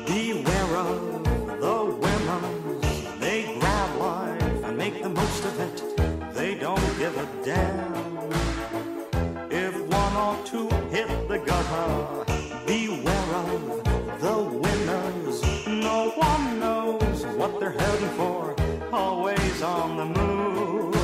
Beware 0.07 0.77
of 0.77 1.14
If 9.51 9.75
one 10.03 10.17
or 10.27 10.37
two 10.45 10.69
hit 10.91 11.09
the 11.29 11.39
gutter, 11.39 12.25
beware 12.67 13.35
of 13.35 13.85
the 14.21 14.37
winners. 14.63 15.39
No 15.67 16.11
one 16.17 16.61
knows 16.61 17.27
what 17.39 17.59
they're 17.61 17.71
heading 17.71 18.15
for. 18.21 18.55
Always 18.93 19.63
on 19.63 19.97
the 19.97 20.07
move. 20.07 20.95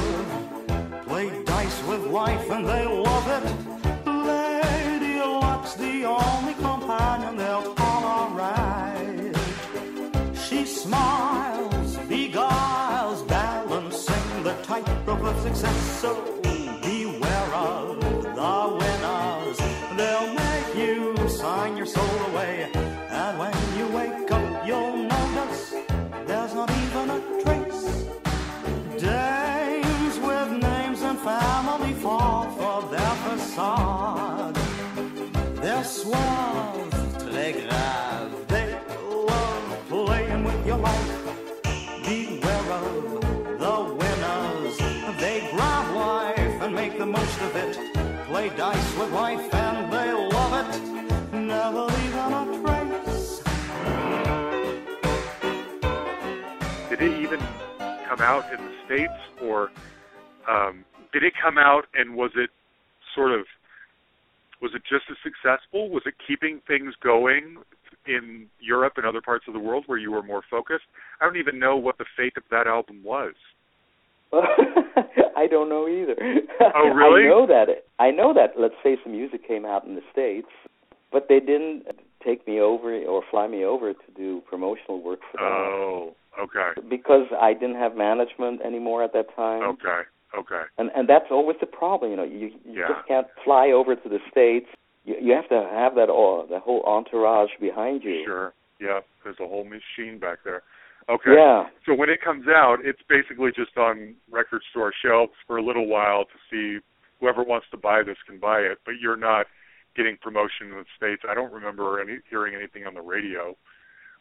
Play 1.07 1.29
dice 1.45 1.83
with 1.89 2.07
life 2.07 2.51
and 2.51 2.67
they 2.67 2.85
love 2.87 3.27
it. 3.39 3.45
Lady 4.07 5.21
Luck's 5.21 5.75
the 5.75 6.05
only 6.05 6.55
companion 6.55 7.37
they'll 7.37 7.75
tolerate. 7.75 9.37
She 10.35 10.65
smiles, 10.65 11.50
tightrope 14.71 15.25
of 15.25 15.43
success. 15.43 16.01
So 16.01 16.14
beware 16.81 17.55
of 17.55 18.01
the 18.39 18.55
winners. 18.79 19.59
They'll 19.97 20.33
make 20.33 20.77
you 20.77 21.29
sign 21.29 21.77
your 21.77 21.87
soul 21.87 22.18
away. 22.29 22.80
Play 48.41 48.57
dice 48.57 48.97
with 48.97 49.12
and 49.12 49.93
they 49.93 50.12
love 50.14 50.74
it. 50.74 50.82
Never 51.34 51.84
a 51.84 52.47
trace. 52.64 53.43
Did 56.88 57.03
it 57.03 57.20
even 57.20 57.38
come 58.09 58.22
out 58.22 58.51
in 58.51 58.64
the 58.64 58.72
states, 58.86 59.12
or 59.43 59.70
um, 60.49 60.86
did 61.12 61.22
it 61.22 61.34
come 61.43 61.59
out 61.59 61.84
and 61.93 62.14
was 62.14 62.30
it 62.34 62.49
sort 63.14 63.38
of 63.38 63.45
was 64.62 64.70
it 64.74 64.84
just 64.88 65.05
as 65.11 65.18
successful? 65.22 65.91
Was 65.91 66.05
it 66.07 66.14
keeping 66.26 66.62
things 66.66 66.95
going 67.03 67.59
in 68.07 68.47
Europe 68.59 68.95
and 68.97 69.05
other 69.05 69.20
parts 69.20 69.45
of 69.49 69.53
the 69.53 69.61
world 69.61 69.84
where 69.86 69.99
you 69.99 70.12
were 70.12 70.22
more 70.22 70.41
focused? 70.51 70.86
I 71.20 71.26
don't 71.26 71.36
even 71.36 71.59
know 71.59 71.76
what 71.76 71.99
the 71.99 72.07
fate 72.16 72.38
of 72.38 72.45
that 72.51 72.66
album 72.66 73.05
was. 73.05 73.34
I 75.37 75.47
don't 75.51 75.68
know 75.68 75.89
either. 75.89 76.16
Oh, 76.74 76.89
really? 76.95 77.24
I 77.26 77.28
know 77.28 77.47
that. 77.47 77.66
I 77.99 78.11
know 78.11 78.33
that. 78.35 78.53
Let's 78.61 78.74
Face 78.83 78.99
the 79.05 79.11
Music 79.11 79.47
came 79.47 79.64
out 79.64 79.85
in 79.85 79.95
the 79.95 80.03
states, 80.12 80.49
but 81.12 81.26
they 81.28 81.41
didn't 81.41 81.85
take 82.24 82.47
me 82.47 82.61
over 82.61 82.95
or 83.05 83.22
fly 83.31 83.47
me 83.49 83.64
over 83.64 83.93
to 83.93 84.12
do 84.16 84.43
promotional 84.49 85.03
work 85.03 85.20
for 85.33 85.39
them 85.39 85.47
Oh, 85.47 86.14
okay, 86.39 86.72
because 86.89 87.26
I 87.41 87.55
didn't 87.55 87.76
have 87.76 87.97
management 87.97 88.61
anymore 88.62 89.03
at 89.03 89.12
that 89.14 89.35
time. 89.35 89.62
okay, 89.62 90.03
okay. 90.39 90.62
And 90.78 90.91
and 90.95 91.09
that's 91.09 91.31
always 91.31 91.57
the 91.61 91.66
problem. 91.66 92.11
You 92.11 92.16
know, 92.18 92.24
you, 92.24 92.51
you 92.64 92.81
Yeah. 92.81 92.89
just 92.89 93.09
can't 93.09 93.26
fly 93.45 93.70
over 93.70 93.97
to 93.97 94.09
the 94.09 94.18
states. 94.31 94.66
You 95.05 95.16
you 95.20 95.33
have 95.33 95.49
to 95.49 95.66
have 95.72 95.95
that 95.97 96.11
all 96.11 96.47
the 96.47 96.61
whole 96.61 96.83
entourage 96.85 97.51
behind 97.61 98.05
you. 98.05 98.22
Sure. 98.24 98.53
Yeah, 98.81 99.01
there's 99.24 99.37
a 99.41 99.47
whole 99.49 99.64
machine 99.64 100.18
back 100.18 100.39
there. 100.45 100.62
Okay. 101.09 101.35
Yeah. 101.37 101.65
So 101.87 101.95
when 101.95 102.09
it 102.11 102.21
comes 102.23 102.47
out, 102.49 102.79
it's 102.85 103.01
basically 103.09 103.51
just 103.55 103.77
on 103.77 104.15
record 104.31 104.63
store 104.71 104.93
shelves 105.05 105.33
for 105.47 105.57
a 105.57 105.63
little 105.63 105.87
while 105.87 106.25
to 106.25 106.37
see 106.51 106.85
whoever 107.21 107.43
wants 107.43 107.67
to 107.71 107.77
buy 107.77 108.03
this 108.03 108.17
can 108.27 108.39
buy 108.39 108.59
it, 108.61 108.79
but 108.85 108.95
you're 109.01 109.17
not 109.17 109.47
getting 109.97 110.17
promotion 110.23 110.69
in 110.71 110.77
the 110.79 110.85
states. 110.97 111.23
I 111.29 111.35
don't 111.35 111.53
remember 111.53 112.01
any 112.01 112.19
hearing 112.31 112.55
anything 112.55 112.87
on 112.87 112.95
the 112.95 113.01
radio. 113.03 113.57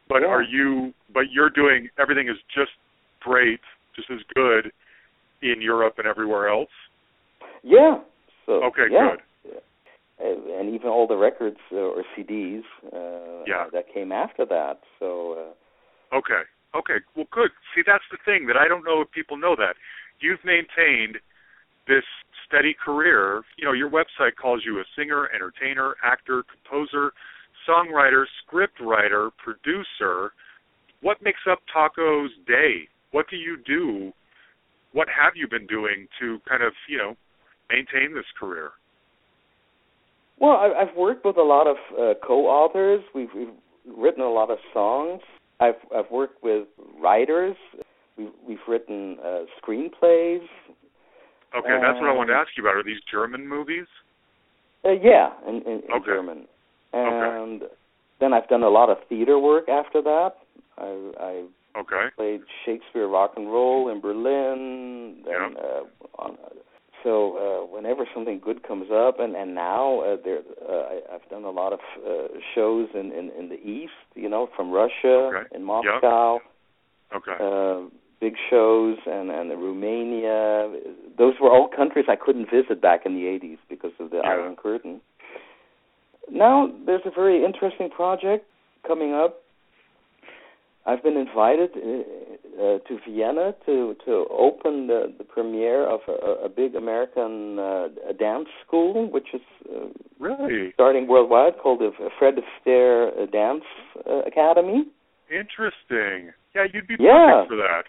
But 0.08 0.22
Yeah. 0.24 0.30
are 0.30 0.42
you 0.42 0.94
but 1.14 1.32
you're 1.32 1.50
doing 1.52 1.90
everything 2.00 2.28
is 2.28 2.38
just 2.54 2.72
great, 3.20 3.60
just 3.96 4.10
as 4.10 4.20
good 4.36 4.72
in 5.42 5.62
Europe 5.62 5.96
and 6.00 6.08
everywhere 6.08 6.50
else? 6.50 6.72
Yeah. 7.64 8.00
So 8.46 8.64
Okay, 8.64 8.88
yeah. 8.90 9.12
good. 9.12 9.22
Uh, 10.20 10.60
And 10.60 10.74
even 10.76 10.90
all 10.90 11.08
the 11.08 11.16
records 11.16 11.60
uh, 11.72 11.76
or 11.78 12.04
CDs 12.18 12.64
uh, 12.92 13.44
Yeah. 13.46 13.68
that 13.72 13.86
came 13.94 14.12
after 14.12 14.46
that. 14.46 14.80
So 15.00 15.54
uh, 16.12 16.18
Okay. 16.18 16.42
Okay. 16.76 16.98
Well, 17.16 17.28
good. 17.32 17.52
See, 17.76 17.82
that's 17.86 18.04
the 18.12 18.18
thing 18.26 18.46
that 18.48 18.58
I 18.58 18.68
don't 18.68 18.84
know 18.84 19.02
if 19.02 19.12
people 19.12 19.38
know 19.38 19.56
that. 19.56 19.76
You've 20.20 20.44
maintained 20.44 21.18
this 21.88 22.04
steady 22.46 22.76
career. 22.76 23.42
You 23.58 23.66
know, 23.66 23.74
your 23.74 23.90
website 23.90 24.36
calls 24.40 24.62
you 24.66 24.80
a 24.80 24.84
singer, 24.98 25.30
entertainer, 25.34 25.96
actor, 26.04 26.44
composer, 26.44 27.14
songwriter, 27.68 28.26
script 28.44 28.80
writer, 28.80 29.30
producer. 29.44 30.32
What 31.02 31.18
makes 31.24 31.40
up 31.50 31.60
Taco's 31.74 32.32
day? 32.48 32.88
What 33.12 33.26
do 33.30 33.38
you 33.38 33.58
do? 33.66 34.12
What 34.94 35.08
have 35.08 35.34
you 35.36 35.48
been 35.48 35.68
doing 35.68 36.08
to 36.20 36.40
kind 36.48 36.64
of, 36.64 36.74
you 36.88 36.98
know, 36.98 37.16
maintain 37.70 38.14
this 38.14 38.26
career? 38.40 38.72
Well, 40.40 40.58
I've 40.58 40.96
worked 40.96 41.26
with 41.26 41.38
a 41.38 41.44
lot 41.44 41.68
of 41.68 41.78
uh, 41.94 42.14
co-authors. 42.26 43.02
We've, 43.14 43.30
we've 43.36 43.50
written 43.98 44.24
a 44.24 44.30
lot 44.30 44.50
of 44.50 44.58
songs. 44.74 45.22
I've 45.60 45.76
I've 45.96 46.10
worked 46.12 46.44
with 46.44 46.68
writers. 47.02 47.56
We've 48.18 48.30
we've 48.48 48.58
written 48.68 49.18
uh, 49.24 49.42
screenplays. 49.62 50.46
Okay, 51.58 51.78
that's 51.82 52.00
what 52.00 52.10
I 52.10 52.14
wanted 52.14 52.34
to 52.34 52.40
ask 52.40 52.50
you 52.56 52.64
about. 52.64 52.76
Are 52.76 52.84
these 52.84 53.02
German 53.12 53.48
movies? 53.48 53.88
Uh, 54.86 54.92
yeah, 54.92 55.32
in, 55.48 55.56
in, 55.56 55.82
in 55.88 55.92
Okay. 55.96 56.06
German. 56.06 56.48
And 56.94 57.64
then 58.20 58.34
I've 58.34 58.48
done 58.48 58.64
a 58.64 58.70
lot 58.70 58.90
of 58.90 58.98
theater 59.08 59.40
work 59.40 59.68
after 59.68 60.02
that. 60.02 60.32
I 60.78 61.12
I 61.20 61.46
Okay. 61.78 62.08
played 62.16 62.42
Shakespeare 62.66 63.08
rock 63.08 63.34
and 63.38 63.48
roll 63.48 63.90
in 63.90 64.02
Berlin. 64.02 65.22
Then, 65.24 65.56
uh, 65.58 65.84
on, 66.22 66.38
so 67.04 67.12
uh, 67.38 67.76
whenever 67.76 68.06
something 68.14 68.40
good 68.44 68.64
comes 68.64 68.88
up, 68.92 69.20
and 69.20 69.36
and 69.36 69.56
now 69.56 70.02
uh, 70.02 70.18
there, 70.24 70.40
uh, 70.68 70.74
I, 70.74 71.16
I've 71.16 71.30
done 71.30 71.44
a 71.44 71.50
lot 71.50 71.74
of 71.74 71.80
uh, 72.06 72.28
shows 72.56 72.88
in, 72.94 73.12
in 73.12 73.32
in 73.38 73.50
the 73.50 73.60
east. 73.60 73.94
You 74.16 74.30
know, 74.30 74.50
from 74.56 74.72
Russia, 74.72 75.32
Okay. 75.34 75.56
in 75.56 75.64
Moscow. 75.64 76.40
Okay. 77.16 77.38
Uh, 77.40 77.90
big 78.22 78.34
shows 78.50 78.98
and 79.06 79.32
and 79.32 79.50
Romania. 79.52 80.70
Those 81.18 81.36
were 81.42 81.50
all 81.52 81.68
countries 81.68 82.06
I 82.10 82.16
couldn't 82.16 82.50
visit 82.52 82.82
back 82.82 83.06
in 83.06 83.14
the 83.16 83.24
80s 83.24 83.58
because 83.70 83.92
of 84.00 84.10
the 84.12 84.18
Yeah. 84.18 84.30
Iron 84.32 84.56
Curtain. 84.56 85.02
Now 86.32 86.70
there's 86.86 87.02
a 87.06 87.12
very 87.12 87.44
interesting 87.44 87.90
project 87.90 88.46
coming 88.86 89.14
up. 89.14 89.42
I've 90.86 91.04
been 91.04 91.18
invited 91.18 91.70
uh, 91.76 91.80
uh, 91.80 92.78
to 92.88 92.98
Vienna 93.08 93.54
to 93.66 93.96
to 94.06 94.26
open 94.32 94.88
the, 94.88 95.14
the 95.18 95.24
premiere 95.24 95.86
of 95.88 96.00
a, 96.08 96.46
a 96.46 96.50
big 96.50 96.76
American 96.76 97.60
uh, 97.60 97.88
a 98.10 98.14
dance 98.14 98.48
school, 98.66 99.10
which 99.12 99.28
is 99.34 99.42
uh, 99.70 99.88
Really 100.20 100.72
starting 100.74 101.08
worldwide, 101.08 101.54
called 101.62 101.80
the 101.80 101.92
Fred 102.18 102.36
Astaire 102.36 103.10
uh, 103.22 103.26
Dance 103.28 103.64
uh, 104.10 104.20
Academy. 104.28 104.84
interesting. 105.32 106.34
Yeah, 106.56 106.66
you'd 106.74 106.88
be 106.88 106.96
Yeah. 107.00 107.44
perfect 107.46 107.50
for 107.52 107.56
that. 107.58 107.84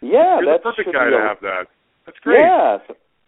Yeah, 0.00 0.38
You're 0.40 0.52
that's 0.52 0.62
the 0.64 0.70
perfect 0.70 0.92
guy 0.94 1.10
to 1.10 1.16
a- 1.16 1.20
have 1.28 1.40
that. 1.42 1.64
That's 2.06 2.18
great. 2.20 2.40
Yes, 2.40 2.80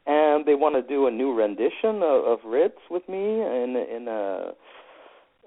and 0.07 0.45
they 0.45 0.55
want 0.55 0.75
to 0.75 0.83
do 0.83 1.07
a 1.07 1.11
new 1.11 1.33
rendition 1.33 2.03
of, 2.03 2.25
of 2.33 2.39
Ritz 2.45 2.79
with 2.91 3.09
me 3.09 3.41
in 3.41 3.71
in 3.97 4.09
a, 4.09 4.53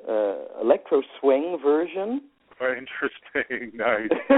uh 0.07 0.35
electro 0.61 1.01
swing 1.19 1.57
version. 1.63 2.21
Oh, 2.61 2.73
interesting. 2.73 3.71
Nice. 3.77 4.09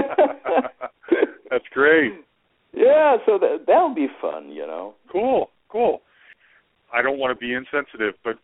That's 1.50 1.64
great. 1.72 2.12
Yeah, 2.72 3.16
so 3.26 3.38
that 3.38 3.64
that'll 3.66 3.94
be 3.94 4.06
fun, 4.20 4.50
you 4.50 4.66
know. 4.66 4.94
Cool. 5.10 5.50
Cool. 5.68 6.02
I 6.92 7.02
don't 7.02 7.18
want 7.18 7.36
to 7.36 7.40
be 7.40 7.54
insensitive, 7.54 8.14
but 8.22 8.36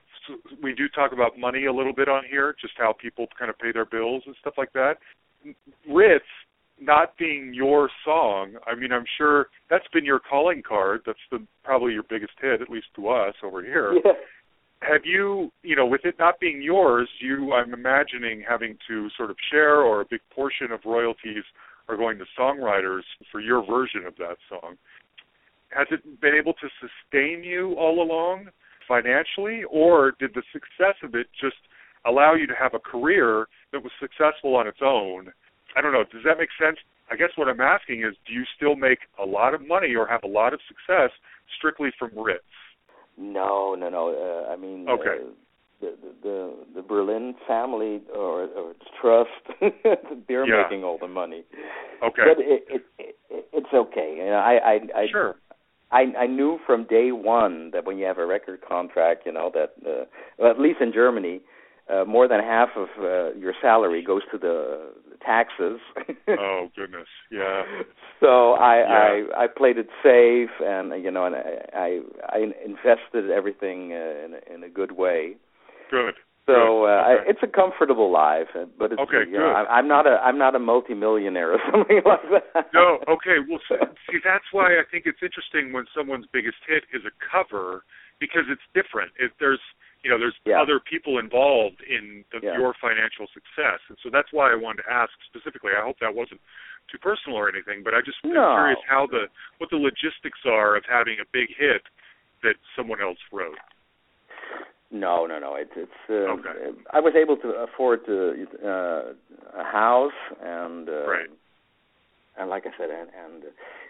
we 0.63 0.75
do 0.75 0.89
talk 0.89 1.13
about 1.13 1.39
money 1.39 1.67
a 1.67 1.73
little 1.73 1.93
bit 1.93 2.09
on 2.09 2.23
here, 2.29 2.55
just 2.61 2.75
how 2.79 2.93
people 3.01 3.27
kind 3.39 3.51
of 3.51 3.59
pay 3.59 3.73
their 3.73 3.85
bills 3.85 4.23
and 4.27 4.35
stuff 4.41 4.55
like 4.57 4.73
that. 4.73 4.95
Ritz 5.89 6.25
not 6.81 7.17
being 7.19 7.55
your 7.55 7.89
song, 8.05 8.55
I 8.67 8.75
mean, 8.75 8.93
I'm 8.93 9.05
sure 9.17 9.47
that's 9.71 9.87
been 9.93 10.05
your 10.05 10.21
calling 10.21 10.63
card. 10.67 11.01
That's 11.07 11.19
the 11.31 11.39
probably 11.65 11.93
your 11.93 12.03
biggest 12.03 12.33
hit, 12.41 12.61
at 12.61 12.69
least 12.69 12.87
to 12.97 13.09
us 13.09 13.35
over 13.43 13.63
here. 13.63 13.95
Yeah. 14.05 14.13
Have 14.83 15.03
you 15.05 15.51
you 15.63 15.75
know 15.75 15.87
with 15.87 16.05
it 16.05 16.17
not 16.19 16.39
being 16.39 16.61
yours 16.61 17.09
you 17.21 17.53
i'm 17.55 17.73
imagining 17.73 18.45
having 18.47 18.77
to 18.87 19.09
sort 19.17 19.31
of 19.31 19.37
share 19.51 19.81
or 19.81 20.03
a 20.03 20.05
big 20.05 20.21
portion 20.35 20.71
of 20.71 20.81
royalties 20.85 21.45
are 21.89 21.97
going 21.97 22.19
to 22.19 22.25
songwriters 22.39 23.03
for 23.31 23.41
your 23.41 23.65
version 23.65 24.05
of 24.07 24.17
that 24.17 24.37
song. 24.49 24.77
Has 25.71 25.87
it 25.91 26.21
been 26.21 26.35
able 26.35 26.55
to 26.55 26.69
sustain 26.81 27.45
you 27.45 27.75
all 27.75 28.03
along 28.03 28.49
financially 28.89 29.63
or 29.71 30.13
did 30.19 30.33
the 30.35 30.43
success 30.53 30.95
of 31.03 31.15
it 31.15 31.27
just 31.41 31.57
allow 32.07 32.35
you 32.35 32.47
to 32.47 32.55
have 32.59 32.75
a 32.75 32.79
career 32.79 33.47
that 33.73 33.83
was 33.83 33.93
successful 34.01 34.57
on 34.57 34.67
its 34.67 34.79
own? 34.83 35.33
I 35.77 35.81
don't 35.81 35.93
know. 35.93 36.05
Does 36.11 36.23
that 36.25 36.39
make 36.39 36.51
sense? 36.61 36.79
I 37.09 37.15
guess 37.15 37.31
what 37.37 37.47
i'm 37.47 37.61
asking 37.61 38.01
is 38.01 38.17
do 38.27 38.33
you 38.33 38.43
still 38.57 38.75
make 38.75 38.99
a 39.23 39.25
lot 39.25 39.55
of 39.55 39.65
money 39.65 39.95
or 39.95 40.09
have 40.09 40.25
a 40.25 40.27
lot 40.27 40.53
of 40.53 40.59
success 40.67 41.11
strictly 41.57 41.91
from 41.97 42.11
ritz 42.19 42.43
No, 43.19 43.75
no, 43.75 43.89
no. 43.89 44.09
Uh, 44.11 44.53
I 44.53 44.57
mean, 44.57 44.89
Okay. 44.89 45.09
uh, 45.09 45.31
the, 45.81 45.95
the 46.03 46.13
the 46.23 46.55
the 46.77 46.83
Berlin 46.83 47.35
family 47.47 48.01
or 48.15 48.45
or 48.45 48.75
trust, 49.01 49.31
they're 50.29 50.47
Yeah. 50.47 50.63
making 50.63 50.85
all 50.85 50.99
the 50.99 51.09
money. 51.09 51.45
okay 52.03 52.23
But 52.25 52.39
it, 52.39 52.65
it, 52.69 52.83
it 52.99 53.17
it's 53.53 53.73
okay. 53.73 54.15
You 54.19 54.25
know, 54.27 54.37
I 54.39 54.55
I 54.73 54.81
I 55.03 55.07
sure 55.11 55.37
I 55.91 56.13
I 56.19 56.27
knew 56.27 56.59
from 56.67 56.85
day 56.85 57.13
one 57.13 57.71
that 57.73 57.85
when 57.85 57.99
you 57.99 58.07
have 58.07 58.19
a 58.19 58.27
record 58.27 58.61
contract, 58.67 59.27
you 59.27 59.33
know 59.33 59.51
that 59.55 59.73
uh, 59.87 60.05
well, 60.39 60.51
at 60.51 60.61
least 60.61 60.81
in 60.81 60.93
Germany, 60.93 61.41
uh, 61.93 62.05
more 62.05 62.27
than 62.29 62.41
half 62.41 62.71
of 62.77 62.89
uh, 62.99 63.33
your 63.35 63.55
salary 63.61 64.03
goes 64.03 64.23
to 64.33 64.39
the 64.39 64.93
taxes. 65.27 65.81
Oh 66.29 66.69
goodness, 66.77 67.09
yeah. 67.31 67.63
so 68.21 68.53
I, 68.53 68.77
Yeah. 68.79 69.25
I 69.37 69.45
I 69.45 69.47
played 69.49 69.77
it 69.79 69.89
safe, 70.03 70.55
and 70.61 71.03
you 71.05 71.11
know, 71.11 71.27
and 71.27 71.35
I 71.37 71.43
I, 71.75 72.01
I 72.31 72.39
invested 72.65 73.31
everything 73.31 73.93
uh, 73.93 74.25
in 74.25 74.31
a, 74.39 74.55
in 74.55 74.65
a 74.65 74.69
good 74.69 74.93
way. 74.93 75.37
Good. 75.91 76.15
So 76.47 76.87
uh, 76.87 77.03
Okay. 77.03 77.27
I, 77.27 77.31
it's 77.31 77.43
a 77.43 77.49
comfortable 77.49 78.11
life, 78.13 78.47
uh, 78.55 78.67
but 78.79 78.93
it's 78.93 79.01
Okay, 79.03 79.27
you 79.29 79.37
know, 79.37 79.51
good. 79.51 79.67
I, 79.67 79.79
I'm 79.79 79.89
not 79.89 80.07
a 80.07 80.21
I'm 80.23 80.39
not 80.39 80.55
a 80.55 80.61
multimillionaire 80.61 81.53
or 81.55 81.61
something 81.73 82.01
like 82.07 82.23
that. 82.55 82.71
No, 82.73 82.99
okay. 83.09 83.43
Well, 83.49 83.59
see, 83.69 84.19
that's 84.23 84.49
why 84.53 84.79
I 84.79 84.85
think 84.91 85.05
it's 85.07 85.23
interesting 85.23 85.73
when 85.73 85.87
someone's 85.97 86.27
biggest 86.33 86.59
hit 86.67 86.85
is 86.95 87.03
a 87.05 87.11
cover 87.33 87.83
because 88.21 88.47
it's 88.49 88.63
different. 88.79 89.11
If 89.19 89.33
there's 89.41 89.61
you 90.03 90.11
know, 90.11 90.19
there's 90.19 90.37
Yeah. 90.45 90.61
other 90.61 90.79
people 90.79 91.19
involved 91.19 91.81
in 91.83 92.25
the, 92.31 92.41
Yeah. 92.41 92.59
your 92.59 92.75
financial 92.75 93.27
success, 93.29 93.81
and 93.89 93.99
so 94.03 94.11
that's 94.11 94.33
why 94.33 94.53
I 94.53 94.55
wanted 94.55 94.83
to 94.83 94.91
ask 94.93 95.13
specifically. 95.27 95.73
I 95.77 95.83
hope 95.83 95.99
that 96.01 96.15
wasn't 96.15 96.41
too 96.89 96.99
personal 96.99 97.37
or 97.39 97.49
anything, 97.49 97.83
but 97.83 97.95
I 97.95 98.01
just 98.01 98.19
am 98.25 98.31
curious 98.33 98.79
how 98.87 99.07
the 99.07 99.29
what 99.59 99.71
the 99.71 99.77
logistics 99.77 100.45
are 100.47 100.77
of 100.77 100.85
having 100.85 101.19
a 101.21 101.25
big 101.33 101.55
hit 101.57 101.83
that 102.43 102.57
someone 102.77 103.01
else 103.01 103.19
wrote. 103.33 103.59
No, 104.93 105.27
no, 105.27 105.39
no. 105.41 105.57
It's 105.57 105.73
it's. 105.77 105.91
Uh, 106.09 106.31
Okay. 106.39 106.73
I 106.93 107.01
was 107.01 107.15
able 107.17 107.37
to 107.39 107.49
afford 107.67 108.07
to, 108.07 108.47
uh, 108.65 109.59
a 109.59 109.65
house 109.65 110.13
and. 110.41 110.89
Uh, 110.89 111.07
Right. 111.09 111.31
And 112.39 112.51
like 112.51 112.67
I 112.67 112.71
said, 112.77 112.91
and, 112.91 113.09
and 113.25 113.45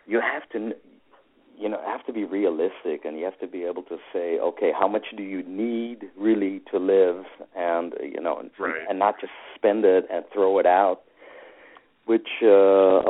you 0.07 0.21
have 0.21 0.49
to, 0.51 0.73
you 1.59 1.69
know, 1.69 1.81
have 1.87 2.05
to 2.07 2.13
be 2.13 2.25
realistic, 2.25 3.05
and 3.05 3.19
you 3.19 3.25
have 3.25 3.39
to 3.41 3.47
be 3.47 3.65
able 3.65 3.83
to 3.85 3.97
say, 4.13 4.39
okay, 4.39 4.73
how 4.79 4.87
much 4.89 5.07
do 5.17 5.23
you 5.23 5.43
need 5.43 6.05
really 6.17 6.61
to 6.71 6.79
live, 6.79 7.25
and 7.57 7.95
uh, 7.95 8.03
you 8.03 8.21
know, 8.21 8.39
and, 8.39 8.51
Right. 8.59 8.83
and 8.89 8.99
not 8.99 9.21
just 9.21 9.33
spend 9.55 9.85
it 9.85 10.05
and 10.13 10.25
throw 10.33 10.59
it 10.59 10.67
out, 10.67 11.01
which 12.05 12.29
uh, 12.43 12.47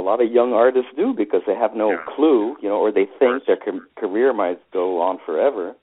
a 0.00 0.02
lot 0.02 0.22
of 0.22 0.30
young 0.30 0.52
artists 0.52 0.90
do 0.96 1.12
because 1.12 1.42
they 1.46 1.54
have 1.54 1.74
no 1.74 1.90
Yeah. 1.92 2.04
clue, 2.14 2.56
you 2.62 2.68
know, 2.68 2.76
or 2.78 2.90
they 2.92 3.06
think 3.18 3.44
their 3.46 3.56
com- 3.56 3.86
career 3.96 4.32
might 4.32 4.60
go 4.72 5.00
on 5.02 5.18
forever 5.26 5.74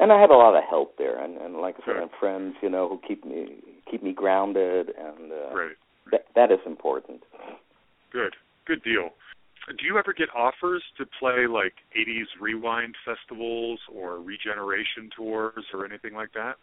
and 0.00 0.10
I 0.12 0.18
had 0.18 0.30
a 0.30 0.34
lot 0.34 0.56
of 0.56 0.64
help 0.68 0.96
there, 0.96 1.22
and, 1.22 1.36
and 1.36 1.56
like 1.56 1.74
I 1.76 1.84
said, 1.84 1.94
Good. 1.94 2.02
and 2.02 2.10
friends, 2.18 2.54
you 2.62 2.70
know, 2.70 2.88
who 2.88 2.98
keep 3.06 3.22
me 3.24 3.56
keep 3.88 4.02
me 4.02 4.12
grounded, 4.14 4.88
and 4.98 5.30
uh, 5.30 5.54
Right. 5.54 5.76
that 6.10 6.24
that 6.34 6.50
is 6.50 6.58
important. 6.64 7.22
Good. 8.10 8.34
Good 8.66 8.82
deal. 8.82 9.10
Do 9.68 9.86
you 9.86 9.98
ever 9.98 10.12
get 10.12 10.28
offers 10.34 10.82
to 10.98 11.04
play 11.18 11.46
like 11.46 11.74
80s 11.96 12.26
rewind 12.40 12.94
festivals 13.04 13.78
or 13.94 14.16
regeneration 14.18 15.10
tours 15.16 15.64
or 15.72 15.84
anything 15.84 16.14
like 16.14 16.32
that? 16.34 16.54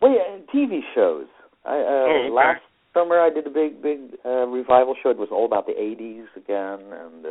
Well, 0.00 0.12
yeah, 0.12 0.38
TV 0.54 0.80
shows. 0.94 1.26
I 1.64 1.76
uh, 1.76 1.80
Oh, 1.80 2.22
okay. 2.26 2.30
last 2.32 2.60
summer 2.94 3.18
I 3.20 3.30
did 3.30 3.46
a 3.46 3.50
big 3.50 3.82
big 3.82 3.98
uh, 4.24 4.46
revival 4.46 4.94
show. 5.02 5.10
It 5.10 5.18
was 5.18 5.28
all 5.32 5.44
about 5.46 5.66
the 5.66 5.72
'80s 5.72 6.26
again, 6.36 6.80
and 6.92 7.26
uh, 7.26 7.28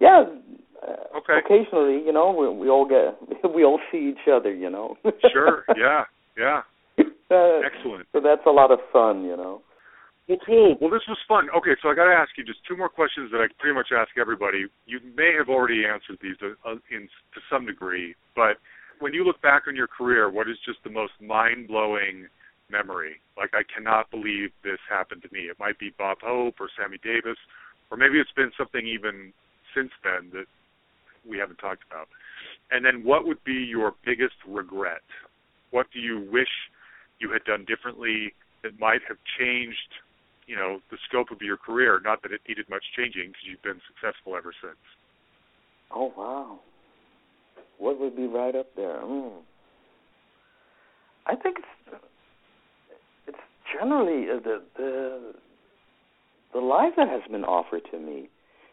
yeah. 0.00 0.24
Uh, 0.82 1.18
Okay. 1.18 1.38
Occasionally, 1.44 2.04
you 2.06 2.12
know, 2.12 2.30
we, 2.32 2.48
we 2.48 2.68
all 2.68 2.86
get 2.86 3.18
we 3.54 3.64
all 3.64 3.80
see 3.90 4.12
each 4.14 4.28
other, 4.32 4.52
you 4.54 4.70
know. 4.70 4.96
Sure. 5.32 5.64
Yeah. 5.76 6.04
Yeah. 6.36 6.62
Uh, 7.30 7.60
Excellent. 7.60 8.06
so 8.14 8.20
that's 8.24 8.40
a 8.46 8.50
lot 8.50 8.70
of 8.70 8.78
fun, 8.90 9.22
you 9.22 9.36
know. 9.36 9.60
Well, 10.28 10.38
cool. 10.44 10.76
Well, 10.78 10.90
this 10.90 11.08
was 11.08 11.16
fun. 11.26 11.48
Okay, 11.56 11.72
so 11.80 11.88
I 11.88 11.94
got 11.94 12.04
to 12.04 12.12
ask 12.12 12.36
you 12.36 12.44
just 12.44 12.60
two 12.68 12.76
more 12.76 12.90
questions 12.90 13.32
that 13.32 13.40
I 13.40 13.48
pretty 13.58 13.74
much 13.74 13.88
ask 13.96 14.10
everybody. 14.20 14.66
You 14.84 15.00
may 15.16 15.32
have 15.38 15.48
already 15.48 15.84
answered 15.86 16.18
these 16.20 16.36
uh, 16.44 16.52
uh, 16.68 16.76
in 16.92 17.08
to 17.32 17.40
some 17.50 17.64
degree, 17.64 18.14
but 18.36 18.60
when 19.00 19.14
you 19.14 19.24
look 19.24 19.40
back 19.40 19.62
on 19.68 19.74
your 19.74 19.86
career, 19.86 20.28
what 20.28 20.48
is 20.48 20.56
just 20.66 20.84
the 20.84 20.90
most 20.90 21.12
mind-blowing 21.22 22.26
memory? 22.70 23.16
Like, 23.38 23.50
I 23.54 23.62
cannot 23.72 24.10
believe 24.10 24.50
this 24.62 24.78
happened 24.90 25.22
to 25.22 25.28
me. 25.32 25.48
It 25.48 25.56
might 25.58 25.78
be 25.78 25.94
Bob 25.96 26.18
Hope 26.20 26.56
or 26.60 26.68
Sammy 26.76 26.98
Davis, 27.02 27.38
or 27.90 27.96
maybe 27.96 28.18
it's 28.18 28.32
been 28.36 28.52
something 28.58 28.86
even 28.86 29.32
since 29.74 29.90
then 30.04 30.28
that 30.34 30.44
we 31.26 31.38
haven't 31.38 31.56
talked 31.56 31.84
about. 31.90 32.08
And 32.70 32.84
then, 32.84 33.02
what 33.02 33.26
would 33.26 33.42
be 33.44 33.64
your 33.64 33.94
biggest 34.04 34.36
regret? 34.46 35.00
What 35.70 35.86
do 35.94 36.00
you 36.00 36.28
wish 36.30 36.52
you 37.18 37.32
had 37.32 37.44
done 37.44 37.64
differently 37.64 38.34
that 38.62 38.78
might 38.78 39.00
have 39.08 39.16
changed 39.38 40.04
you 40.48 40.56
know 40.56 40.80
the 40.90 40.96
scope 41.08 41.30
of 41.30 41.40
your 41.42 41.56
career. 41.56 42.00
Not 42.02 42.22
that 42.22 42.32
it 42.32 42.40
needed 42.48 42.66
much 42.68 42.82
changing 42.96 43.28
because 43.28 43.44
you've 43.48 43.62
been 43.62 43.80
successful 43.86 44.34
ever 44.34 44.52
since. 44.60 44.80
Oh 45.94 46.12
wow, 46.16 46.58
what 47.78 48.00
would 48.00 48.16
be 48.16 48.26
right 48.26 48.56
up 48.56 48.74
there? 48.74 48.98
Mm. 49.02 49.42
I 51.26 51.36
think 51.36 51.58
it's 51.58 52.00
it's 53.28 53.38
generally 53.72 54.30
uh, 54.30 54.40
the 54.42 54.62
the 54.76 55.34
the 56.54 56.60
life 56.60 56.94
that 56.96 57.08
has 57.08 57.22
been 57.30 57.44
offered 57.44 57.82
to 57.92 57.98
me. 57.98 58.28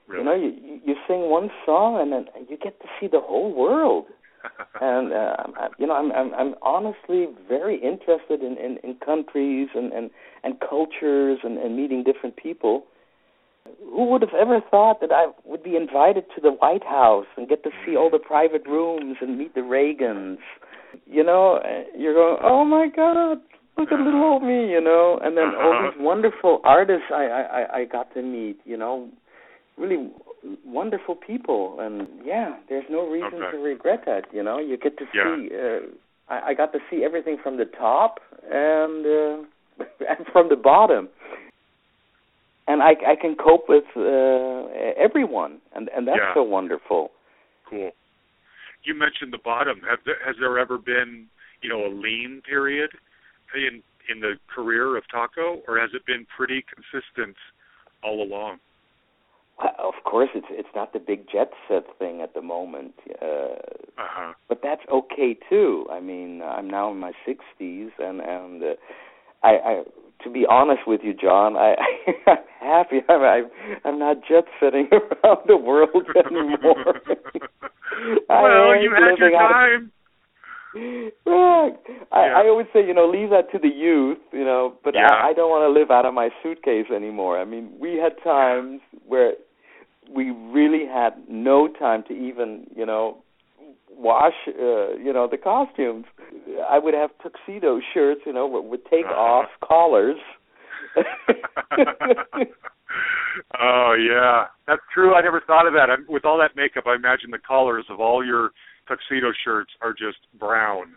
Really? 0.07 0.19
You 0.19 0.23
know, 0.25 0.35
you 0.35 0.49
you- 0.49 0.81
you 0.85 0.95
sing 1.07 1.29
one 1.29 1.49
song 1.65 1.99
and 1.99 2.11
then 2.13 2.27
you 2.49 2.57
get 2.57 2.79
to 2.81 2.87
see 2.99 3.07
the 3.07 3.19
whole 3.19 3.53
world. 3.53 4.05
And 4.81 5.13
uh, 5.13 5.69
you 5.77 5.87
know, 5.87 5.93
I'm 5.93 6.11
I'm 6.11 6.33
I'm 6.33 6.55
honestly 6.61 7.27
very 7.47 7.75
interested 7.75 8.41
in 8.41 8.57
in, 8.57 8.77
in 8.83 8.95
countries 9.05 9.69
and 9.75 9.91
and 9.93 10.09
and 10.43 10.59
cultures 10.59 11.39
and, 11.43 11.57
and 11.57 11.75
meeting 11.75 12.03
different 12.03 12.35
people. 12.37 12.85
Who 13.79 14.05
would 14.11 14.21
have 14.21 14.33
ever 14.39 14.59
thought 14.69 15.01
that 15.01 15.11
I 15.11 15.27
would 15.43 15.63
be 15.63 15.75
invited 15.75 16.25
to 16.35 16.41
the 16.41 16.51
White 16.51 16.83
House 16.83 17.25
and 17.35 17.47
get 17.49 17.63
to 17.63 17.71
see 17.83 17.95
all 17.95 18.09
the 18.11 18.19
private 18.19 18.65
rooms 18.67 19.17
and 19.21 19.37
meet 19.39 19.55
the 19.55 19.61
Reagans? 19.61 20.37
You 21.07 21.23
know, 21.23 21.55
uh, 21.55 21.83
you're 21.97 22.13
going, 22.13 22.37
oh 22.43 22.63
my 22.63 22.87
God, 22.95 23.39
look 23.77 23.91
at 23.91 23.99
little 23.99 24.23
old 24.23 24.43
me, 24.43 24.69
you 24.69 24.81
know. 24.81 25.19
And 25.23 25.35
then 25.35 25.55
all 25.57 25.73
Uh-huh. 25.73 25.91
these 25.91 25.99
wonderful 25.99 26.61
artists 26.63 27.09
I 27.11 27.25
I 27.25 27.41
I- 27.61 27.77
I 27.79 27.85
got 27.85 28.13
to 28.13 28.21
meet, 28.21 28.59
you 28.65 28.77
know, 28.77 29.09
really 29.77 30.09
wonderful 30.65 31.15
people. 31.15 31.77
And 31.79 32.07
yeah, 32.23 32.57
there's 32.69 32.85
no 32.89 33.07
reason 33.09 33.41
Okay. 33.41 33.51
to 33.51 33.63
regret 33.63 34.03
that. 34.05 34.25
You 34.33 34.43
know, 34.43 34.59
you 34.59 34.77
get 34.77 34.97
to 34.97 35.05
Yeah. 35.13 35.35
see. 35.35 35.49
Uh, 35.55 35.79
I, 36.27 36.49
I 36.49 36.53
got 36.53 36.73
to 36.73 36.79
see 36.89 37.03
everything 37.03 37.37
from 37.41 37.57
the 37.57 37.65
top 37.65 38.19
and 38.51 39.05
uh, 39.05 39.37
and 40.09 40.25
from 40.31 40.49
the 40.49 40.55
bottom 40.55 41.09
and 42.67 42.81
I, 42.81 42.91
I 43.07 43.15
can 43.19 43.35
cope 43.35 43.65
with 43.69 43.83
uh, 43.95 44.67
everyone, 44.97 45.59
and 45.75 45.89
and 45.95 46.07
that's 46.07 46.19
Yeah. 46.19 46.33
so 46.33 46.43
wonderful. 46.43 47.11
Cool. 47.69 47.91
You 48.83 48.93
mentioned 48.93 49.33
the 49.33 49.37
bottom. 49.43 49.81
Have 49.89 49.99
there, 50.05 50.17
has 50.25 50.35
there 50.39 50.57
ever 50.59 50.77
been, 50.77 51.27
you 51.61 51.69
know, 51.69 51.85
a 51.85 51.91
lean 51.93 52.41
period 52.47 52.91
in 53.55 53.83
in 54.09 54.19
the 54.19 54.33
career 54.53 54.97
of 54.97 55.03
Taco, 55.11 55.61
or 55.67 55.79
has 55.79 55.91
it 55.93 56.05
been 56.05 56.25
pretty 56.35 56.63
consistent 56.73 57.35
all 58.03 58.21
along? 58.21 58.59
Well, 59.57 59.73
Of 59.79 60.03
course, 60.03 60.29
it's 60.35 60.47
it's 60.49 60.69
not 60.75 60.91
the 60.93 60.99
big 60.99 61.27
jet 61.31 61.51
set 61.67 61.85
thing 61.97 62.21
at 62.21 62.33
the 62.33 62.41
moment, 62.41 62.93
uh, 63.21 63.25
Uh 63.97 64.07
huh. 64.15 64.33
but 64.49 64.59
that's 64.61 64.81
okay 64.91 65.37
too. 65.49 65.87
I 65.91 65.99
mean, 66.01 66.41
I'm 66.41 66.69
now 66.69 66.91
in 66.91 66.97
my 66.99 67.13
60s, 67.27 67.89
and 67.99 68.19
and 68.21 68.63
uh, 68.63 68.75
I, 69.43 69.49
I 69.49 69.83
to 70.23 70.29
be 70.31 70.45
honest 70.49 70.81
with 70.87 71.01
you, 71.03 71.13
John, 71.13 71.55
I 71.55 71.75
I'm 72.27 72.37
happy. 72.59 72.99
I'm 73.07 73.21
I'm, 73.21 73.45
I'm 73.85 73.99
not 73.99 74.17
jet 74.27 74.45
setting 74.59 74.89
around 75.23 75.41
the 75.47 75.57
world 75.57 76.05
anymore. 76.25 76.95
Well, 78.29 78.75
you 78.81 78.91
had 78.91 79.17
your 79.17 79.31
time. 79.31 79.91
Right. 81.25 81.73
I, 82.11 82.25
Yeah. 82.25 82.37
I 82.37 82.47
always 82.47 82.67
say, 82.73 82.85
you 82.85 82.93
know, 82.93 83.07
leave 83.09 83.29
that 83.29 83.49
to 83.53 83.59
the 83.59 83.69
youth, 83.69 84.17
you 84.33 84.43
know, 84.43 84.73
but 84.83 84.93
Yeah. 84.93 85.07
I, 85.09 85.29
I 85.29 85.33
don't 85.33 85.49
want 85.49 85.63
to 85.63 85.69
live 85.79 85.91
out 85.91 86.05
of 86.05 86.13
my 86.13 86.29
suitcase 86.43 86.87
anymore. 86.93 87.39
I 87.39 87.45
mean, 87.45 87.71
we 87.79 87.95
had 87.95 88.13
times 88.23 88.81
where 89.07 89.33
we 90.15 90.31
really 90.31 90.85
had 90.85 91.11
no 91.29 91.67
time 91.67 92.03
to 92.07 92.13
even, 92.13 92.67
you 92.75 92.85
know, 92.85 93.17
wash, 93.89 94.33
uh, 94.47 94.95
you 94.95 95.11
know, 95.13 95.27
the 95.29 95.37
costumes. 95.37 96.05
I 96.69 96.79
would 96.79 96.93
have 96.93 97.11
tuxedo 97.21 97.79
shirts, 97.93 98.21
you 98.25 98.33
know, 98.33 98.47
with, 98.47 98.65
with 98.65 98.81
take 98.89 99.05
off 99.05 99.49
collars. 99.63 100.17
oh 103.59 103.95
yeah, 103.99 104.45
that's 104.65 104.81
true. 104.93 105.13
I 105.13 105.21
never 105.21 105.41
thought 105.45 105.67
of 105.67 105.73
that. 105.73 105.89
With 106.07 106.23
all 106.23 106.37
that 106.37 106.55
makeup, 106.55 106.85
I 106.87 106.95
imagine 106.95 107.31
the 107.31 107.37
collars 107.37 107.85
of 107.89 107.99
all 107.99 108.25
your 108.25 108.51
tuxedo 108.87 109.33
shirts 109.43 109.71
are 109.81 109.91
just 109.91 110.19
brown. 110.39 110.95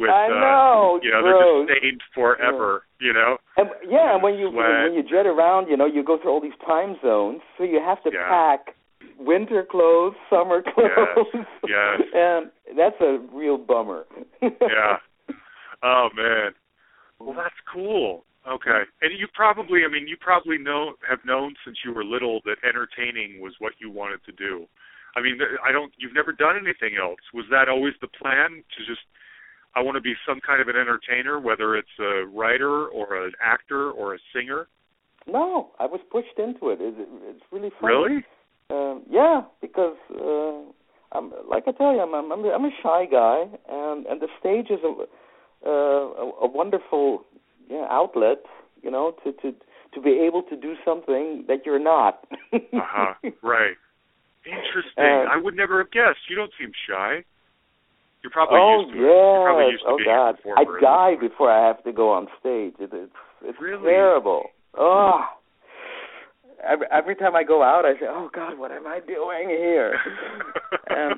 With 0.00 0.08
I 0.08 0.32
uh, 0.32 0.40
know, 0.40 0.98
you 1.02 1.10
know, 1.12 1.20
gross. 1.20 1.68
they're 1.68 1.76
just 1.76 1.80
stained 1.84 2.00
forever. 2.16 2.84
You 3.00 3.12
know. 3.12 3.36
And 3.58 3.68
yeah, 3.86 4.14
and 4.14 4.22
when 4.22 4.34
you 4.40 4.48
Sweat. 4.50 4.88
when 4.88 4.94
you 4.96 5.02
jet 5.04 5.26
around, 5.28 5.68
you 5.68 5.76
know, 5.76 5.84
you 5.84 6.02
go 6.02 6.16
through 6.16 6.32
all 6.32 6.40
these 6.40 6.56
time 6.66 6.96
zones, 7.04 7.42
so 7.58 7.64
you 7.64 7.80
have 7.84 8.02
to 8.04 8.10
Yeah. 8.12 8.24
pack 8.28 8.74
winter 9.18 9.62
clothes, 9.70 10.14
summer 10.30 10.62
clothes. 10.62 11.44
yes. 11.68 12.00
and 12.14 12.50
that's 12.76 12.96
a 13.00 13.18
real 13.32 13.58
bummer. 13.58 14.06
yeah. 14.42 14.96
Oh 15.82 16.08
man. 16.16 16.52
Well, 17.18 17.34
that's 17.36 17.60
cool. 17.70 18.24
Okay. 18.48 18.82
And 19.02 19.12
you 19.18 19.28
probably, 19.34 19.84
I 19.84 19.92
mean, 19.92 20.08
you 20.08 20.16
probably 20.18 20.56
know 20.56 20.94
have 21.08 21.18
known 21.26 21.54
since 21.64 21.76
you 21.84 21.92
were 21.92 22.04
little 22.04 22.40
that 22.46 22.56
entertaining 22.66 23.40
was 23.42 23.52
what 23.58 23.74
you 23.78 23.90
wanted 23.90 24.24
to 24.24 24.32
do. 24.32 24.64
I 25.16 25.20
mean, 25.20 25.36
I 25.66 25.72
don't. 25.72 25.92
You've 25.98 26.14
never 26.14 26.32
done 26.32 26.56
anything 26.56 26.96
else. 26.96 27.20
Was 27.34 27.44
that 27.50 27.68
always 27.68 27.94
the 28.00 28.08
plan 28.08 28.62
to 28.64 28.80
just? 28.86 29.04
I 29.76 29.82
want 29.82 29.96
to 29.96 30.00
be 30.00 30.14
some 30.26 30.40
kind 30.44 30.60
of 30.60 30.68
an 30.68 30.76
entertainer, 30.76 31.38
whether 31.38 31.76
it's 31.76 31.88
a 32.00 32.26
writer 32.26 32.86
or 32.86 33.24
an 33.24 33.32
actor 33.42 33.90
or 33.90 34.14
a 34.14 34.18
singer. 34.34 34.66
No, 35.26 35.70
I 35.78 35.86
was 35.86 36.00
pushed 36.10 36.38
into 36.38 36.70
it. 36.70 36.78
It, 36.80 36.94
it's 36.98 37.44
really 37.52 37.70
fun. 37.80 37.90
Really? 37.90 38.24
Um, 38.70 39.02
yeah, 39.08 39.42
because 39.60 39.96
uh, 40.10 41.16
I'm 41.16 41.32
like 41.48 41.64
I 41.66 41.72
tell 41.72 41.92
you, 41.92 42.00
I'm 42.00 42.14
I'm, 42.14 42.44
I'm 42.44 42.64
a 42.64 42.70
shy 42.82 43.06
guy, 43.10 43.44
and 43.68 44.06
and 44.06 44.20
the 44.20 44.28
stage 44.38 44.70
is 44.70 44.80
a 44.84 45.04
uh, 45.66 45.70
a, 45.70 46.30
a 46.42 46.48
wonderful 46.48 47.24
yeah 47.68 47.86
outlet, 47.90 48.38
you 48.82 48.90
know, 48.90 49.14
to 49.24 49.32
to 49.32 49.54
to 49.94 50.00
be 50.00 50.20
able 50.26 50.42
to 50.44 50.56
do 50.56 50.74
something 50.84 51.44
that 51.48 51.66
you're 51.66 51.82
not. 51.82 52.26
Uh 52.52 52.58
huh. 52.72 53.14
right. 53.42 53.76
Interesting. 54.46 55.04
Uh, 55.04 55.30
I 55.30 55.36
would 55.36 55.56
never 55.56 55.78
have 55.78 55.90
guessed. 55.90 56.18
You 56.28 56.36
don't 56.36 56.52
seem 56.58 56.72
shy. 56.88 57.24
You're 58.22 58.30
probably 58.30 58.58
oh 58.60 58.80
used 58.84 58.92
to 58.92 58.98
it. 58.98 59.02
Yes. 59.02 59.72
used 59.72 59.84
to 59.84 59.90
Oh 59.90 59.98
God. 60.04 60.34
a. 60.44 60.54
I 60.60 60.64
die 60.80 61.14
this 61.20 61.30
before 61.30 61.50
I 61.50 61.66
have 61.66 61.82
to 61.84 61.92
go 61.92 62.10
on 62.12 62.26
stage. 62.38 62.74
It, 62.78 62.90
it's 62.92 63.12
it's 63.42 63.58
Really? 63.60 63.82
terrible. 63.90 64.44
Oh. 64.76 65.20
Every, 66.62 66.86
every 66.92 67.16
time 67.16 67.34
I 67.34 67.42
go 67.42 67.62
out, 67.62 67.86
I 67.86 67.94
say, 67.94 68.04
"Oh 68.06 68.28
God, 68.34 68.58
what 68.58 68.70
am 68.70 68.86
I 68.86 69.00
doing 69.00 69.48
here?" 69.48 69.96
and 70.90 71.14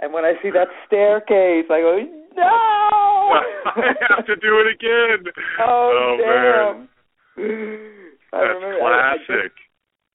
and 0.00 0.12
when 0.14 0.24
I 0.24 0.32
see 0.42 0.48
that 0.50 0.68
staircase, 0.86 1.66
I 1.70 1.80
go, 1.84 1.98
"No!" 2.34 2.42
I 3.76 3.92
have 4.16 4.24
to 4.26 4.36
do 4.36 4.60
it 4.64 4.72
again. 4.74 5.30
Oh, 5.60 5.92
oh, 5.92 6.16
man. 6.16 6.88
damn! 7.36 8.08
I 8.32 8.38
That's 8.40 8.54
remember. 8.54 8.82
I- 8.82 9.12
I 9.12 9.16
just- 9.18 9.26
classic. 9.26 9.52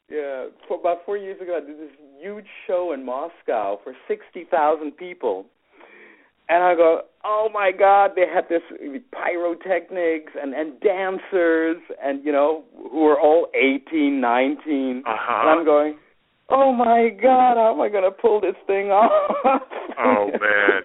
yeah, 0.10 0.46
for 0.68 0.80
about 0.80 1.06
four 1.06 1.18
years 1.18 1.40
ago, 1.40 1.56
I 1.62 1.66
did 1.66 1.78
this 1.78 1.94
huge 2.22 2.46
show 2.68 2.92
in 2.94 3.06
Moscow 3.06 3.80
for 3.84 3.94
sixty 4.08 4.46
thousand 4.50 4.98
people, 4.98 5.46
and 6.50 6.64
I 6.64 6.76
go, 6.76 7.02
"Oh 7.24 7.50
my 7.54 7.72
God!" 7.72 8.12
They 8.16 8.26
had 8.32 8.48
this 8.50 8.62
pyrotechnics 9.12 10.34
and 10.42 10.54
and 10.54 10.80
dancers, 10.80 11.78
and 12.02 12.24
you 12.24 12.32
know, 12.32 12.64
who 12.76 13.06
are 13.08 13.20
all 13.20 13.48
eighteen, 13.54 14.20
nineteen, 14.22 15.04
Uh-huh. 15.06 15.42
and 15.42 15.60
I'm 15.60 15.66
going, 15.66 15.98
"Oh 16.50 16.72
my 16.72 17.10
God! 17.10 17.58
How 17.58 17.74
am 17.74 17.82
I 17.82 17.90
going 17.90 18.04
to 18.04 18.12
pull 18.12 18.42
this 18.42 18.56
thing 18.68 18.92
off?" 18.92 19.62
Oh 19.98 20.28
man. 20.28 20.84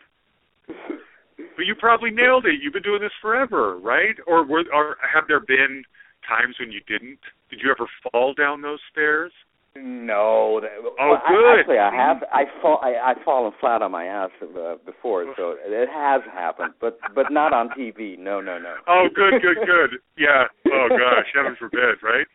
But 1.57 1.67
you 1.67 1.75
probably 1.75 2.11
nailed 2.11 2.47
it. 2.47 2.55
You've 2.63 2.73
been 2.73 2.83
doing 2.83 3.03
this 3.03 3.13
forever, 3.21 3.77
right? 3.79 4.17
Or 4.27 4.45
were 4.47 4.65
or 4.73 4.97
have 5.13 5.25
there 5.29 5.41
been 5.41 5.83
times 6.27 6.57
when 6.59 6.71
you 6.73 6.81
didn't? 6.87 7.19
Did 7.51 7.61
you 7.63 7.71
ever 7.71 7.87
fall 8.11 8.33
down 8.35 8.63
those 8.63 8.79
stairs? 8.91 9.33
No. 9.77 10.61
That, 10.61 10.71
Oh, 10.99 11.11
well, 11.11 11.23
I- 11.25 11.33
good. 11.33 11.59
actually, 11.61 11.79
I 11.79 11.95
have. 11.95 12.25
I 12.33 12.45
fall. 12.61 12.81
I, 12.83 12.97
I've 12.97 13.23
fallen 13.25 13.53
flat 13.61 13.83
on 13.83 13.93
my 13.93 14.05
ass 14.05 14.31
uh, 14.43 14.75
before, 14.85 15.33
so 15.37 15.55
it 15.65 15.89
has 15.89 16.23
happened, 16.33 16.75
but 16.81 16.99
but 17.15 17.31
not 17.31 17.53
on 17.53 17.69
TV. 17.71 18.19
No, 18.19 18.41
no, 18.41 18.59
no. 18.59 18.75
Oh, 18.89 19.07
good, 19.15 19.41
good, 19.41 19.57
good. 19.65 19.99
Yeah. 20.19 20.45
Oh 20.73 20.89
gosh, 20.91 21.27
heaven 21.35 21.57
forbid, 21.59 22.03
right? 22.03 22.27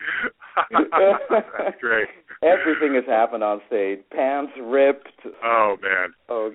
That's 0.71 1.79
great. 1.81 2.07
Everything 2.41 2.95
has 2.95 3.05
happened 3.07 3.43
on 3.43 3.61
stage. 3.67 3.99
Pants 4.11 4.53
ripped. 4.61 5.07
Oh 5.43 5.75
man, 5.81 6.13
Oh, 6.29 6.51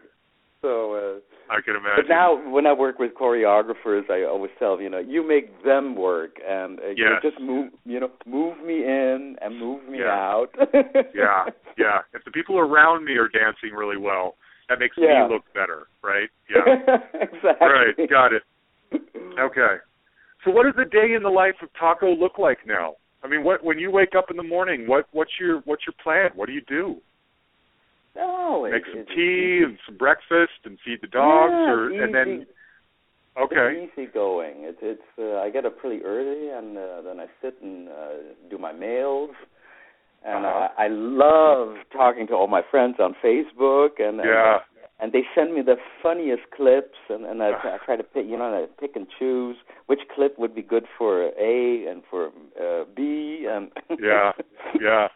so. 0.62 0.94
Uh, 0.94 1.20
I 1.50 1.60
can 1.64 1.74
imagine. 1.74 2.04
but 2.06 2.08
now, 2.08 2.38
when 2.50 2.64
I 2.66 2.72
work 2.72 2.98
with 3.00 3.10
choreographers, 3.20 4.08
I 4.08 4.22
always 4.24 4.52
tell 4.60 4.76
them, 4.76 4.84
you 4.84 4.90
know, 4.90 5.00
you 5.00 5.26
make 5.26 5.64
them 5.64 5.96
work, 5.96 6.36
and 6.48 6.78
uh, 6.78 6.88
you 6.94 7.04
know, 7.04 7.16
just 7.22 7.40
move, 7.40 7.72
you 7.84 7.98
know, 7.98 8.10
move 8.24 8.56
me 8.64 8.84
in 8.84 9.36
and 9.42 9.58
move 9.58 9.86
me 9.88 9.98
Yeah. 9.98 10.10
out. 10.12 10.48
yeah, 11.14 11.44
yeah. 11.76 11.98
If 12.14 12.24
the 12.24 12.30
people 12.30 12.58
around 12.58 13.04
me 13.04 13.14
are 13.16 13.28
dancing 13.28 13.72
really 13.76 13.96
well, 13.96 14.36
that 14.68 14.78
makes 14.78 14.96
Yeah. 14.96 15.26
me 15.26 15.34
look 15.34 15.42
better, 15.52 15.88
right? 16.04 16.28
Yeah. 16.48 16.98
exactly. 17.14 17.68
right. 17.68 18.08
Got 18.08 18.32
it. 18.32 18.42
Okay. 19.38 19.76
So 20.44 20.50
what 20.52 20.64
does 20.64 20.74
a 20.80 20.88
day 20.88 21.14
in 21.16 21.22
the 21.22 21.28
life 21.28 21.54
of 21.62 21.68
Taco 21.78 22.14
look 22.14 22.38
like 22.38 22.58
now? 22.66 22.94
I 23.22 23.28
mean, 23.28 23.44
what 23.44 23.62
when 23.64 23.78
you 23.78 23.90
wake 23.90 24.14
up 24.16 24.30
in 24.30 24.36
the 24.36 24.42
morning, 24.42 24.86
what 24.88 25.06
what's 25.12 25.32
your 25.40 25.60
what's 25.64 25.82
your 25.86 25.94
plan? 26.02 26.30
What 26.34 26.46
do 26.46 26.52
you 26.52 26.62
do? 26.68 26.96
No, 28.16 28.68
Make 28.70 28.82
some 28.92 29.04
tea 29.14 29.62
and 29.64 29.78
some 29.86 29.96
breakfast 29.96 30.58
and 30.64 30.78
feed 30.84 30.98
the 31.00 31.06
dogs, 31.06 31.52
Yeah, 31.52 31.70
or 31.72 31.90
and 31.90 32.14
then 32.14 32.46
okay, 33.40 33.84
It's 33.84 33.92
easy 33.96 34.06
going. 34.12 34.64
It's 34.64 34.78
it's. 34.82 35.02
Uh, 35.18 35.38
I 35.38 35.50
get 35.50 35.64
up 35.64 35.78
pretty 35.78 36.04
early, 36.04 36.50
and 36.50 36.76
uh, 36.76 37.02
then 37.02 37.20
I 37.20 37.26
sit 37.40 37.56
and 37.62 37.88
uh, 37.88 37.92
do 38.50 38.58
my 38.58 38.72
mails. 38.72 39.30
And 40.24 40.44
Uh-huh. 40.44 40.68
I, 40.76 40.84
I 40.84 40.88
love 40.88 41.76
talking 41.92 42.26
to 42.26 42.34
all 42.34 42.46
my 42.48 42.62
friends 42.70 42.96
on 42.98 43.14
Facebook, 43.24 44.00
and 44.00 44.20
and, 44.20 44.28
yeah, 44.28 44.58
and 44.98 45.12
they 45.12 45.22
send 45.34 45.54
me 45.54 45.62
the 45.62 45.76
funniest 46.02 46.42
clips, 46.54 46.98
and 47.08 47.24
and 47.24 47.42
I, 47.42 47.50
I 47.64 47.78
try 47.86 47.96
to 47.96 48.02
pick, 48.02 48.26
you 48.26 48.36
know, 48.36 48.52
I 48.52 48.66
pick 48.80 48.96
and 48.96 49.06
choose 49.18 49.56
which 49.86 50.00
clip 50.14 50.38
would 50.38 50.54
be 50.54 50.62
good 50.62 50.84
for 50.98 51.30
A 51.38 51.86
and 51.86 52.02
for 52.10 52.26
uh, 52.60 52.84
B, 52.94 53.46
and 53.48 53.70
yeah, 53.98 54.32
yeah, 54.80 55.08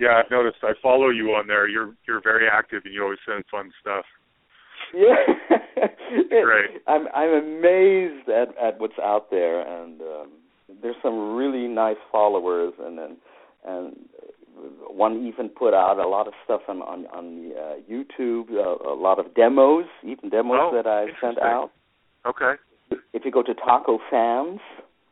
yeah. 0.00 0.20
I've 0.24 0.30
noticed. 0.30 0.58
I 0.62 0.72
follow 0.82 1.10
you 1.10 1.26
on 1.30 1.46
there. 1.46 1.68
You're 1.68 1.94
you're 2.08 2.20
very 2.22 2.46
active, 2.50 2.82
and 2.84 2.94
you 2.94 3.02
always 3.02 3.18
send 3.26 3.44
fun 3.50 3.70
stuff. 3.80 4.04
Yeah, 4.94 5.14
Great. 6.42 6.82
I'm 6.88 7.06
I'm 7.14 7.30
amazed 7.30 8.28
at 8.28 8.48
at 8.60 8.80
what's 8.80 8.98
out 9.02 9.30
there, 9.30 9.60
and 9.60 10.00
um, 10.00 10.28
there's 10.82 10.96
some 11.02 11.36
really 11.36 11.68
nice 11.68 12.00
followers, 12.10 12.72
and 12.80 12.98
and 12.98 13.16
and 13.64 13.96
one 14.88 15.26
even 15.26 15.48
put 15.48 15.74
out 15.74 15.98
a 15.98 16.08
lot 16.08 16.26
of 16.26 16.32
stuff 16.44 16.62
on 16.68 16.82
on 16.82 17.06
on 17.08 17.48
the, 17.48 17.54
uh, 17.54 17.74
YouTube, 17.90 18.50
uh, 18.50 18.90
a 18.90 18.94
lot 18.94 19.18
of 19.18 19.34
demos, 19.34 19.86
even 20.02 20.28
demos 20.30 20.56
Oh, 20.60 20.70
that 20.74 20.86
I 20.86 21.06
sent 21.20 21.38
out. 21.40 21.70
Okay. 22.26 22.54
If 23.12 23.24
you 23.24 23.30
go 23.30 23.42
to 23.42 23.54
Taco 23.54 23.98
Fans, 24.10 24.60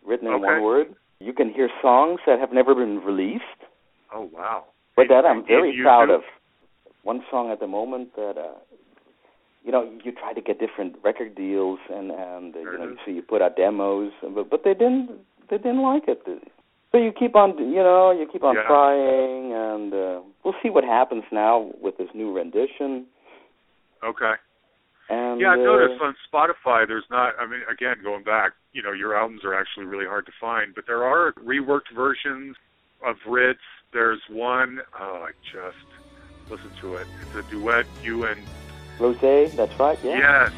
written 0.04 0.26
in 0.28 0.34
Okay. 0.34 0.44
one 0.44 0.62
word, 0.62 0.94
you 1.20 1.32
can 1.32 1.50
hear 1.50 1.68
songs 1.80 2.20
that 2.26 2.38
have 2.40 2.52
never 2.52 2.74
been 2.74 2.98
released. 2.98 3.44
Oh 4.14 4.28
wow. 4.32 4.64
But 4.98 5.08
that 5.14 5.24
I'm 5.24 5.46
very 5.46 5.78
proud 5.80 6.10
of. 6.10 6.22
One 7.04 7.22
song 7.30 7.50
at 7.52 7.60
the 7.60 7.68
moment 7.68 8.16
that 8.16 8.34
uh 8.36 8.58
you 9.64 9.72
know, 9.72 9.90
you 10.04 10.12
try 10.12 10.32
to 10.32 10.40
get 10.40 10.58
different 10.58 10.96
record 11.04 11.34
deals 11.36 11.78
and 11.88 12.10
and 12.10 12.56
uh, 12.56 12.58
you 12.58 12.78
know, 12.78 12.86
Mhm. 12.88 12.98
so 13.04 13.10
you 13.12 13.22
put 13.22 13.40
out 13.40 13.56
demos 13.56 14.12
but 14.34 14.50
but 14.50 14.64
they 14.64 14.74
didn't 14.74 15.10
they 15.48 15.58
didn't 15.58 15.82
like 15.82 16.08
it. 16.08 16.20
So 16.90 16.98
you 16.98 17.12
keep 17.12 17.36
on 17.36 17.56
you 17.58 17.82
know, 17.88 18.10
you 18.10 18.26
keep 18.26 18.42
on 18.42 18.56
Yeah. 18.56 18.66
trying 18.66 19.52
and 19.52 19.94
uh 19.94 20.20
we'll 20.42 20.58
see 20.62 20.70
what 20.70 20.84
happens 20.84 21.24
now 21.30 21.70
with 21.80 21.96
this 21.96 22.10
new 22.12 22.34
rendition. 22.34 23.06
Okay. 24.02 24.34
And 25.10 25.40
Yeah, 25.40 25.52
I've 25.52 25.60
uh, 25.60 25.72
noticed 25.72 26.02
on 26.02 26.14
Spotify 26.26 26.86
there's 26.86 27.08
not 27.10 27.34
I 27.38 27.46
mean 27.46 27.62
again 27.70 27.96
going 28.02 28.24
back, 28.24 28.50
you 28.72 28.82
know, 28.82 28.92
your 28.92 29.14
albums 29.16 29.44
are 29.44 29.54
actually 29.54 29.86
really 29.86 30.06
hard 30.06 30.26
to 30.26 30.32
find, 30.40 30.74
but 30.74 30.86
there 30.86 31.04
are 31.04 31.32
reworked 31.52 31.90
versions 31.94 32.56
of 33.04 33.16
Ritz. 33.26 33.60
There's 33.92 34.20
one 34.28 34.80
oh 34.98 35.26
I 35.26 35.30
just 35.52 35.76
listened 36.50 36.76
to 36.80 36.94
it. 36.96 37.06
It's 37.22 37.46
a 37.46 37.50
duet 37.50 37.86
you 38.02 38.24
and 38.24 38.40
Rose, 38.98 39.54
that's 39.54 39.78
right, 39.78 39.98
yeah. 40.02 40.18
Yes. 40.18 40.52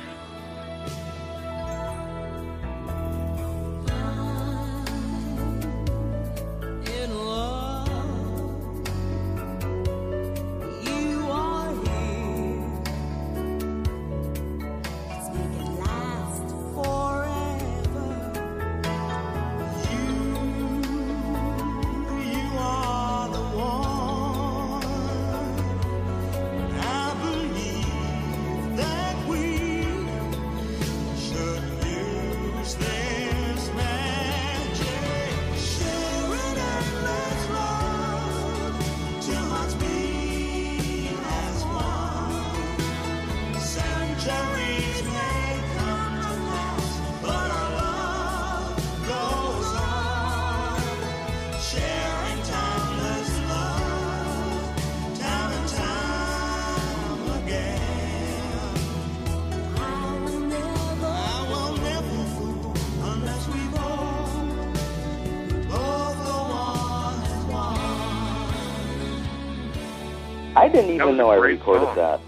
Even 71.02 71.16
know 71.16 71.30
I 71.30 71.36
recorded 71.36 71.86
song. 71.88 71.96
that. 71.96 72.20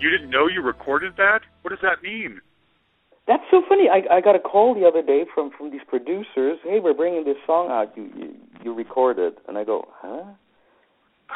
You 0.00 0.10
didn't 0.10 0.30
know 0.30 0.46
you 0.46 0.62
recorded 0.62 1.12
that? 1.16 1.40
What 1.62 1.70
does 1.70 1.80
that 1.82 2.02
mean? 2.02 2.40
That's 3.26 3.42
so 3.50 3.62
funny. 3.68 3.88
I 3.88 4.16
I 4.16 4.20
got 4.20 4.34
a 4.34 4.38
call 4.40 4.74
the 4.74 4.86
other 4.86 5.02
day 5.02 5.24
from 5.34 5.50
from 5.56 5.70
these 5.70 5.82
producers. 5.86 6.58
Hey, 6.64 6.80
we're 6.80 6.94
bringing 6.94 7.24
this 7.24 7.36
song 7.46 7.68
out. 7.70 7.96
You 7.96 8.10
you, 8.16 8.34
you 8.64 8.74
recorded, 8.74 9.34
and 9.46 9.56
I 9.58 9.64
go, 9.64 9.86
huh? 10.00 10.24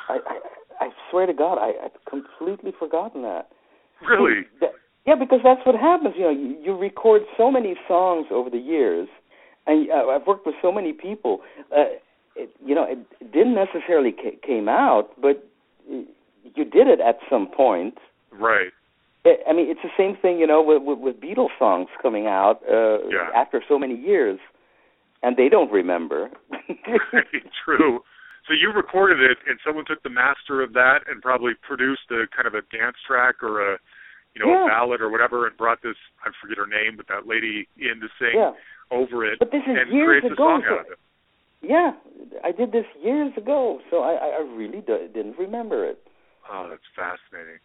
I 0.08 0.18
I, 0.26 0.38
I 0.86 0.88
swear 1.10 1.26
to 1.26 1.34
God, 1.34 1.58
I 1.58 1.72
I'd 1.84 1.92
completely 2.08 2.72
forgotten 2.78 3.22
that. 3.22 3.48
Really? 4.08 4.42
That- 4.60 4.72
yeah, 5.06 5.16
because 5.16 5.40
that's 5.44 5.60
what 5.66 5.74
happens. 5.74 6.14
You 6.16 6.22
know, 6.22 6.30
you, 6.30 6.56
you 6.64 6.74
record 6.78 7.22
so 7.36 7.50
many 7.50 7.74
songs 7.86 8.26
over 8.30 8.48
the 8.48 8.56
years, 8.56 9.06
and 9.66 9.90
uh, 9.90 10.06
I've 10.08 10.26
worked 10.26 10.46
with 10.46 10.54
so 10.62 10.72
many 10.72 10.94
people. 10.94 11.40
Uh, 11.70 12.00
it, 12.34 12.50
you 12.64 12.74
know, 12.74 12.84
it, 12.88 12.98
didn't 13.30 13.54
necessarily 13.54 14.12
ca- 14.12 14.38
came 14.42 14.66
out, 14.66 15.10
but 15.20 15.46
you 16.54 16.64
did 16.64 16.86
it 16.88 17.00
at 17.00 17.18
some 17.30 17.46
point, 17.48 17.94
Right. 18.32 18.70
I 19.48 19.52
mean, 19.54 19.70
it's 19.70 19.80
the 19.82 19.94
same 19.96 20.16
thing, 20.20 20.38
you 20.38 20.46
know, 20.46 20.60
with, 20.60 20.82
with, 20.82 20.98
with 20.98 21.16
Beatles 21.20 21.56
songs 21.58 21.88
coming 22.02 22.26
out 22.26 22.60
uh, 22.70 22.98
Yeah. 23.08 23.30
after 23.34 23.62
so 23.66 23.78
many 23.78 23.94
years, 23.96 24.38
and 25.22 25.36
they 25.36 25.48
don't 25.48 25.70
remember. 25.72 26.30
True. 27.64 28.00
So 28.46 28.52
you 28.52 28.70
recorded 28.74 29.20
it, 29.20 29.38
and 29.48 29.58
someone 29.64 29.84
took 29.86 30.02
the 30.02 30.10
master 30.10 30.60
of 30.62 30.74
that 30.74 31.00
and 31.08 31.22
probably 31.22 31.52
produced 31.66 32.10
a 32.10 32.26
kind 32.34 32.46
of 32.46 32.52
a 32.54 32.60
dance 32.76 32.96
track 33.06 33.42
or 33.42 33.74
a, 33.74 33.78
you 34.34 34.44
know, 34.44 34.52
Yeah. 34.52 34.66
a 34.66 34.68
ballad 34.68 35.00
or 35.00 35.08
whatever, 35.10 35.46
and 35.46 35.56
brought 35.56 35.80
this 35.82 35.96
I 36.22 36.28
forget 36.42 36.58
her 36.58 36.66
name, 36.66 36.96
but 36.98 37.06
that 37.08 37.26
lady 37.26 37.66
in 37.78 38.00
to 38.00 38.08
sing 38.18 38.34
yeah, 38.36 38.52
over 38.90 39.24
it 39.24 39.38
But 39.38 39.50
this 39.52 39.62
is 39.66 39.76
and 39.78 39.90
years 39.92 40.20
creates 40.20 40.26
a 40.28 40.32
ago, 40.34 40.44
song 40.44 40.62
so- 40.68 40.74
out 40.74 40.80
of 40.86 40.92
it. 40.92 40.98
yeah. 41.62 41.92
I 42.44 42.52
did 42.52 42.72
this 42.72 42.84
years 43.02 43.32
ago, 43.38 43.80
so 43.90 44.00
I, 44.02 44.12
I 44.14 44.28
I 44.36 44.40
really 44.54 44.80
do, 44.82 44.98
didn't 45.14 45.38
remember 45.38 45.84
it. 45.88 45.98
Oh, 46.50 46.68
that's 46.68 46.82
fascinating. 46.94 47.58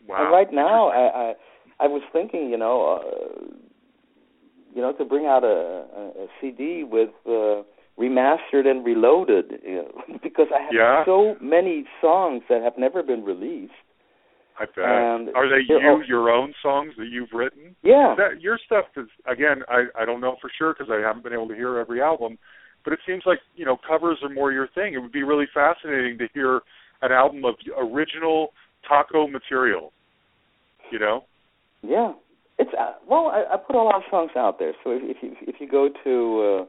And 0.00 0.08
Wow. 0.08 0.32
right 0.32 0.52
now, 0.52 0.88
I, 0.88 1.30
I 1.30 1.34
I 1.80 1.86
was 1.86 2.02
thinking, 2.12 2.50
you 2.50 2.56
know, 2.56 2.98
uh, 3.00 3.54
you 4.74 4.80
know, 4.82 4.92
to 4.94 5.04
bring 5.04 5.26
out 5.26 5.44
a, 5.44 5.46
a, 5.46 6.24
a 6.24 6.26
CD 6.40 6.82
with 6.84 7.10
uh, 7.26 7.62
remastered 7.98 8.66
and 8.66 8.84
reloaded, 8.84 9.60
you 9.64 9.76
know, 9.76 10.18
because 10.22 10.48
I 10.54 10.60
have 10.62 10.72
Yeah. 10.72 11.04
so 11.04 11.36
many 11.40 11.84
songs 12.00 12.42
that 12.48 12.62
have 12.62 12.78
never 12.78 13.02
been 13.02 13.24
released. 13.24 13.72
I 14.58 14.66
bet. 14.66 14.84
and 14.84 15.28
Are 15.34 15.48
they 15.48 15.62
you 15.66 15.80
all- 15.80 16.04
your 16.04 16.30
own 16.30 16.52
songs 16.62 16.94
that 16.98 17.06
you've 17.06 17.32
written? 17.32 17.74
Yeah, 17.82 18.14
That 18.18 18.40
your 18.40 18.58
stuff 18.58 18.84
is 18.96 19.08
again. 19.26 19.62
I 19.68 19.86
I 19.98 20.04
don't 20.04 20.20
know 20.20 20.36
for 20.40 20.50
sure 20.58 20.74
because 20.74 20.90
I 20.90 21.00
haven't 21.00 21.22
been 21.22 21.32
able 21.32 21.48
to 21.48 21.54
hear 21.54 21.78
every 21.78 22.02
album, 22.02 22.38
but 22.84 22.92
it 22.92 23.00
seems 23.06 23.22
like 23.24 23.38
you 23.56 23.64
know 23.64 23.76
covers 23.76 24.18
are 24.22 24.28
more 24.28 24.52
your 24.52 24.68
thing. 24.74 24.92
It 24.94 24.98
would 24.98 25.12
be 25.12 25.22
really 25.22 25.46
fascinating 25.54 26.18
to 26.18 26.28
hear 26.34 26.60
an 27.02 27.12
album 27.12 27.44
of 27.44 27.54
original 27.78 28.52
taco 28.88 29.26
material. 29.26 29.92
You 30.90 30.98
know. 30.98 31.24
yeah. 31.82 32.12
It's 32.58 32.70
uh, 32.78 32.92
well, 33.08 33.28
I, 33.28 33.44
I 33.54 33.56
put 33.56 33.76
a 33.76 33.82
lot 33.82 33.96
of 33.96 34.02
songs 34.10 34.30
out 34.36 34.58
there. 34.58 34.72
So 34.84 34.90
if, 34.90 35.02
if 35.04 35.16
you 35.22 35.34
if 35.42 35.56
you 35.60 35.66
go 35.68 35.88
to 36.04 36.60
uh, 36.60 36.64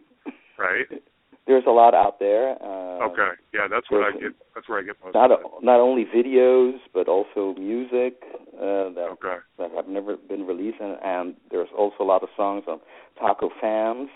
Right. 0.58 0.86
there's 1.48 1.64
a 1.68 1.72
lot 1.72 1.94
out 1.94 2.20
there. 2.20 2.52
Uh, 2.64 2.84
Okay. 3.04 3.32
Yeah, 3.54 3.68
that's 3.70 3.91
what 3.91 4.02
I 4.04 4.12
get. 4.18 4.32
That's 4.56 4.70
where 4.70 4.80
I 4.80 4.84
get 4.84 4.96
most 5.04 5.14
not 5.14 5.30
of 5.32 5.39
it. 5.41 5.46
not 5.62 5.82
only 5.82 6.06
videos 6.06 6.78
but 6.94 7.10
also 7.10 7.54
music 7.60 8.16
uh, 8.56 8.89
that 8.96 9.10
Okay. 9.20 9.36
that 9.58 9.72
have 9.76 9.88
never 9.89 10.16
been 10.16 10.48
released, 10.48 10.78
and, 10.80 10.98
and 11.04 11.36
there's 11.52 11.68
also 11.78 11.98
a 12.00 12.04
lot 12.06 12.24
of 12.24 12.30
songs 12.38 12.64
on 12.68 12.80
Taco 13.20 13.50
Fans, 13.60 14.08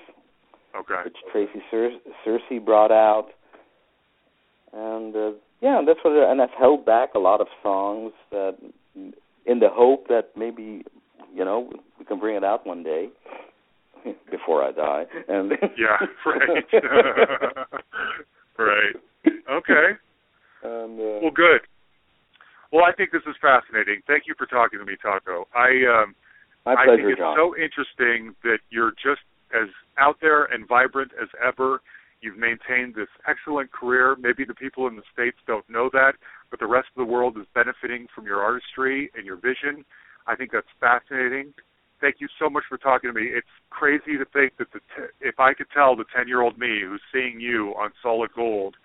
Okay. 0.79 1.01
which 1.05 1.15
Tracy 1.31 1.61
Cer- 1.71 1.97
Cersei 2.25 2.63
brought 2.63 2.91
out, 2.91 3.29
and 4.73 5.15
uh, 5.15 5.31
yeah, 5.61 5.81
that's 5.85 5.99
what. 6.03 6.13
And 6.13 6.41
I've 6.41 6.49
held 6.57 6.85
back 6.85 7.15
a 7.15 7.19
lot 7.19 7.41
of 7.41 7.47
songs 7.63 8.13
that, 8.31 8.57
in 8.95 9.59
the 9.59 9.69
hope 9.71 10.07
that 10.09 10.29
maybe, 10.37 10.83
you 11.33 11.43
know, 11.45 11.71
we 11.97 12.05
can 12.05 12.19
bring 12.19 12.35
it 12.35 12.43
out 12.43 12.67
one 12.67 12.83
day 12.83 13.09
before 14.31 14.63
I 14.63 14.71
die. 14.71 15.05
And 15.27 15.51
Yeah. 15.77 16.05
Right. 16.25 16.65
right. 18.59 18.95
Okay. 19.49 19.87
and, 20.63 20.99
uh, 20.99 21.19
Well, 21.21 21.31
good. 21.33 21.61
Well, 22.71 22.83
I 22.83 22.91
think 22.91 23.11
this 23.11 23.21
is 23.25 23.35
fascinating. 23.41 24.01
Thank 24.05 24.23
you 24.27 24.35
for 24.37 24.45
talking 24.45 24.77
to 24.79 24.85
me, 24.85 24.97
Taco. 25.01 25.47
I 25.55 26.03
um, 26.03 26.15
my 26.65 26.73
I 26.73 26.85
think 26.85 27.07
it's 27.07 27.17
John. 27.17 27.35
so 27.37 27.55
interesting 27.55 28.35
that 28.43 28.59
you're 28.69 28.91
just 28.91 29.21
as 29.53 29.69
out 29.97 30.17
there 30.21 30.45
and 30.45 30.67
vibrant 30.67 31.11
as 31.21 31.29
ever. 31.45 31.81
You've 32.21 32.37
maintained 32.37 32.95
this 32.95 33.09
excellent 33.27 33.71
career. 33.71 34.15
Maybe 34.19 34.43
the 34.43 34.55
people 34.55 34.87
in 34.87 34.95
the 34.95 35.03
states 35.13 35.37
don't 35.45 35.67
know 35.69 35.89
that, 35.93 36.13
but 36.49 36.59
the 36.59 36.65
rest 36.65 36.87
of 36.95 37.05
the 37.05 37.11
world 37.11 37.37
is 37.37 37.45
benefiting 37.53 38.07
from 38.13 38.25
your 38.25 38.41
artistry 38.41 39.11
and 39.15 39.25
your 39.25 39.35
vision. 39.37 39.85
I 40.25 40.35
think 40.35 40.51
that's 40.51 40.67
fascinating. 40.79 41.53
Thank 42.01 42.15
you 42.19 42.27
so 42.39 42.49
much 42.49 42.63
for 42.67 42.77
talking 42.77 43.11
to 43.11 43.13
me. 43.13 43.27
It's 43.27 43.47
crazy 43.69 44.17
to 44.17 44.25
think 44.33 44.57
that 44.57 44.71
the 44.73 44.79
t- 44.79 45.11
if 45.21 45.39
I 45.39 45.53
could 45.53 45.67
tell 45.73 45.95
the 45.95 46.05
10-year-old 46.15 46.57
me 46.57 46.81
who's 46.85 47.01
seeing 47.13 47.39
you 47.39 47.73
on 47.77 47.91
Solid 48.03 48.31
Gold 48.35 48.75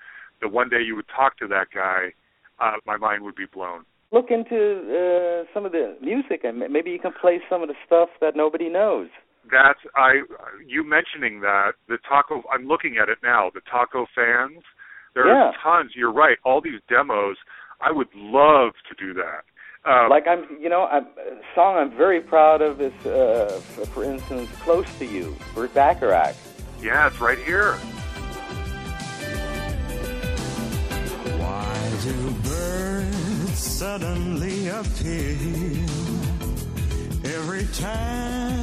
that 0.40 0.48
one 0.52 0.68
day 0.68 0.82
you 0.82 0.94
would 0.96 1.08
talk 1.14 1.36
to 1.38 1.48
that 1.48 1.68
guy, 1.74 2.12
uh, 2.60 2.76
my 2.86 2.96
mind 2.96 3.22
would 3.24 3.34
be 3.36 3.46
blown. 3.52 3.84
look 4.12 4.30
into 4.30 4.60
uh, 4.92 5.44
some 5.54 5.64
of 5.64 5.72
the 5.72 5.96
music 6.02 6.44
and 6.44 6.58
maybe 6.70 6.90
you 6.90 6.98
can 6.98 7.12
play 7.18 7.40
some 7.48 7.62
of 7.62 7.68
the 7.68 7.74
stuff 7.86 8.10
that 8.20 8.36
nobody 8.36 8.68
knows. 8.68 9.08
That's 9.50 9.80
I 9.96 10.22
you 10.66 10.84
mentioning 10.84 11.40
that 11.40 11.72
the 11.88 11.98
taco. 12.08 12.42
I'm 12.52 12.66
looking 12.66 12.96
at 13.02 13.08
it 13.08 13.18
now. 13.22 13.50
The 13.52 13.60
taco 13.70 14.06
fans. 14.14 14.62
There 15.14 15.26
Yeah. 15.26 15.50
are 15.50 15.54
tons. 15.62 15.92
You're 15.94 16.12
right. 16.12 16.38
All 16.44 16.60
these 16.60 16.80
demos. 16.88 17.36
I 17.80 17.90
would 17.90 18.08
love 18.14 18.72
to 18.88 18.94
do 18.96 19.12
that. 19.14 19.44
Um, 19.84 20.08
like 20.08 20.28
I'm, 20.28 20.44
you 20.60 20.68
know, 20.68 20.84
I'm, 20.86 21.06
a 21.18 21.40
song 21.56 21.76
I'm 21.76 21.90
very 21.96 22.20
proud 22.20 22.62
of 22.62 22.80
is, 22.80 22.92
uh, 23.04 23.60
f- 23.78 23.88
for 23.88 24.04
instance, 24.04 24.48
"Close 24.62 24.86
to 25.00 25.04
You," 25.04 25.36
Burt 25.56 25.74
Bacharach. 25.74 26.36
yeah, 26.80 27.08
it's 27.08 27.20
right 27.20 27.38
here. 27.38 27.74
Why 31.42 31.92
do 32.04 32.30
birds 32.48 33.58
suddenly 33.58 34.68
appear 34.68 35.36
every 37.24 37.66
time 37.74 38.62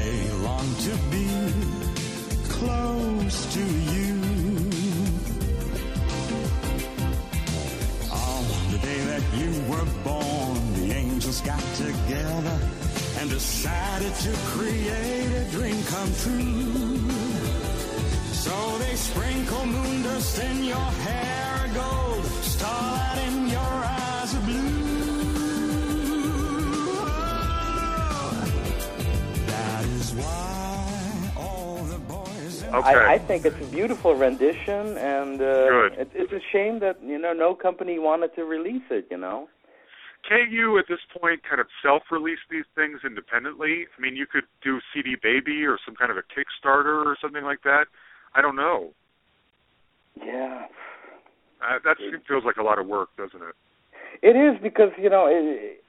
they 0.00 0.30
long 0.46 0.68
to 0.86 0.92
be 1.14 1.28
close 2.56 3.38
to 3.56 3.64
you. 3.94 4.12
On 8.26 8.42
the 8.72 8.78
day 8.88 9.00
that 9.12 9.24
you 9.40 9.50
were 9.70 9.88
born, 10.04 10.56
the 10.78 10.92
angels 10.92 11.40
got 11.42 11.64
together 11.86 12.58
and 13.18 13.28
decided 13.30 14.14
to 14.26 14.32
create 14.54 15.32
a 15.42 15.44
dream 15.50 15.80
come 15.94 16.12
true. 16.24 17.10
So 18.44 18.56
they 18.78 18.94
sprinkle 18.96 19.66
moon 19.66 20.02
dust 20.02 20.38
in 20.48 20.64
your 20.64 20.90
hair 21.06 21.70
gold, 21.74 22.24
starlight 22.54 23.18
in 23.28 23.49
Okay. 32.72 32.88
I, 32.88 33.14
I 33.14 33.18
think 33.18 33.44
it's 33.44 33.60
a 33.60 33.70
beautiful 33.70 34.14
rendition, 34.14 34.96
and 34.96 35.40
uh, 35.40 35.68
Good. 35.68 35.92
It, 35.94 36.10
it's 36.14 36.32
a 36.32 36.40
shame 36.52 36.78
that 36.80 37.02
you 37.02 37.18
know 37.18 37.32
no 37.32 37.54
company 37.54 37.98
wanted 37.98 38.34
to 38.36 38.44
release 38.44 38.82
it. 38.90 39.06
You 39.10 39.18
know. 39.18 39.48
Can't 40.28 40.50
you 40.50 40.78
at 40.78 40.84
this 40.88 41.00
point 41.18 41.42
kind 41.48 41.60
of 41.60 41.66
self-release 41.82 42.38
these 42.50 42.66
things 42.76 43.00
independently? 43.04 43.86
I 43.96 44.00
mean, 44.00 44.16
you 44.16 44.26
could 44.26 44.44
do 44.62 44.78
CD 44.92 45.16
Baby 45.20 45.64
or 45.64 45.78
some 45.84 45.96
kind 45.96 46.10
of 46.10 46.18
a 46.18 46.20
Kickstarter 46.20 47.04
or 47.06 47.16
something 47.20 47.42
like 47.42 47.62
that. 47.62 47.86
I 48.34 48.42
don't 48.42 48.54
know. 48.54 48.90
Yeah. 50.16 50.66
Uh, 51.62 51.78
that 51.84 51.96
feels 52.28 52.44
like 52.44 52.56
a 52.56 52.62
lot 52.62 52.78
of 52.78 52.86
work, 52.86 53.08
doesn't 53.16 53.42
it? 53.42 53.54
It 54.22 54.36
is 54.36 54.60
because 54.62 54.90
you 54.98 55.10
know 55.10 55.26
it, 55.28 55.82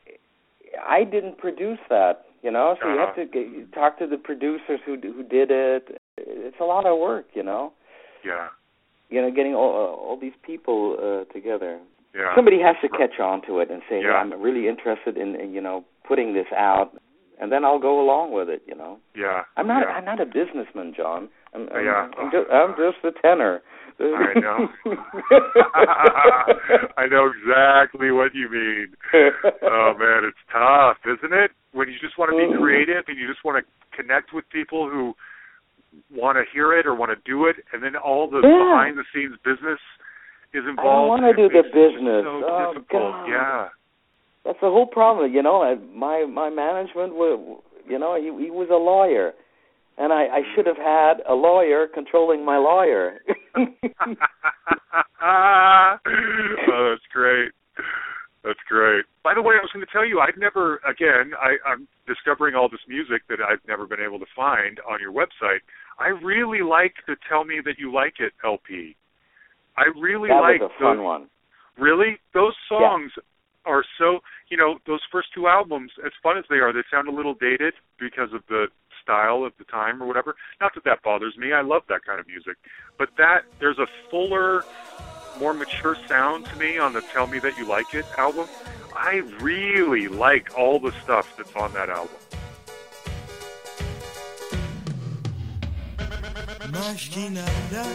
I 0.88 1.04
didn't 1.04 1.38
produce 1.38 1.80
that. 1.90 2.26
You 2.44 2.52
know, 2.52 2.76
so 2.82 2.88
you 2.89 2.98
have 2.98 3.10
Uh-huh. 3.10 3.22
to 3.22 3.26
get, 3.26 3.72
talk 3.74 4.00
to 4.00 4.08
the 4.08 4.18
producers 4.18 4.80
who 4.86 4.94
who 4.98 5.24
did 5.24 5.52
it. 5.52 6.02
It's 6.18 6.60
a 6.60 6.66
lot 6.66 6.86
of 6.86 6.98
work. 7.00 7.26
You 7.34 7.44
know. 7.44 7.74
Yeah. 8.26 8.48
You 9.10 9.22
know, 9.22 9.30
getting 9.32 9.54
all 9.54 9.72
all 10.06 10.18
these 10.20 10.38
people 10.44 10.98
uh, 11.00 11.32
together. 11.34 11.80
Yeah. 12.16 12.34
Somebody 12.36 12.60
has 12.62 12.76
to 12.82 12.89
catch 12.89 13.20
on 13.20 13.42
to 13.48 13.60
it 13.60 13.70
and 13.72 13.82
say, 13.89 14.02
Yeah. 14.02 14.12
"Hey, 14.14 14.18
I'm 14.22 14.42
really 14.42 14.68
interested 14.68 15.18
in, 15.18 15.36
in 15.36 15.54
you 15.54 15.62
know 15.62 15.84
putting 16.08 16.34
this 16.34 16.48
out," 16.56 16.89
and 17.39 17.52
then 17.52 17.64
I'll 17.64 17.80
go 17.80 18.02
along 18.02 18.32
with 18.34 18.50
it. 18.50 18.62
You 18.66 18.76
know. 18.76 18.98
Yeah. 19.16 19.44
I'm 19.58 19.68
not. 19.68 19.84
Yeah. 19.88 19.94
I'm 19.96 20.06
not 20.06 20.20
a 20.20 20.26
businessman, 20.26 20.94
John. 20.96 21.30
I'm, 21.54 21.68
I'm, 21.74 21.86
Yeah. 21.86 22.08
I'm, 22.18 22.32
just, 22.32 22.47
I'm 22.52 22.72
just 22.78 23.04
a 23.04 23.12
tenor. 23.22 23.62
I 23.99 24.34
know. 24.39 24.68
I 26.97 27.06
know 27.06 27.30
exactly 27.30 28.10
what 28.12 28.34
you 28.34 28.49
mean. 28.49 28.88
Oh 29.62 29.93
man, 29.99 30.26
it's 30.26 30.41
tough, 30.52 30.97
isn't 31.06 31.34
it? 31.34 31.52
When 31.74 31.88
you 31.88 31.99
just 32.02 32.18
want 32.18 32.32
to 32.32 32.38
be 32.38 32.49
Mhm. 32.52 32.58
creative 32.60 33.04
and 33.08 33.18
you 33.18 33.28
just 33.28 33.43
want 33.43 33.64
to 33.64 33.95
connect 33.95 34.34
with 34.34 34.49
people 34.49 34.89
who 34.89 35.14
want 36.10 36.38
to 36.38 36.45
hear 36.52 36.74
it 36.74 36.88
or 36.88 36.95
want 36.95 37.12
to 37.12 37.20
do 37.30 37.45
it, 37.45 37.58
and 37.74 37.84
then 37.84 37.95
all 37.95 38.28
the 38.28 38.41
Yeah. 38.41 38.58
behind 38.58 38.97
the 38.97 39.06
scenes 39.14 39.38
business 39.43 39.80
is 40.54 40.66
involved. 40.66 41.22
don't 41.22 41.22
want 41.22 41.24
to 41.24 41.34
do 41.34 41.49
the 41.49 41.64
business. 41.64 42.24
So 42.24 42.43
oh 42.43 42.74
difficult. 42.74 43.12
God. 43.14 43.28
Yeah. 43.28 43.70
That's 44.43 44.60
the 44.62 44.70
whole 44.72 44.88
problem, 44.88 45.32
you 45.32 45.43
know. 45.43 45.76
My 45.93 46.26
my 46.26 46.49
management 46.49 47.14
was, 47.14 47.62
you 47.88 47.99
know, 47.99 48.16
he 48.16 48.32
he 48.45 48.49
was 48.49 48.70
a 48.72 48.76
lawyer, 48.78 49.34
and 50.02 50.12
I 50.12 50.24
I 50.26 50.41
should 50.56 50.66
have 50.66 50.78
had 50.78 51.22
a 51.30 51.34
lawyer 51.34 51.88
controlling 51.93 52.43
my 52.43 52.58
lawyer. 52.58 53.22
oh, 55.22 55.95
that's 56.89 57.08
great. 57.14 57.52
That's 58.43 58.60
great. 58.68 59.06
By 59.24 59.36
the 59.36 59.41
way, 59.41 59.54
I 59.54 59.62
was 59.62 59.70
going 59.72 59.86
to 59.86 59.91
tell 59.91 60.06
you, 60.06 60.20
I'd 60.20 60.38
never, 60.38 60.82
again, 60.89 61.38
I, 61.38 61.62
I'm 61.70 61.88
discovering 62.08 62.56
all 62.56 62.70
this 62.70 62.82
music 62.89 63.22
that 63.30 63.38
I've 63.38 63.62
never 63.68 63.86
been 63.86 64.02
able 64.02 64.18
to 64.18 64.26
find 64.36 64.80
on 64.89 64.97
your 64.99 65.14
website. 65.14 65.62
I 65.99 66.08
really 66.26 66.64
like 66.64 66.95
the 67.06 67.16
Tell 67.30 67.43
Me 67.43 67.62
That 67.64 67.76
You 67.78 67.93
Like 67.93 68.16
It 68.18 68.34
LP. 68.43 68.95
I 69.78 69.84
really 69.99 70.30
that 70.30 70.41
like 70.41 70.60
was 70.60 70.72
a 70.74 70.82
fun 70.82 70.97
those, 70.97 71.06
one. 71.06 71.30
Really? 71.78 72.18
Those 72.34 72.56
songs 72.68 73.12
are 73.66 73.84
so, 73.97 74.20
you 74.49 74.57
know, 74.57 74.80
those 74.88 75.01
first 75.12 75.30
two 75.34 75.47
albums, 75.47 75.91
as 76.05 76.12
fun 76.22 76.38
as 76.38 76.45
they 76.49 76.57
are, 76.57 76.74
they 76.74 76.84
sound 76.91 77.07
a 77.07 77.12
little 77.12 77.34
dated 77.34 77.74
because 77.99 78.34
of 78.34 78.41
the 78.49 78.68
style 79.01 79.43
of 79.43 79.53
the 79.57 79.64
time 79.66 80.01
or 80.01 80.07
whatever. 80.07 80.36
Not 80.59 80.74
that 80.76 80.84
that 80.86 81.03
bothers 81.03 81.38
me. 81.38 81.53
I 81.53 81.62
love 81.62 81.84
that 81.89 82.05
kind 82.05 82.20
of 82.20 82.28
music. 82.28 82.57
But 82.97 83.09
that, 83.18 83.45
there's 83.59 83.80
a 83.80 83.88
fuller, 84.09 84.64
more 85.39 85.53
mature 85.53 85.95
sound 86.07 86.45
to 86.45 86.55
me 86.57 86.78
on 86.78 86.93
the 86.93 87.01
Tell 87.01 87.28
Me 87.28 87.39
That 87.39 87.57
You 87.57 87.66
Like 87.66 87.93
It 87.93 88.05
album. 88.18 88.47
I 88.95 89.24
really 89.39 90.07
like 90.07 90.57
all 90.57 90.80
the 90.80 90.91
stuff 91.03 91.36
that's 91.38 91.55
on 91.55 91.74
that 91.74 91.89
album. 91.89 92.16
Mas 96.72 97.07
Que 97.09 97.30
Nada, 97.30 97.86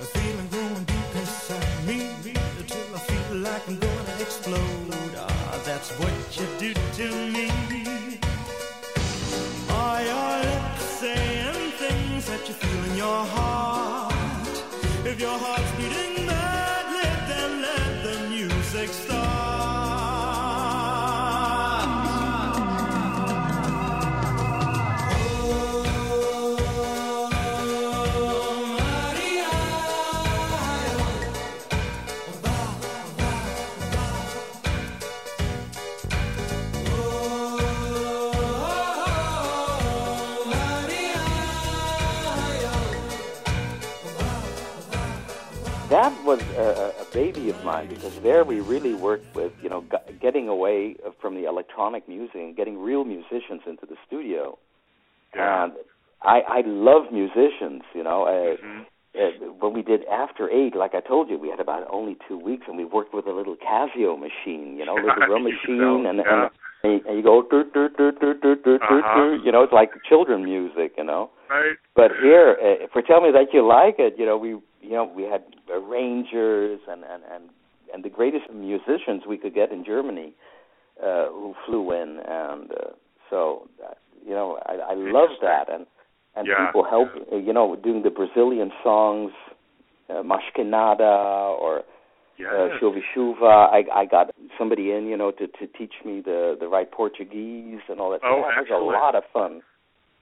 a 0.00 0.04
feeling 0.04 0.48
growing 0.48 0.84
deep 0.84 1.16
inside 1.16 1.72
explode. 4.22 5.14
Ah, 5.16 5.60
that's 5.64 5.90
what 5.98 6.12
you 6.38 6.46
do 6.58 6.72
to 6.98 7.06
me. 7.34 7.48
Are 9.68 10.02
your 10.10 10.32
lips 10.46 10.84
saying 11.00 11.72
things 11.82 12.26
that 12.26 12.42
you 12.48 12.54
feel 12.54 12.84
in 12.90 12.96
your 12.96 13.24
heart? 13.34 14.54
If 15.04 15.20
your 15.20 15.36
heart's 15.44 15.72
beating 15.76 16.01
a 47.50 47.50
of 47.58 47.64
mine 47.64 47.88
because 47.88 48.12
there 48.22 48.44
we 48.44 48.60
really 48.60 48.94
worked 48.94 49.34
with, 49.34 49.52
you 49.60 49.68
know, 49.68 49.84
g- 49.90 50.14
getting 50.20 50.48
away 50.48 50.96
from 51.20 51.34
the 51.34 51.44
electronic 51.44 52.08
music 52.08 52.34
and 52.36 52.56
getting 52.56 52.78
real 52.78 53.04
musicians 53.04 53.62
into 53.66 53.86
the 53.86 53.96
studio. 54.06 54.58
Yeah. 55.34 55.64
And 55.64 55.72
I, 56.22 56.40
I 56.48 56.62
love 56.66 57.12
musicians, 57.12 57.82
you 57.94 58.02
know. 58.04 58.24
Uh, 58.24 58.56
Mhm. 58.64 58.86
uh, 59.14 59.52
when 59.60 59.72
we 59.74 59.82
did 59.82 60.04
After 60.06 60.48
Eight, 60.50 60.74
like 60.74 60.94
I 60.94 61.00
told 61.00 61.28
you, 61.28 61.36
we 61.38 61.48
had 61.50 61.60
about 61.60 61.86
only 61.90 62.16
two 62.28 62.38
weeks, 62.38 62.64
and 62.68 62.76
we 62.78 62.84
worked 62.84 63.12
with 63.12 63.26
a 63.26 63.32
little 63.32 63.56
Casio 63.56 64.18
machine, 64.18 64.76
you 64.78 64.86
know, 64.86 64.94
little 64.94 65.26
drum 65.26 65.42
machine, 65.50 66.06
and, 66.06 66.18
yeah. 66.24 66.48
and 66.84 67.00
and 67.06 67.16
you 67.16 67.22
go, 67.22 67.42
dur, 67.48 67.62
dur, 67.72 67.90
dur, 67.90 68.10
dur, 68.12 68.34
dur, 68.34 68.56
dur, 68.56 68.78
Uh-huh. 68.82 69.38
you 69.44 69.52
know, 69.52 69.62
it's 69.62 69.72
like 69.72 69.90
children 70.02 70.42
music, 70.44 70.94
you 70.98 71.04
know. 71.04 71.30
Right? 71.48 71.76
But 71.94 72.10
here, 72.20 72.56
uh, 72.60 72.86
for 72.92 73.02
Tell 73.02 73.20
Me 73.20 73.30
That 73.30 73.52
You 73.52 73.64
Like 73.66 73.96
It, 74.00 74.14
you 74.18 74.26
know, 74.26 74.36
we 74.36 74.56
you 74.82 74.90
know 74.90 75.04
we 75.04 75.22
had 75.22 75.42
arrangers 75.72 76.80
and 76.88 77.02
and 77.04 77.22
and 77.32 77.44
and 77.94 78.04
the 78.04 78.10
greatest 78.10 78.44
musicians 78.52 79.22
we 79.28 79.38
could 79.38 79.54
get 79.54 79.70
in 79.72 79.84
Germany 79.84 80.34
uh, 81.02 81.26
who 81.28 81.54
flew 81.66 81.92
in, 81.92 82.18
and 82.26 82.70
uh, 82.72 82.90
so 83.30 83.68
uh, 83.84 83.94
you 84.26 84.32
know 84.34 84.58
I, 84.66 84.92
I 84.92 84.94
love 84.94 85.30
that, 85.40 85.72
and 85.72 85.86
and 86.36 86.46
Yeah. 86.48 86.66
people 86.66 86.84
help 86.84 87.08
uh, 87.32 87.36
you 87.36 87.52
know 87.52 87.76
doing 87.76 88.02
the 88.02 88.10
Brazilian 88.10 88.70
songs, 88.82 89.32
uh, 90.10 90.22
Mas 90.22 90.42
Que 90.54 90.64
Nada 90.64 91.04
or 91.60 91.82
Yes. 92.38 92.50
uh, 92.82 93.46
I 93.46 93.84
I 93.94 94.04
got 94.06 94.34
somebody 94.58 94.90
in 94.90 95.06
you 95.06 95.16
know 95.16 95.30
to 95.32 95.46
to 95.46 95.66
teach 95.78 95.94
me 96.04 96.20
the 96.24 96.56
the 96.58 96.66
right 96.66 96.90
Portuguese 96.90 97.80
and 97.88 98.00
all 98.00 98.10
that. 98.10 98.20
Oh, 98.24 98.42
that 98.48 98.68
was 98.68 98.70
a 98.72 98.82
lot 98.82 99.14
of 99.14 99.22
fun. 99.32 99.62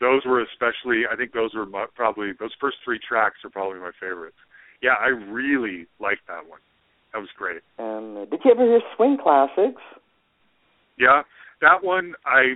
those 0.00 0.22
were 0.26 0.40
especially 0.42 1.04
i 1.12 1.14
think 1.16 1.32
those 1.32 1.52
were 1.54 1.66
my, 1.66 1.84
probably 1.94 2.32
those 2.40 2.54
first 2.60 2.78
three 2.84 2.98
tracks 3.06 3.36
are 3.44 3.50
probably 3.50 3.78
my 3.78 3.92
favorites 4.00 4.40
yeah 4.82 4.94
i 5.00 5.08
really 5.08 5.86
liked 6.00 6.22
that 6.28 6.48
one 6.48 6.60
that 7.12 7.18
was 7.18 7.28
great 7.36 7.62
And 7.78 8.18
uh, 8.18 8.24
did 8.26 8.40
you 8.44 8.50
ever 8.52 8.64
hear 8.64 8.80
Swing 8.96 9.18
Classics? 9.22 9.82
yeah 10.98 11.22
that 11.60 11.82
one 11.82 12.14
i 12.26 12.54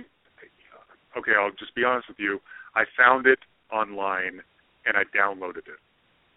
okay 1.17 1.31
i'll 1.39 1.51
just 1.57 1.75
be 1.75 1.83
honest 1.83 2.07
with 2.07 2.19
you 2.19 2.39
i 2.75 2.83
found 2.97 3.25
it 3.25 3.39
online 3.71 4.41
and 4.85 4.97
i 4.97 5.03
downloaded 5.15 5.65
it 5.69 5.79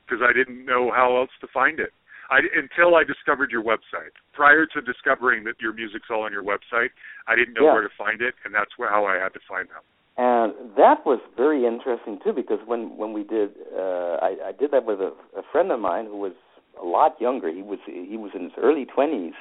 because 0.07 0.23
i 0.23 0.33
didn't 0.33 0.65
know 0.65 0.91
how 0.95 1.17
else 1.17 1.31
to 1.41 1.47
find 1.53 1.79
it 1.81 1.91
I, 2.31 2.41
until 2.53 2.93
I 2.95 3.05
discovered 3.09 3.49
your 3.51 3.65
website. 3.65 4.13
Prior 4.35 4.67
to 4.77 4.83
discovering 4.83 5.45
that 5.45 5.63
your 5.65 5.73
music's 5.73 6.09
all 6.13 6.25
on 6.29 6.31
your 6.31 6.45
website, 6.45 6.93
I 7.27 7.33
didn't 7.35 7.55
know 7.55 7.65
Yeah. 7.65 7.73
where 7.73 7.89
to 7.89 7.95
find 7.97 8.21
it, 8.21 8.35
and 8.45 8.53
that's 8.53 8.69
where, 8.77 8.91
how 8.91 9.07
I 9.07 9.15
had 9.17 9.33
to 9.33 9.41
find 9.49 9.65
them. 9.73 9.81
And 10.21 10.53
that 10.77 11.07
was 11.07 11.21
very 11.37 11.65
interesting 11.65 12.19
too, 12.25 12.33
because 12.33 12.59
when 12.67 12.97
when 12.97 13.13
we 13.13 13.23
did, 13.23 13.51
uh, 13.73 14.19
I, 14.21 14.31
I 14.49 14.53
did 14.59 14.73
that 14.73 14.85
with 14.85 15.01
a, 15.01 15.13
a 15.37 15.43
friend 15.53 15.71
of 15.71 15.79
mine 15.79 16.07
who 16.07 16.19
was 16.19 16.33
a 16.81 16.85
lot 16.85 17.21
younger. 17.21 17.49
He 17.53 17.63
was 17.63 17.79
he 17.87 18.17
was 18.17 18.33
in 18.35 18.43
his 18.43 18.53
early 18.61 18.85
twenties 18.85 19.35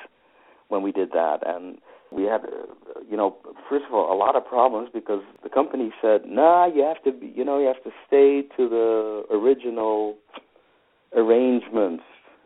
when 0.67 0.84
we 0.84 0.91
did 0.91 1.11
that, 1.13 1.39
and 1.47 1.80
we 2.11 2.23
had, 2.23 2.41
uh, 2.43 2.99
you 3.09 3.17
know, 3.17 3.38
first 3.69 3.86
of 3.88 3.93
all, 3.93 4.13
a 4.13 4.17
lot 4.17 4.36
of 4.36 4.45
problems 4.45 4.89
because 4.93 5.21
the 5.43 5.49
company 5.49 5.91
said, 6.01 6.21
"Nah, 6.28 6.67
you 6.67 6.84
have 6.84 7.01
to, 7.05 7.11
be, 7.11 7.34
you 7.36 7.43
know, 7.43 7.59
you 7.59 7.67
have 7.67 7.84
to 7.84 7.91
stay 8.05 8.43
to 8.55 8.69
the 8.69 9.23
original 9.36 10.15
arrangements 11.15 12.03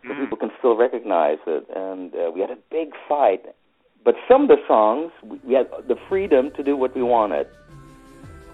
so 0.07 0.13
Mm. 0.13 0.19
people 0.21 0.38
can 0.38 0.51
still 0.57 0.75
recognize 0.77 1.39
it." 1.45 1.67
And 1.75 2.15
uh, 2.15 2.32
we 2.34 2.39
had 2.41 2.49
a 2.49 2.57
big 2.71 2.93
fight. 3.09 3.43
But 4.03 4.15
some 4.27 4.43
of 4.43 4.47
the 4.47 4.57
songs, 4.67 5.11
we 5.45 5.53
had 5.53 5.67
the 5.88 5.95
freedom 6.09 6.49
to 6.55 6.63
do 6.63 6.77
what 6.77 6.95
we 6.95 7.03
wanted. 7.03 7.47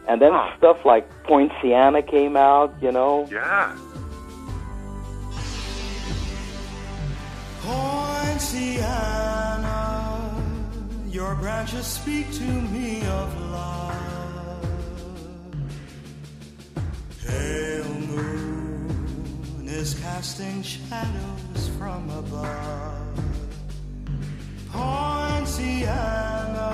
And 0.07 0.21
then 0.21 0.31
Huh. 0.33 0.55
stuff 0.57 0.85
like 0.85 1.05
Poinciana 1.23 2.01
came 2.01 2.37
out, 2.37 2.73
you 2.81 2.91
know. 2.91 3.27
Yeah. 3.29 3.71
Poinciana, 8.97 10.41
your 11.07 11.35
branches 11.35 11.85
speak 11.85 12.31
to 12.33 12.43
me 12.43 13.01
of 13.01 13.51
love. 13.51 13.95
Pale 17.25 17.93
moon 18.09 19.65
is 19.67 19.93
casting 19.95 20.61
shadows 20.63 21.69
from 21.77 22.09
above. 22.09 22.95
Poinciana, 24.71 26.69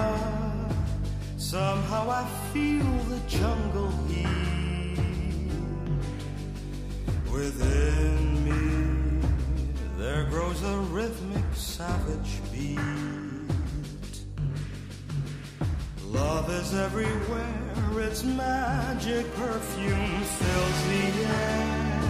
somehow 1.54 2.10
I 2.10 2.26
feel 2.52 2.94
the 3.14 3.20
jungle 3.28 3.92
heat 4.08 4.98
within 7.32 8.44
me. 8.44 9.28
There 10.00 10.24
grows 10.32 10.64
a 10.64 10.78
rhythmic 10.98 11.46
savage 11.54 12.42
beat. 12.52 12.80
Love 16.08 16.50
is 16.50 16.74
everywhere, 16.74 18.00
its 18.00 18.24
magic 18.24 19.32
perfume 19.36 20.22
fills 20.40 20.80
the 20.90 21.06
air. 21.44 22.02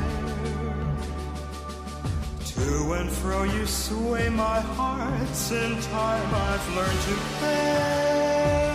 To 2.54 2.94
and 2.94 3.12
fro 3.12 3.44
you 3.44 3.66
sway 3.66 4.30
my 4.30 4.62
hearts, 4.62 5.52
in 5.52 5.82
time 5.82 6.30
I've 6.34 6.76
learned 6.78 7.02
to 7.10 7.16
care. 7.42 8.73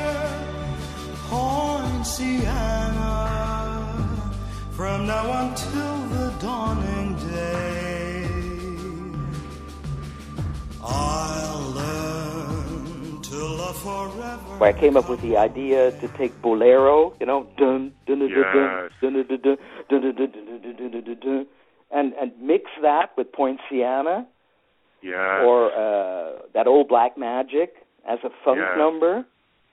Poinciana, 1.29 3.13
from 4.73 5.07
now 5.07 5.27
until 5.47 5.97
the 6.15 6.31
dawning 6.41 7.15
day. 7.17 8.25
I'll 10.83 11.71
learn 11.73 13.23
to 13.23 13.37
love 13.37 13.77
forever. 13.79 14.59
Where 14.59 14.71
I 14.71 14.73
came 14.79 14.97
up 14.97 15.09
with 15.11 15.21
the 15.21 15.37
idea 15.37 15.91
to 16.01 16.09
take 16.17 16.41
bolero, 16.41 17.15
you 17.21 17.27
know, 17.27 17.47
dun 17.59 17.93
dun 18.07 18.19
dun 18.21 18.29
dun 18.31 18.91
dun 19.01 19.13
dun 19.13 19.13
dun 19.13 19.53
dun 19.89 20.01
dun 20.01 20.17
dun 20.17 20.33
dun 20.33 20.61
dun 20.63 20.77
dun 20.77 20.91
dun 20.93 21.05
dun 21.05 21.19
dun, 21.21 21.47
and 21.91 22.15
and 22.15 22.33
mix 22.41 22.71
that 22.83 23.11
with 23.17 23.33
Poinciana, 23.33 24.27
Yeah. 25.03 25.45
or 25.45 25.73
uh, 25.73 26.39
that 26.55 26.67
old 26.67 26.89
Black 26.89 27.17
Magic 27.19 27.75
as 28.09 28.19
a 28.25 28.31
funk 28.45 28.59
Yes. 28.61 28.79
number. 28.79 29.25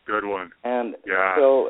Good 0.05 0.25
one. 0.25 0.51
And 0.63 0.95
Yeah. 1.05 1.35
so, 1.35 1.67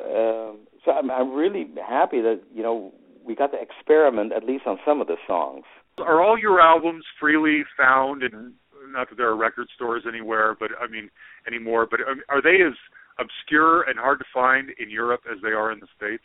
um, 0.52 0.60
so 0.84 0.92
I'm, 0.92 1.10
I'm 1.10 1.34
really 1.34 1.68
happy 1.88 2.22
that 2.22 2.42
you 2.54 2.64
know 2.64 2.94
we 3.26 3.36
got 3.36 3.52
to 3.52 3.60
experiment 3.62 4.32
at 4.34 4.44
least 4.44 4.68
on 4.68 4.78
some 4.86 5.02
of 5.02 5.08
the 5.08 5.18
songs. 5.28 5.66
Are 5.98 6.22
all 6.22 6.38
your 6.38 6.60
albums 6.60 7.06
freely 7.20 7.64
found 7.78 8.22
And 8.24 8.54
not 8.92 9.10
that 9.10 9.16
there 9.18 9.28
are 9.28 9.36
record 9.36 9.68
stores 9.76 10.04
anywhere, 10.08 10.56
but 10.60 10.72
I 10.80 10.88
mean 10.88 11.10
anymore, 11.48 11.88
but 11.90 12.00
um, 12.02 12.22
are 12.30 12.42
they 12.42 12.62
as 12.62 12.74
obscure 13.20 13.84
and 13.84 13.98
hard 13.98 14.20
to 14.20 14.26
find 14.34 14.70
in 14.80 14.90
Europe 14.90 15.22
as 15.32 15.38
they 15.42 15.50
are 15.50 15.72
in 15.72 15.80
the 15.80 15.88
States? 15.96 16.24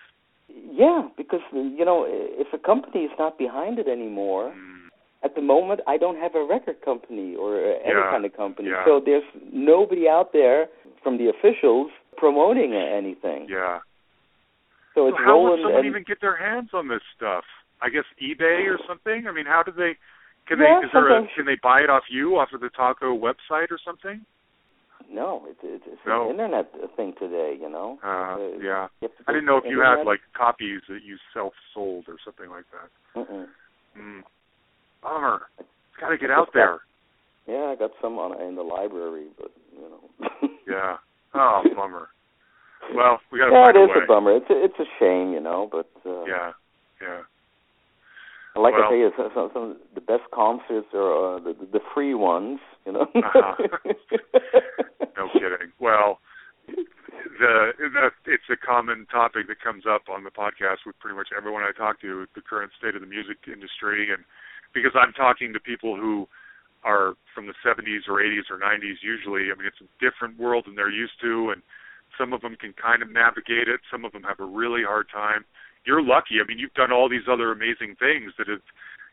Yeah, 0.49 1.09
because 1.17 1.41
you 1.53 1.85
know 1.85 2.05
if 2.09 2.49
a 2.53 2.59
company 2.59 3.05
is 3.05 3.13
not 3.19 3.39
behind 3.39 3.79
it 3.79 3.89
anymore, 3.89 4.53
Mm, 4.53 4.89
at 5.23 5.35
the 5.35 5.43
moment 5.43 5.81
I 5.87 5.97
don't 5.97 6.19
have 6.19 6.35
a 6.35 6.45
record 6.45 6.81
company 6.85 7.37
or 7.37 7.57
any 7.57 8.01
Yeah, 8.01 8.11
kind 8.11 8.25
of 8.25 8.37
company, 8.37 8.69
yeah. 8.71 8.85
so 8.85 9.01
there's 9.05 9.25
nobody 9.53 10.09
out 10.09 10.33
there 10.33 10.69
from 11.03 11.19
the 11.19 11.29
officials 11.29 11.91
promoting 12.17 12.75
anything. 12.75 13.47
yeah. 13.49 13.79
So 14.95 15.11
So 15.11 15.17
how 15.17 15.41
would 15.41 15.61
someone 15.63 15.77
and, 15.81 15.87
even 15.87 16.05
get 16.07 16.21
their 16.21 16.37
hands 16.37 16.71
on 16.75 16.89
this 16.89 17.01
stuff? 17.17 17.45
I 17.81 17.89
guess 17.89 18.05
eBay 18.21 18.67
or 18.69 18.79
something. 18.89 19.27
I 19.29 19.33
mean, 19.33 19.47
how 19.47 19.63
do 19.63 19.73
they? 19.73 19.97
Can 20.49 20.59
Yeah, 20.59 20.81
they? 20.81 20.87
Is 20.87 20.93
there 20.93 21.09
a? 21.19 21.27
Can 21.37 21.47
they 21.47 21.57
buy 21.63 21.81
it 21.81 21.89
off 21.91 22.03
you, 22.11 22.37
off 22.37 22.49
of 22.53 22.61
the 22.61 22.69
Taco 22.71 23.17
website 23.17 23.71
or 23.71 23.79
something? 23.85 24.25
no, 25.11 25.43
it's, 25.49 25.59
it's, 25.65 25.83
it's 25.87 26.01
No. 26.07 26.25
an 26.27 26.31
internet 26.33 26.71
thing 26.97 27.15
today. 27.19 27.57
You 27.59 27.71
know. 27.71 27.99
Uh, 28.05 28.09
Uh, 28.09 28.39
yeah. 28.61 28.89
You 29.01 29.09
I 29.27 29.33
didn't 29.33 29.47
know 29.47 29.57
if 29.59 29.65
to 29.65 29.71
you 29.71 29.81
had 29.81 30.05
like 30.05 30.21
copies 30.37 30.83
that 30.89 31.03
you 31.05 31.17
self-sold 31.33 32.05
or 32.09 32.17
something 32.25 32.51
like 32.51 32.65
that. 32.75 32.91
Mm-mm. 33.21 33.47
Mm. 33.97 34.23
Bummer. 35.03 35.43
It's 35.59 35.69
got 36.01 36.11
to 36.11 36.19
get 36.19 36.31
out 36.31 36.47
got- 36.47 36.55
there. 36.55 36.79
Yeah, 37.49 37.73
I 37.73 37.77
got 37.77 37.91
some 38.03 38.19
on 38.19 38.39
in 38.43 38.55
the 38.55 38.63
library, 38.63 39.27
but 39.41 39.51
you 39.81 39.91
know. 39.91 40.49
Yeah. 40.69 40.97
Oh, 41.35 41.63
bummer. 41.77 42.09
Well, 42.95 43.19
we 43.33 43.39
got 43.39 43.47
to 43.47 43.53
yeah, 43.53 43.65
find 43.67 43.77
it 43.77 43.81
a 43.81 43.85
is 43.85 43.91
way. 43.91 44.05
a 44.05 44.07
bummer. 44.07 44.37
It's 44.37 44.51
a, 44.51 44.65
it's 44.65 44.79
a 44.79 44.89
shame, 44.99 45.33
you 45.33 45.41
know, 45.41 45.69
but 45.71 45.91
uh, 46.09 46.25
Yeah. 46.25 46.53
Yeah. 47.01 47.23
Like 48.57 48.75
Well- 48.75 48.89
I 48.91 49.11
say, 49.11 49.31
some, 49.35 49.51
some 49.55 49.63
of 49.71 49.77
the 49.95 50.01
best 50.01 50.25
concerts 50.35 50.89
are 50.93 51.37
uh, 51.37 51.39
the 51.41 51.55
the 51.73 51.81
free 51.95 52.15
ones, 52.15 52.59
you 52.87 52.93
know. 52.93 53.07
Uh-huh. 53.15 53.55
No 55.17 55.29
kidding. 55.35 55.69
Well, 55.79 56.19
the, 56.67 57.73
the 57.77 58.11
it's 58.27 58.49
a 58.51 58.57
common 58.57 59.07
topic 59.13 59.49
that 59.49 59.61
comes 59.61 59.85
up 59.85 60.03
on 60.09 60.25
the 60.25 60.31
podcast 60.31 60.87
with 60.87 60.99
pretty 60.99 61.17
much 61.17 61.29
everyone 61.37 61.63
I 61.63 61.73
talk 61.77 62.01
to, 62.01 62.27
the 62.35 62.41
current 62.41 62.73
state 62.79 62.95
of 62.95 63.03
the 63.03 63.07
music 63.07 63.37
industry, 63.47 64.09
and 64.13 64.25
because 64.73 64.93
I'm 64.95 65.13
talking 65.13 65.53
to 65.53 65.61
people 65.61 65.97
who 65.97 66.27
are 66.83 67.15
from 67.35 67.47
the 67.47 67.55
70s 67.65 68.09
or 68.09 68.23
80s 68.23 68.51
or 68.51 68.59
90s 68.59 69.03
usually. 69.03 69.51
I 69.51 69.55
mean, 69.57 69.67
it's 69.67 69.81
a 69.81 69.89
different 70.01 70.39
world 70.39 70.65
than 70.67 70.77
they're 70.77 70.91
used 70.91 71.21
to, 71.21 71.51
and 71.51 71.63
some 72.17 72.33
of 72.33 72.41
them 72.41 72.57
can 72.57 72.73
kind 72.73 73.03
of 73.03 73.11
navigate 73.11 73.69
it. 73.69 73.81
Some 73.91 74.05
of 74.05 74.13
them 74.13 74.23
have 74.23 74.41
a 74.41 74.45
really 74.45 74.83
hard 74.83 75.09
time. 75.11 75.45
You're 75.85 76.03
lucky. 76.03 76.41
I 76.43 76.47
mean, 76.47 76.59
you've 76.59 76.75
done 76.75 76.93
all 76.93 77.09
these 77.09 77.29
other 77.31 77.53
amazing 77.53 77.97
things 77.97 78.33
that 78.39 78.49
have, 78.49 78.63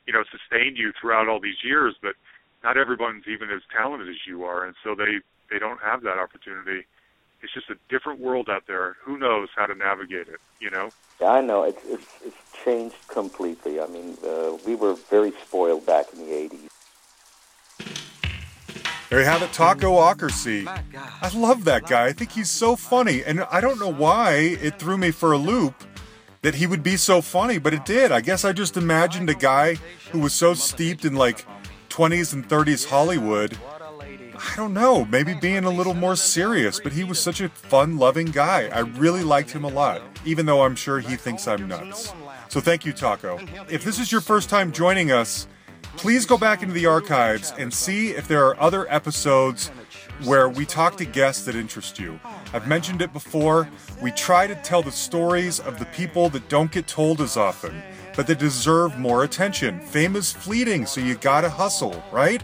you 0.05 0.13
know, 0.13 0.24
sustained 0.32 0.78
you 0.78 0.91
throughout 0.99 1.28
all 1.28 1.39
these 1.39 1.63
years, 1.63 1.95
but 2.01 2.15
not 2.63 2.78
everyone's 2.78 3.28
even 3.28 3.49
as 3.49 3.61
talented 3.76 4.09
as 4.09 4.28
you 4.28 4.43
are, 4.43 4.65
and 4.65 4.76
so 4.84 4.95
they 4.95 5.20
they 5.49 5.59
don't 5.59 5.80
have 5.80 6.01
that 6.01 6.18
opportunity. 6.18 6.86
It's 7.41 7.53
just 7.53 7.70
a 7.70 7.76
different 7.88 8.20
world 8.20 8.49
out 8.49 8.63
there. 8.68 8.97
Who 9.03 9.18
knows 9.18 9.49
how 9.55 9.68
to 9.68 9.76
navigate 9.76 10.28
it? 10.28 10.41
You 10.59 10.72
know? 10.72 10.89
yeah, 11.22 11.30
I 11.30 11.41
know 11.41 11.63
it's 11.63 11.84
it's 11.86 12.07
it's 12.26 12.38
changed 12.63 12.95
completely. 13.07 13.80
I 13.80 13.88
mean, 13.88 14.18
uh, 14.26 14.57
we 14.65 14.76
were 14.76 14.95
very 15.09 15.32
spoiled 15.45 15.86
back 15.86 16.07
in 16.13 16.20
the 16.20 16.32
'80s. 16.32 16.70
There 19.09 19.19
you 19.19 19.25
have 19.25 19.41
it, 19.41 19.53
Taco 19.53 19.93
Ockerse. 19.93 20.67
I 20.67 21.30
love 21.34 21.63
that 21.63 21.88
guy. 21.88 22.07
I 22.07 22.13
think 22.13 22.32
he's 22.32 22.51
so 22.51 22.75
funny, 22.75 23.23
and 23.23 23.41
I 23.45 23.61
don't 23.61 23.80
know 23.80 23.91
why 23.91 24.57
it 24.61 24.80
threw 24.80 24.97
me 24.97 25.11
for 25.11 25.32
a 25.32 25.38
loop 25.38 25.75
that 26.41 26.55
he 26.55 26.67
would 26.67 26.84
be 26.84 26.97
so 26.97 27.21
funny, 27.21 27.57
but 27.57 27.73
it 27.73 27.86
did. 27.86 28.11
I 28.11 28.19
guess 28.19 28.43
I 28.43 28.51
just 28.51 28.75
imagined 28.75 29.30
a 29.30 29.34
guy 29.34 29.75
who 30.11 30.19
was 30.19 30.34
so 30.34 30.53
steeped 30.53 31.05
in 31.05 31.15
like 31.15 31.45
20s 31.89 32.34
and 32.34 32.47
30s 32.47 32.86
Hollywood. 32.86 33.57
I 34.38 34.55
don't 34.55 34.73
know, 34.73 35.05
maybe 35.05 35.34
being 35.34 35.63
a 35.63 35.69
little 35.69 35.93
more 35.93 36.15
serious, 36.15 36.80
but 36.80 36.91
he 36.91 37.03
was 37.03 37.17
such 37.17 37.41
a 37.41 37.49
fun 37.49 37.97
loving 37.97 38.28
guy. 38.28 38.67
I 38.67 38.80
really 38.80 39.23
liked 39.23 39.51
him 39.51 39.63
a 39.63 39.69
lot, 39.69 40.01
even 40.25 40.45
though 40.45 40.63
I'm 40.63 40.75
sure 40.75 40.99
he 40.99 41.15
thinks 41.15 41.47
I'm 41.47 41.67
nuts. 41.67 42.13
So 42.49 42.59
thank 42.59 42.86
you, 42.86 42.93
Taco. 42.93 43.39
If 43.69 43.84
this 43.84 43.99
is 43.99 44.11
your 44.11 44.21
first 44.21 44.49
time 44.49 44.71
joining 44.71 45.11
us, 45.11 45.47
please 45.95 46.25
go 46.25 46.38
back 46.38 46.61
into 46.61 46.73
the 46.73 46.85
archives 46.85 47.53
and 47.57 47.73
see 47.73 48.11
if 48.11 48.27
there 48.27 48.45
are 48.45 48.59
other 48.59 48.91
episodes 48.91 49.69
where 50.23 50.49
we 50.49 50.65
talk 50.65 50.97
to 50.97 51.05
guests 51.05 51.45
that 51.45 51.55
interest 51.55 51.99
you. 51.99 52.19
I've 52.53 52.67
mentioned 52.67 53.01
it 53.01 53.13
before. 53.13 53.69
We 54.01 54.11
try 54.11 54.47
to 54.47 54.55
tell 54.55 54.81
the 54.81 54.91
stories 54.91 55.59
of 55.59 55.79
the 55.79 55.85
people 55.85 56.29
that 56.29 56.49
don't 56.49 56.71
get 56.71 56.88
told 56.88 57.21
as 57.21 57.38
often, 57.38 57.81
but 58.15 58.27
that 58.27 58.39
deserve 58.39 58.97
more 58.97 59.23
attention. 59.23 59.79
Fame 59.79 60.15
is 60.15 60.33
fleeting, 60.33 60.85
so 60.85 61.01
you 61.01 61.15
gotta 61.15 61.49
hustle, 61.49 62.03
right? 62.11 62.43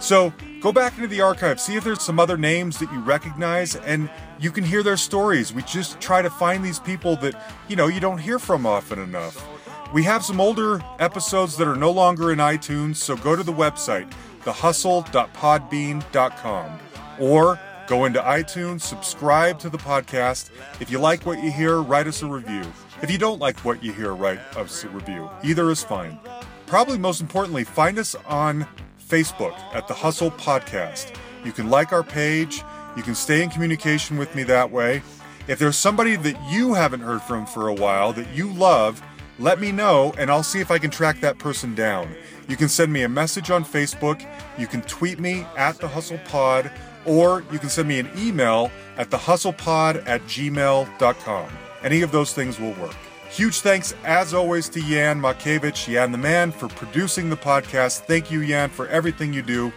So 0.00 0.32
go 0.60 0.72
back 0.72 0.96
into 0.96 1.06
the 1.06 1.20
archives, 1.20 1.62
see 1.62 1.76
if 1.76 1.84
there's 1.84 2.02
some 2.02 2.18
other 2.18 2.36
names 2.36 2.78
that 2.80 2.92
you 2.92 2.98
recognize, 2.98 3.76
and 3.76 4.10
you 4.40 4.50
can 4.50 4.64
hear 4.64 4.82
their 4.82 4.96
stories. 4.96 5.52
We 5.52 5.62
just 5.62 6.00
try 6.00 6.22
to 6.22 6.30
find 6.30 6.64
these 6.64 6.80
people 6.80 7.14
that, 7.16 7.40
you 7.68 7.76
know, 7.76 7.86
you 7.86 8.00
don't 8.00 8.18
hear 8.18 8.40
from 8.40 8.66
often 8.66 8.98
enough. 8.98 9.46
We 9.92 10.02
have 10.04 10.24
some 10.24 10.40
older 10.40 10.80
episodes 10.98 11.58
that 11.58 11.68
are 11.68 11.76
no 11.76 11.90
longer 11.90 12.32
in 12.32 12.38
iTunes, 12.38 12.96
so 12.96 13.14
go 13.14 13.36
to 13.36 13.42
the 13.42 13.52
website, 13.52 14.10
thehustle.podbean.com, 14.40 16.80
or 17.20 17.60
go 17.88 18.06
into 18.06 18.20
iTunes, 18.20 18.80
subscribe 18.80 19.58
to 19.58 19.68
the 19.68 19.76
podcast. 19.76 20.48
If 20.80 20.90
you 20.90 20.98
like 20.98 21.26
what 21.26 21.44
you 21.44 21.52
hear, 21.52 21.82
write 21.82 22.06
us 22.06 22.22
a 22.22 22.26
review. 22.26 22.62
If 23.02 23.10
you 23.10 23.18
don't 23.18 23.38
like 23.38 23.58
what 23.66 23.84
you 23.84 23.92
hear, 23.92 24.14
write 24.14 24.38
us 24.56 24.82
a 24.84 24.88
review. 24.88 25.28
Either 25.44 25.70
is 25.70 25.84
fine. 25.84 26.18
Probably 26.64 26.96
most 26.96 27.20
importantly, 27.20 27.64
find 27.64 27.98
us 27.98 28.14
on 28.26 28.66
Facebook 29.06 29.58
at 29.74 29.88
The 29.88 29.94
Hustle 29.94 30.30
Podcast. 30.30 31.14
You 31.44 31.52
can 31.52 31.68
like 31.68 31.92
our 31.92 32.02
page, 32.02 32.62
you 32.96 33.02
can 33.02 33.14
stay 33.14 33.42
in 33.42 33.50
communication 33.50 34.16
with 34.16 34.34
me 34.34 34.42
that 34.44 34.70
way. 34.70 35.02
If 35.48 35.58
there's 35.58 35.76
somebody 35.76 36.16
that 36.16 36.40
you 36.50 36.72
haven't 36.72 37.00
heard 37.00 37.20
from 37.20 37.44
for 37.44 37.68
a 37.68 37.74
while 37.74 38.14
that 38.14 38.34
you 38.34 38.50
love, 38.52 39.02
let 39.42 39.60
me 39.60 39.72
know 39.72 40.14
and 40.16 40.30
I'll 40.30 40.42
see 40.42 40.60
if 40.60 40.70
I 40.70 40.78
can 40.78 40.90
track 40.90 41.20
that 41.20 41.38
person 41.38 41.74
down. 41.74 42.14
You 42.48 42.56
can 42.56 42.68
send 42.68 42.92
me 42.92 43.02
a 43.02 43.08
message 43.08 43.50
on 43.50 43.64
Facebook, 43.64 44.26
you 44.58 44.66
can 44.66 44.82
tweet 44.82 45.18
me 45.18 45.46
at 45.56 45.78
The 45.78 45.88
Hustle 45.88 46.20
Pod, 46.26 46.70
or 47.04 47.44
you 47.50 47.58
can 47.58 47.68
send 47.68 47.88
me 47.88 47.98
an 47.98 48.10
email 48.16 48.70
at 48.96 49.10
thehustlepod 49.10 50.06
at 50.06 50.22
gmail.com. 50.22 51.50
Any 51.82 52.02
of 52.02 52.12
those 52.12 52.32
things 52.32 52.60
will 52.60 52.74
work. 52.74 52.94
Huge 53.30 53.60
thanks, 53.60 53.94
as 54.04 54.34
always, 54.34 54.68
to 54.68 54.80
Jan 54.80 55.20
Makevich, 55.20 55.90
Jan 55.90 56.12
the 56.12 56.18
Man, 56.18 56.52
for 56.52 56.68
producing 56.68 57.30
the 57.30 57.36
podcast. 57.36 58.00
Thank 58.00 58.30
you, 58.30 58.46
Jan, 58.46 58.68
for 58.68 58.86
everything 58.88 59.32
you 59.32 59.42
do. 59.42 59.72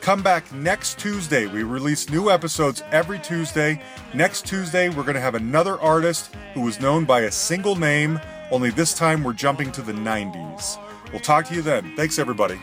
Come 0.00 0.22
back 0.22 0.52
next 0.52 0.98
Tuesday. 0.98 1.46
We 1.46 1.62
release 1.62 2.10
new 2.10 2.30
episodes 2.30 2.82
every 2.90 3.18
Tuesday. 3.18 3.82
Next 4.14 4.46
Tuesday, 4.46 4.88
we're 4.88 5.02
going 5.02 5.14
to 5.14 5.20
have 5.20 5.34
another 5.34 5.80
artist 5.80 6.34
who 6.54 6.62
was 6.62 6.80
known 6.80 7.04
by 7.04 7.20
a 7.20 7.30
single 7.30 7.76
name, 7.76 8.20
only 8.52 8.70
this 8.70 8.92
time 8.92 9.24
we're 9.24 9.32
jumping 9.32 9.72
to 9.72 9.82
the 9.82 9.92
90s. 9.92 10.78
We'll 11.10 11.20
talk 11.20 11.46
to 11.46 11.54
you 11.54 11.62
then. 11.62 11.96
Thanks, 11.96 12.18
everybody. 12.18 12.60